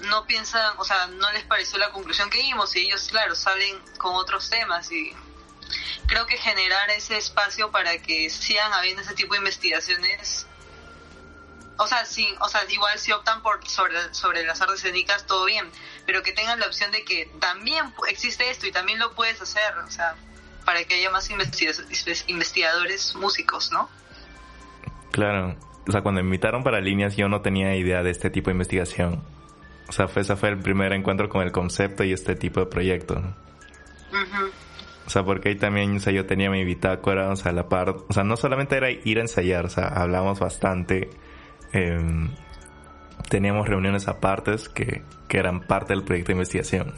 no 0.02 0.26
piensan, 0.26 0.74
o 0.78 0.84
sea, 0.84 1.06
no 1.06 1.30
les 1.32 1.44
pareció 1.44 1.78
la 1.78 1.90
conclusión 1.90 2.28
que 2.30 2.38
dimos 2.38 2.74
y 2.76 2.80
ellos, 2.80 3.08
claro, 3.08 3.34
salen 3.34 3.78
con 3.98 4.14
otros 4.14 4.50
temas 4.50 4.90
y 4.90 5.12
creo 6.06 6.26
que 6.26 6.36
generar 6.38 6.90
ese 6.90 7.16
espacio 7.16 7.70
para 7.70 7.98
que 7.98 8.28
sigan 8.30 8.72
habiendo 8.72 9.02
ese 9.02 9.14
tipo 9.14 9.34
de 9.34 9.38
investigaciones 9.38 10.46
o 11.78 11.86
sea, 11.86 12.04
sí, 12.04 12.28
o 12.40 12.48
sea, 12.48 12.60
igual 12.68 12.98
si 12.98 13.12
optan 13.12 13.42
por 13.42 13.66
sobre, 13.66 13.96
sobre 14.12 14.44
las 14.44 14.60
artes 14.60 14.84
escénicas, 14.84 15.26
todo 15.26 15.44
bien, 15.46 15.66
pero 16.06 16.22
que 16.22 16.32
tengan 16.32 16.60
la 16.60 16.66
opción 16.66 16.90
de 16.92 17.04
que 17.04 17.30
también 17.40 17.92
existe 18.08 18.50
esto 18.50 18.66
y 18.66 18.72
también 18.72 18.98
lo 18.98 19.12
puedes 19.12 19.40
hacer, 19.40 19.76
o 19.78 19.90
sea, 19.90 20.14
para 20.64 20.84
que 20.84 20.94
haya 20.94 21.10
más 21.10 21.28
investigadores 22.28 23.14
músicos, 23.16 23.72
¿no? 23.72 23.88
Claro, 25.10 25.56
o 25.86 25.92
sea, 25.92 26.02
cuando 26.02 26.22
me 26.22 26.26
invitaron 26.26 26.62
para 26.62 26.80
líneas 26.80 27.16
yo 27.16 27.28
no 27.28 27.40
tenía 27.42 27.74
idea 27.74 28.02
de 28.02 28.10
este 28.10 28.30
tipo 28.30 28.50
de 28.50 28.52
investigación. 28.52 29.22
O 29.88 29.92
sea, 29.92 30.08
fue, 30.08 30.22
ese 30.22 30.36
fue 30.36 30.48
el 30.50 30.58
primer 30.58 30.92
encuentro 30.92 31.28
con 31.28 31.42
el 31.42 31.52
concepto 31.52 32.04
y 32.04 32.12
este 32.12 32.34
tipo 32.34 32.60
de 32.60 32.66
proyecto. 32.66 33.16
¿no? 33.16 33.34
O 35.06 35.10
sea, 35.10 35.24
porque 35.24 35.50
ahí 35.50 35.56
también, 35.56 35.96
o 35.96 36.00
sea, 36.00 36.12
yo 36.12 36.26
tenía 36.26 36.48
mi 36.48 36.64
bitácora, 36.64 37.28
o 37.30 37.36
sea, 37.36 37.52
la 37.52 37.68
par, 37.68 37.90
o 37.90 38.06
sea, 38.10 38.24
no 38.24 38.36
solamente 38.36 38.76
era 38.76 38.90
ir 38.90 39.18
a 39.18 39.22
ensayar, 39.22 39.66
o 39.66 39.68
sea, 39.68 39.88
hablamos 39.88 40.38
bastante 40.38 41.10
Em, 41.72 42.34
teníamos 43.28 43.68
reuniones 43.68 44.08
apartes 44.08 44.68
que, 44.68 45.02
que 45.28 45.38
eran 45.38 45.66
parte 45.66 45.94
del 45.94 46.04
proyecto 46.04 46.28
de 46.28 46.32
investigación. 46.34 46.94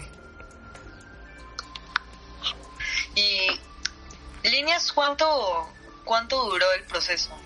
¿Y 3.14 3.61
líneas 4.49 4.93
cuánto, 4.93 5.68
cuánto 6.05 6.45
duró 6.45 6.66
el 6.77 6.85
proceso? 6.85 7.37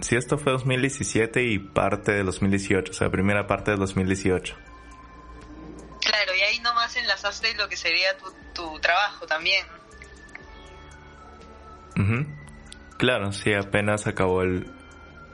Sí, 0.00 0.16
esto 0.16 0.36
fue 0.36 0.52
2017 0.52 1.44
y 1.44 1.58
parte 1.60 2.12
de 2.12 2.24
2018, 2.24 2.90
o 2.90 2.94
sea, 2.94 3.08
primera 3.10 3.46
parte 3.46 3.70
de 3.70 3.76
2018. 3.76 4.56
Claro, 6.00 6.34
y 6.34 6.40
ahí 6.40 6.58
nomás 6.58 6.96
enlazaste 6.96 7.54
lo 7.54 7.68
que 7.68 7.76
sería 7.76 8.16
tu, 8.18 8.26
tu 8.52 8.80
trabajo 8.80 9.26
también. 9.26 9.64
Claro, 12.98 13.32
sí, 13.32 13.54
apenas 13.54 14.06
acabó 14.06 14.42
el, 14.42 14.70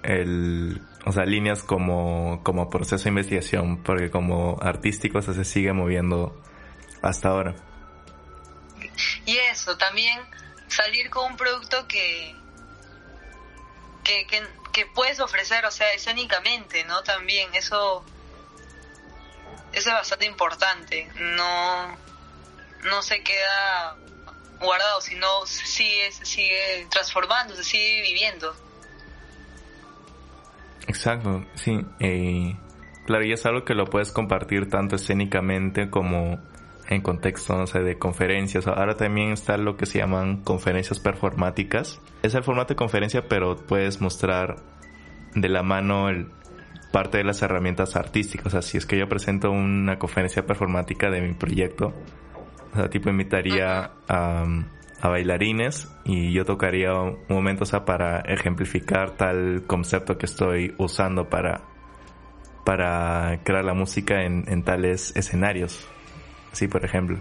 el, 0.02 0.80
o 1.04 1.12
sea, 1.12 1.24
líneas 1.24 1.62
como, 1.62 2.42
como 2.44 2.68
proceso 2.70 3.04
de 3.04 3.10
investigación, 3.10 3.82
porque 3.82 4.10
como 4.10 4.58
artístico 4.60 5.22
se 5.22 5.44
sigue 5.44 5.72
moviendo 5.72 6.40
hasta 7.02 7.28
ahora. 7.28 7.54
Y 9.24 9.36
eso, 9.36 9.76
también 9.76 10.20
salir 10.68 11.10
con 11.10 11.32
un 11.32 11.36
producto 11.36 11.86
que, 11.86 12.34
que, 14.04 14.26
que, 14.72 14.86
puedes 14.94 15.20
ofrecer, 15.20 15.64
o 15.66 15.70
sea, 15.70 15.92
escénicamente, 15.92 16.84
¿no? 16.84 17.02
También, 17.02 17.54
eso, 17.54 18.04
eso 19.72 19.88
es 19.90 19.94
bastante 19.94 20.26
importante. 20.26 21.10
No, 21.14 21.96
no 22.84 23.02
se 23.02 23.22
queda 23.22 23.96
guardado, 24.60 25.00
sino 25.00 25.46
sigue, 25.46 26.10
sigue 26.12 26.86
transformando, 26.90 27.54
se 27.56 27.64
sigue 27.64 28.02
viviendo. 28.02 28.56
Exacto, 30.86 31.44
sí. 31.54 31.80
Eh, 32.00 32.56
claro, 33.06 33.24
y 33.24 33.32
es 33.32 33.44
algo 33.46 33.64
que 33.64 33.74
lo 33.74 33.86
puedes 33.86 34.12
compartir 34.12 34.68
tanto 34.68 34.96
escénicamente 34.96 35.90
como 35.90 36.38
en 36.88 37.02
contexto, 37.02 37.56
no 37.56 37.66
sé, 37.66 37.80
de 37.80 37.98
conferencias. 37.98 38.66
Ahora 38.66 38.96
también 38.96 39.32
está 39.32 39.58
lo 39.58 39.76
que 39.76 39.86
se 39.86 39.98
llaman 39.98 40.42
conferencias 40.42 41.00
performáticas. 41.00 42.00
Es 42.22 42.34
el 42.34 42.42
formato 42.42 42.74
de 42.74 42.76
conferencia, 42.76 43.28
pero 43.28 43.56
puedes 43.56 44.00
mostrar 44.00 44.56
de 45.34 45.48
la 45.50 45.62
mano 45.62 46.08
el, 46.08 46.28
parte 46.90 47.18
de 47.18 47.24
las 47.24 47.42
herramientas 47.42 47.96
artísticas. 47.96 48.46
O 48.46 48.50
sea, 48.50 48.62
si 48.62 48.78
es 48.78 48.86
que 48.86 48.98
yo 48.98 49.08
presento 49.08 49.50
una 49.50 49.98
conferencia 49.98 50.46
performática 50.46 51.10
de 51.10 51.20
mi 51.20 51.34
proyecto, 51.34 51.92
o 52.72 52.76
sea, 52.76 52.88
tipo 52.88 53.10
invitaría 53.10 53.90
a 54.08 54.44
a 55.00 55.08
bailarines 55.08 55.88
y 56.04 56.32
yo 56.32 56.44
tocaría 56.44 56.94
un 56.94 57.18
momento, 57.28 57.64
o 57.64 57.66
sea, 57.66 57.84
para 57.84 58.20
ejemplificar 58.20 59.12
tal 59.12 59.64
concepto 59.66 60.18
que 60.18 60.26
estoy 60.26 60.74
usando 60.78 61.28
para, 61.28 61.62
para 62.64 63.40
crear 63.44 63.64
la 63.64 63.74
música 63.74 64.22
en, 64.22 64.62
tales 64.64 65.14
escenarios. 65.14 65.86
Sí, 66.52 66.66
por 66.66 66.84
ejemplo. 66.84 67.18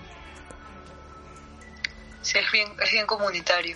Sí, 2.21 2.39
es 2.39 2.51
bien, 2.51 2.67
es 2.81 2.91
bien 2.91 3.05
comunitario. 3.05 3.75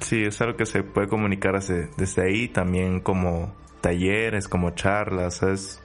Sí, 0.00 0.24
es 0.24 0.40
algo 0.40 0.56
que 0.56 0.66
se 0.66 0.82
puede 0.84 1.08
comunicar 1.08 1.54
desde, 1.54 1.90
desde 1.96 2.22
ahí, 2.22 2.48
también 2.48 3.00
como 3.00 3.54
talleres, 3.80 4.48
como 4.48 4.70
charlas, 4.70 5.42
es, 5.42 5.82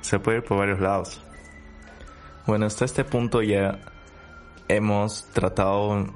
se 0.00 0.18
puede 0.18 0.38
ir 0.38 0.44
por 0.44 0.58
varios 0.58 0.80
lados. 0.80 1.22
Bueno, 2.46 2.66
hasta 2.66 2.84
este 2.84 3.04
punto 3.04 3.42
ya 3.42 3.78
hemos 4.68 5.24
tratado 5.32 6.06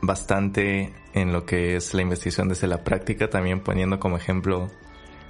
bastante 0.00 0.94
en 1.14 1.32
lo 1.32 1.44
que 1.46 1.76
es 1.76 1.94
la 1.94 2.02
investigación 2.02 2.48
desde 2.48 2.66
la 2.66 2.84
práctica, 2.84 3.30
también 3.30 3.60
poniendo 3.60 4.00
como 4.00 4.16
ejemplo 4.16 4.70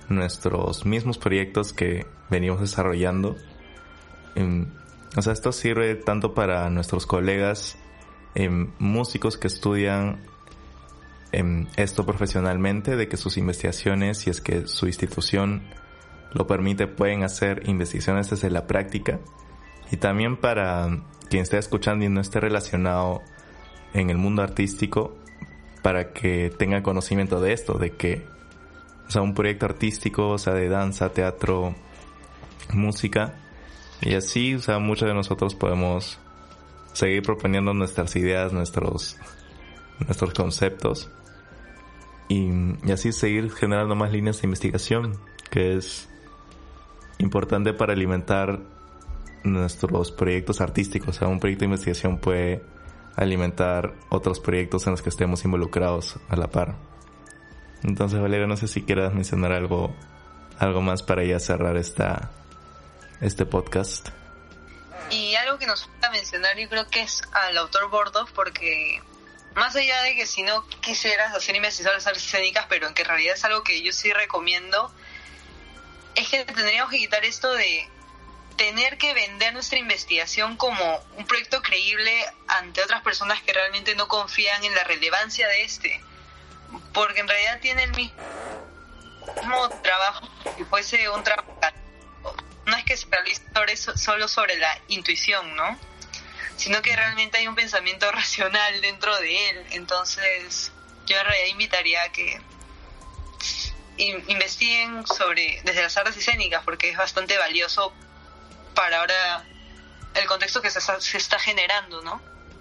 nuestros 0.08 0.86
mismos 0.86 1.18
proyectos 1.18 1.72
que 1.72 2.06
venimos 2.30 2.60
desarrollando. 2.60 3.36
Em, 4.34 4.66
o 5.16 5.22
sea, 5.22 5.32
esto 5.32 5.52
sirve 5.52 5.94
tanto 5.94 6.34
para 6.34 6.70
nuestros 6.70 7.06
colegas 7.06 7.76
em, 8.34 8.70
músicos 8.78 9.36
que 9.36 9.48
estudian 9.48 10.20
em, 11.32 11.66
esto 11.76 12.06
profesionalmente, 12.06 12.96
de 12.96 13.08
que 13.08 13.16
sus 13.16 13.36
investigaciones, 13.36 14.18
si 14.18 14.30
es 14.30 14.40
que 14.40 14.66
su 14.66 14.86
institución 14.86 15.62
lo 16.32 16.46
permite, 16.46 16.86
pueden 16.86 17.24
hacer 17.24 17.68
investigaciones 17.68 18.30
desde 18.30 18.50
la 18.50 18.66
práctica. 18.66 19.18
Y 19.90 19.96
también 19.96 20.38
para 20.38 21.02
quien 21.32 21.44
esté 21.44 21.56
escuchando 21.56 22.04
y 22.04 22.10
no 22.10 22.20
esté 22.20 22.40
relacionado 22.40 23.22
en 23.94 24.10
el 24.10 24.18
mundo 24.18 24.42
artístico 24.42 25.16
para 25.80 26.12
que 26.12 26.52
tenga 26.58 26.82
conocimiento 26.82 27.40
de 27.40 27.54
esto, 27.54 27.78
de 27.78 27.92
que, 27.92 28.26
o 29.08 29.10
sea, 29.10 29.22
un 29.22 29.32
proyecto 29.32 29.64
artístico, 29.64 30.28
o 30.28 30.36
sea, 30.36 30.52
de 30.52 30.68
danza, 30.68 31.08
teatro, 31.08 31.74
música, 32.74 33.32
y 34.02 34.12
así, 34.12 34.56
o 34.56 34.58
sea, 34.58 34.78
muchos 34.78 35.08
de 35.08 35.14
nosotros 35.14 35.54
podemos 35.54 36.18
seguir 36.92 37.22
proponiendo 37.22 37.72
nuestras 37.72 38.14
ideas, 38.14 38.52
nuestros, 38.52 39.16
nuestros 40.00 40.34
conceptos, 40.34 41.10
y, 42.28 42.50
y 42.84 42.92
así 42.92 43.10
seguir 43.10 43.50
generando 43.52 43.94
más 43.94 44.12
líneas 44.12 44.42
de 44.42 44.48
investigación, 44.48 45.18
que 45.50 45.78
es 45.78 46.10
importante 47.16 47.72
para 47.72 47.94
alimentar 47.94 48.60
nuestros 49.44 50.12
proyectos 50.12 50.60
artísticos. 50.60 51.16
O 51.16 51.18
sea, 51.18 51.28
un 51.28 51.40
proyecto 51.40 51.60
de 51.60 51.66
investigación 51.66 52.18
puede 52.18 52.62
alimentar 53.16 53.94
otros 54.08 54.40
proyectos 54.40 54.86
en 54.86 54.92
los 54.92 55.02
que 55.02 55.08
estemos 55.08 55.44
involucrados 55.44 56.16
a 56.28 56.36
la 56.36 56.48
par. 56.48 56.76
Entonces, 57.82 58.20
Valeria, 58.20 58.46
no 58.46 58.56
sé 58.56 58.68
si 58.68 58.82
quieras 58.82 59.12
mencionar 59.12 59.52
algo, 59.52 59.94
algo 60.58 60.80
más 60.80 61.02
para 61.02 61.24
ya 61.24 61.40
cerrar 61.40 61.76
esta, 61.76 62.30
este 63.20 63.44
podcast. 63.44 64.08
Y 65.10 65.34
algo 65.34 65.58
que 65.58 65.66
nos 65.66 65.84
falta 65.84 66.10
mencionar, 66.10 66.56
yo 66.56 66.68
creo 66.68 66.88
que 66.88 67.02
es 67.02 67.22
al 67.32 67.58
autor 67.58 67.90
Bordoff, 67.90 68.30
porque 68.32 69.02
más 69.54 69.74
allá 69.76 70.02
de 70.02 70.14
que 70.14 70.26
si 70.26 70.42
no 70.42 70.66
quisieras 70.80 71.34
hacer 71.34 71.56
investigaciones 71.56 72.06
escénicas, 72.16 72.66
pero 72.68 72.86
en 72.86 72.94
que 72.94 73.02
en 73.02 73.08
realidad 73.08 73.34
es 73.34 73.44
algo 73.44 73.62
que 73.62 73.82
yo 73.82 73.92
sí 73.92 74.12
recomiendo, 74.12 74.92
es 76.14 76.28
que 76.28 76.44
tendríamos 76.44 76.90
que 76.90 76.98
quitar 76.98 77.24
esto 77.24 77.52
de 77.52 77.88
tener 78.56 78.98
que 78.98 79.14
vender 79.14 79.52
nuestra 79.52 79.78
investigación 79.78 80.56
como 80.56 81.04
un 81.16 81.26
proyecto 81.26 81.62
creíble 81.62 82.24
ante 82.48 82.82
otras 82.82 83.02
personas 83.02 83.42
que 83.42 83.52
realmente 83.52 83.94
no 83.94 84.08
confían 84.08 84.64
en 84.64 84.74
la 84.74 84.84
relevancia 84.84 85.48
de 85.48 85.64
este, 85.64 86.02
porque 86.92 87.20
en 87.20 87.28
realidad 87.28 87.60
tiene 87.60 87.84
el 87.84 87.92
mismo 87.92 89.68
trabajo 89.82 90.28
si 90.56 90.64
fuese 90.64 91.08
un 91.08 91.22
trabajo. 91.22 91.48
No 92.66 92.76
es 92.76 92.84
que 92.84 92.96
se 92.96 93.06
realice 93.10 93.42
sobre 93.52 93.72
eso, 93.72 93.96
solo 93.96 94.28
sobre 94.28 94.56
la 94.56 94.78
intuición, 94.88 95.56
¿no? 95.56 95.78
Sino 96.56 96.80
que 96.80 96.94
realmente 96.94 97.38
hay 97.38 97.48
un 97.48 97.54
pensamiento 97.54 98.10
racional 98.12 98.80
dentro 98.80 99.16
de 99.18 99.50
él. 99.50 99.66
Entonces, 99.70 100.70
yo 101.06 101.18
en 101.18 101.26
realidad 101.26 101.48
invitaría 101.48 102.02
a 102.02 102.12
que 102.12 102.40
investiguen 103.98 105.06
sobre 105.06 105.60
desde 105.64 105.82
las 105.82 105.96
artes 105.96 106.16
escénicas 106.16 106.64
porque 106.64 106.90
es 106.90 106.96
bastante 106.96 107.36
valioso 107.38 107.92
para 108.74 109.00
ahora 109.00 109.44
el 110.14 110.26
contexto 110.26 110.60
que 110.60 110.70
se 110.70 110.78
está, 110.78 111.00
se 111.00 111.16
está 111.16 111.38
generando, 111.38 112.02
¿no? 112.02 112.20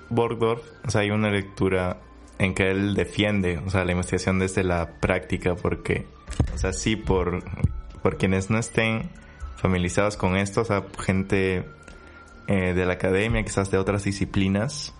Borgdorf, 0.10 0.62
o 0.86 0.92
sea, 0.92 1.02
hay 1.02 1.12
una 1.12 1.30
lectura 1.30 1.98
en 2.38 2.54
que 2.54 2.72
él 2.72 2.96
defiende, 2.96 3.60
o 3.66 3.70
sea, 3.70 3.86
la 3.86 3.92
investigación 3.92 4.40
desde 4.40 4.64
la 4.64 5.00
práctica, 5.00 5.56
porque, 5.56 6.08
o 6.54 6.58
sea, 6.58 6.74
sí, 6.74 6.96
por, 6.96 7.44
por 8.02 8.18
quienes 8.18 8.50
no 8.50 8.58
estén 8.58 9.10
familiarizados 9.58 10.18
con 10.18 10.36
esto, 10.36 10.62
o 10.62 10.66
sea, 10.66 10.84
gente 11.00 11.66
eh, 12.48 12.74
de 12.74 12.86
la 12.86 12.94
academia, 12.94 13.44
quizás 13.44 13.70
de 13.70 13.78
otras 13.78 14.04
disciplinas, 14.04 14.94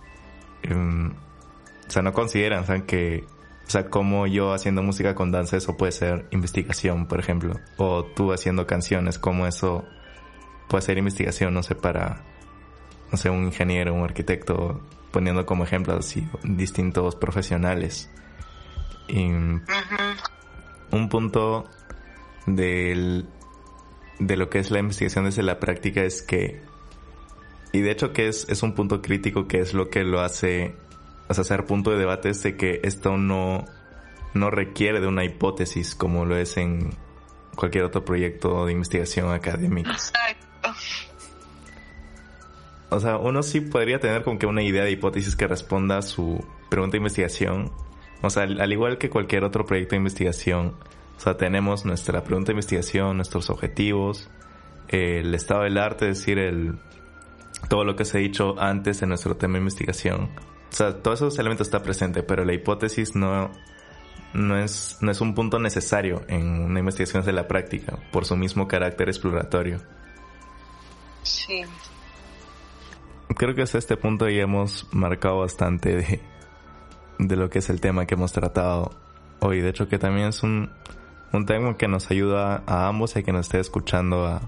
em, 0.62 1.10
o 1.12 1.90
sea, 1.90 2.02
no 2.02 2.12
consideran, 2.12 2.62
o 2.62 2.66
sea, 2.66 2.86
que, 2.86 3.24
o 3.66 3.70
sea, 3.70 3.90
como 3.90 4.26
yo 4.26 4.52
haciendo 4.52 4.82
música 4.82 5.14
con 5.14 5.32
danza, 5.32 5.56
eso 5.56 5.76
puede 5.76 5.92
ser 5.92 6.26
investigación, 6.30 7.06
por 7.06 7.18
ejemplo, 7.18 7.60
o 7.76 8.04
tú 8.04 8.32
haciendo 8.32 8.66
canciones, 8.66 9.18
como 9.18 9.46
eso 9.46 9.84
puede 10.72 10.82
ser 10.82 10.96
investigación, 10.96 11.52
no 11.52 11.62
sé, 11.62 11.74
para, 11.74 12.22
no 13.10 13.18
sé, 13.18 13.28
un 13.28 13.44
ingeniero, 13.44 13.92
un 13.92 14.04
arquitecto, 14.04 14.80
poniendo 15.10 15.44
como 15.44 15.64
ejemplo 15.64 15.94
así 15.94 16.26
distintos 16.44 17.14
profesionales. 17.14 18.10
Y 19.06 19.26
un 19.26 21.08
punto 21.10 21.68
del, 22.46 23.26
de 24.18 24.36
lo 24.38 24.48
que 24.48 24.60
es 24.60 24.70
la 24.70 24.78
investigación 24.78 25.26
desde 25.26 25.42
la 25.42 25.60
práctica 25.60 26.02
es 26.04 26.22
que, 26.22 26.62
y 27.72 27.82
de 27.82 27.90
hecho 27.90 28.14
que 28.14 28.28
es, 28.28 28.48
es 28.48 28.62
un 28.62 28.74
punto 28.74 29.02
crítico 29.02 29.46
que 29.46 29.60
es 29.60 29.74
lo 29.74 29.90
que 29.90 30.04
lo 30.04 30.22
hace, 30.22 30.74
o 31.28 31.34
sea, 31.34 31.44
ser 31.44 31.66
punto 31.66 31.90
de 31.90 31.98
debate 31.98 32.30
es 32.30 32.42
de 32.42 32.56
que 32.56 32.80
esto 32.82 33.18
no, 33.18 33.66
no 34.32 34.50
requiere 34.50 35.02
de 35.02 35.06
una 35.06 35.22
hipótesis 35.22 35.94
como 35.94 36.24
lo 36.24 36.38
es 36.38 36.56
en 36.56 36.96
cualquier 37.54 37.84
otro 37.84 38.04
proyecto 38.04 38.64
de 38.64 38.72
investigación 38.72 39.30
académica. 39.30 39.90
O 39.90 39.98
sea, 39.98 40.31
uno 43.20 43.42
sí 43.42 43.60
podría 43.60 43.98
tener 43.98 44.22
como 44.22 44.38
que 44.38 44.46
una 44.46 44.62
idea 44.62 44.84
de 44.84 44.90
hipótesis 44.90 45.36
que 45.36 45.46
responda 45.46 45.98
a 45.98 46.02
su 46.02 46.44
pregunta 46.68 46.92
de 46.92 46.98
investigación. 46.98 47.72
O 48.22 48.30
sea, 48.30 48.44
al 48.44 48.72
igual 48.72 48.98
que 48.98 49.10
cualquier 49.10 49.44
otro 49.44 49.64
proyecto 49.66 49.92
de 49.92 49.98
investigación, 49.98 50.74
o 51.16 51.20
sea, 51.20 51.36
tenemos 51.36 51.84
nuestra 51.84 52.22
pregunta 52.24 52.48
de 52.48 52.54
investigación, 52.54 53.16
nuestros 53.16 53.50
objetivos, 53.50 54.30
el 54.88 55.34
estado 55.34 55.62
del 55.62 55.78
arte, 55.78 56.08
es 56.08 56.18
decir, 56.18 56.38
el, 56.38 56.78
todo 57.68 57.84
lo 57.84 57.96
que 57.96 58.04
se 58.04 58.18
ha 58.18 58.20
dicho 58.20 58.58
antes 58.58 59.02
en 59.02 59.08
nuestro 59.08 59.36
tema 59.36 59.54
de 59.54 59.60
investigación. 59.60 60.30
O 60.70 60.74
sea, 60.74 61.02
todos 61.02 61.20
esos 61.20 61.38
elementos 61.38 61.66
está 61.66 61.82
presente, 61.82 62.22
pero 62.22 62.44
la 62.44 62.54
hipótesis 62.54 63.14
no, 63.14 63.50
no 64.34 64.58
es, 64.58 64.98
no 65.00 65.10
es 65.10 65.20
un 65.20 65.34
punto 65.34 65.58
necesario 65.58 66.22
en 66.28 66.62
una 66.62 66.80
investigación 66.80 67.24
de 67.24 67.32
la 67.32 67.48
práctica, 67.48 67.98
por 68.10 68.24
su 68.24 68.36
mismo 68.36 68.68
carácter 68.68 69.08
exploratorio. 69.08 69.80
Sí. 71.22 71.62
Creo 73.36 73.54
que 73.54 73.62
hasta 73.62 73.78
este 73.78 73.96
punto 73.96 74.28
ya 74.28 74.42
hemos 74.42 74.86
marcado 74.92 75.38
bastante 75.38 75.96
de, 75.96 76.20
de 77.18 77.36
lo 77.36 77.50
que 77.50 77.60
es 77.60 77.70
el 77.70 77.80
tema 77.80 78.06
que 78.06 78.14
hemos 78.14 78.32
tratado 78.32 78.92
hoy. 79.40 79.60
De 79.60 79.70
hecho, 79.70 79.88
que 79.88 79.98
también 79.98 80.28
es 80.28 80.42
un, 80.42 80.70
un 81.32 81.46
tema 81.46 81.76
que 81.76 81.88
nos 81.88 82.10
ayuda 82.10 82.62
a 82.66 82.88
ambos 82.88 83.16
y 83.16 83.20
a 83.20 83.22
quien 83.22 83.36
nos 83.36 83.46
esté 83.46 83.60
escuchando 83.60 84.26
a, 84.26 84.40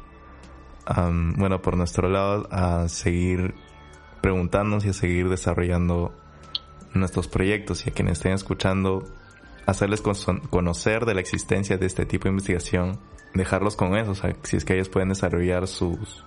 bueno, 1.36 1.62
por 1.62 1.76
nuestro 1.76 2.08
lado, 2.08 2.46
a 2.50 2.88
seguir 2.88 3.54
preguntándonos 4.20 4.84
y 4.84 4.90
a 4.90 4.92
seguir 4.92 5.28
desarrollando 5.28 6.14
nuestros 6.92 7.28
proyectos 7.28 7.86
y 7.86 7.90
a 7.90 7.92
quienes 7.92 8.18
estén 8.18 8.32
escuchando, 8.32 9.04
hacerles 9.66 10.02
conocer 10.02 11.06
de 11.06 11.14
la 11.14 11.20
existencia 11.20 11.78
de 11.78 11.86
este 11.86 12.06
tipo 12.06 12.24
de 12.24 12.30
investigación, 12.30 13.00
dejarlos 13.34 13.76
con 13.76 13.96
eso, 13.96 14.12
o 14.12 14.14
sea, 14.14 14.34
si 14.42 14.56
es 14.56 14.64
que 14.64 14.74
ellos 14.74 14.88
pueden 14.88 15.08
desarrollar 15.08 15.66
sus, 15.66 16.24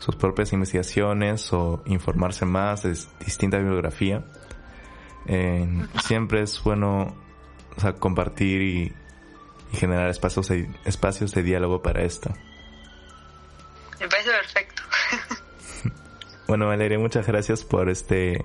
sus 0.00 0.16
propias 0.16 0.52
investigaciones 0.54 1.52
o 1.52 1.82
informarse 1.84 2.46
más 2.46 2.82
de 2.82 2.96
distinta 3.24 3.58
bibliografía. 3.58 4.24
Eh, 5.26 5.68
siempre 6.02 6.42
es 6.42 6.60
bueno 6.64 7.14
compartir 7.98 8.62
y, 8.62 8.92
generar 9.72 10.10
espacios 10.10 10.48
de, 10.48 10.68
espacios 10.84 11.32
de 11.32 11.44
diálogo 11.44 11.80
para 11.80 12.02
esto. 12.02 12.34
Me 14.00 14.08
parece 14.08 14.30
perfecto. 14.30 14.82
bueno, 16.48 16.66
Valeria, 16.66 16.98
muchas 16.98 17.26
gracias 17.26 17.62
por 17.62 17.88
este, 17.88 18.44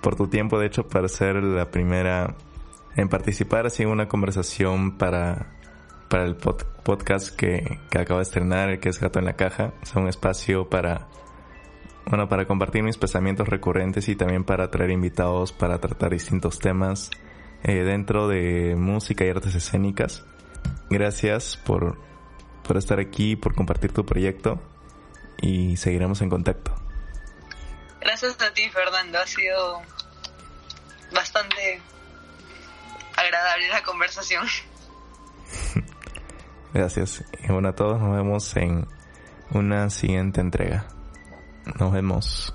por 0.00 0.16
tu 0.16 0.28
tiempo, 0.28 0.58
de 0.58 0.66
hecho, 0.66 0.88
para 0.88 1.06
ser 1.08 1.36
la 1.36 1.70
primera 1.70 2.34
en 2.96 3.08
participar 3.08 3.66
así 3.66 3.84
en 3.84 3.90
una 3.90 4.08
conversación 4.08 4.98
para 4.98 5.59
para 6.10 6.24
el 6.24 6.34
podcast 6.34 7.34
que, 7.36 7.78
que 7.88 7.98
acabo 7.98 8.18
de 8.18 8.24
estrenar, 8.24 8.80
que 8.80 8.88
es 8.88 8.98
Gato 8.98 9.20
en 9.20 9.26
la 9.26 9.36
Caja. 9.36 9.72
Es 9.80 9.94
un 9.94 10.08
espacio 10.08 10.68
para, 10.68 11.06
bueno, 12.04 12.28
para 12.28 12.46
compartir 12.46 12.82
mis 12.82 12.98
pensamientos 12.98 13.48
recurrentes 13.48 14.08
y 14.08 14.16
también 14.16 14.42
para 14.42 14.70
traer 14.72 14.90
invitados 14.90 15.52
para 15.52 15.78
tratar 15.78 16.10
distintos 16.10 16.58
temas 16.58 17.10
eh, 17.62 17.84
dentro 17.84 18.26
de 18.26 18.74
música 18.76 19.24
y 19.24 19.28
artes 19.28 19.54
escénicas. 19.54 20.24
Gracias 20.90 21.56
por, 21.56 21.96
por 22.64 22.76
estar 22.76 22.98
aquí, 22.98 23.36
por 23.36 23.54
compartir 23.54 23.92
tu 23.92 24.04
proyecto 24.04 24.60
y 25.40 25.76
seguiremos 25.76 26.20
en 26.22 26.28
contacto. 26.28 26.74
Gracias 28.00 28.36
a 28.40 28.52
ti, 28.52 28.68
Fernando. 28.70 29.16
Ha 29.16 29.26
sido 29.28 29.80
bastante 31.14 31.80
agradable 33.16 33.68
la 33.68 33.82
conversación. 33.84 34.44
Gracias. 36.72 37.24
Y 37.42 37.52
bueno 37.52 37.68
a 37.68 37.74
todos, 37.74 38.00
nos 38.00 38.16
vemos 38.16 38.56
en 38.56 38.86
una 39.52 39.90
siguiente 39.90 40.40
entrega. 40.40 40.86
Nos 41.78 41.92
vemos. 41.92 42.54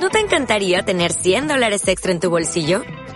¿No 0.00 0.10
te 0.10 0.20
encantaría 0.20 0.84
tener 0.84 1.12
100 1.12 1.48
dólares 1.48 1.86
extra 1.88 2.12
en 2.12 2.20
tu 2.20 2.30
bolsillo? 2.30 2.82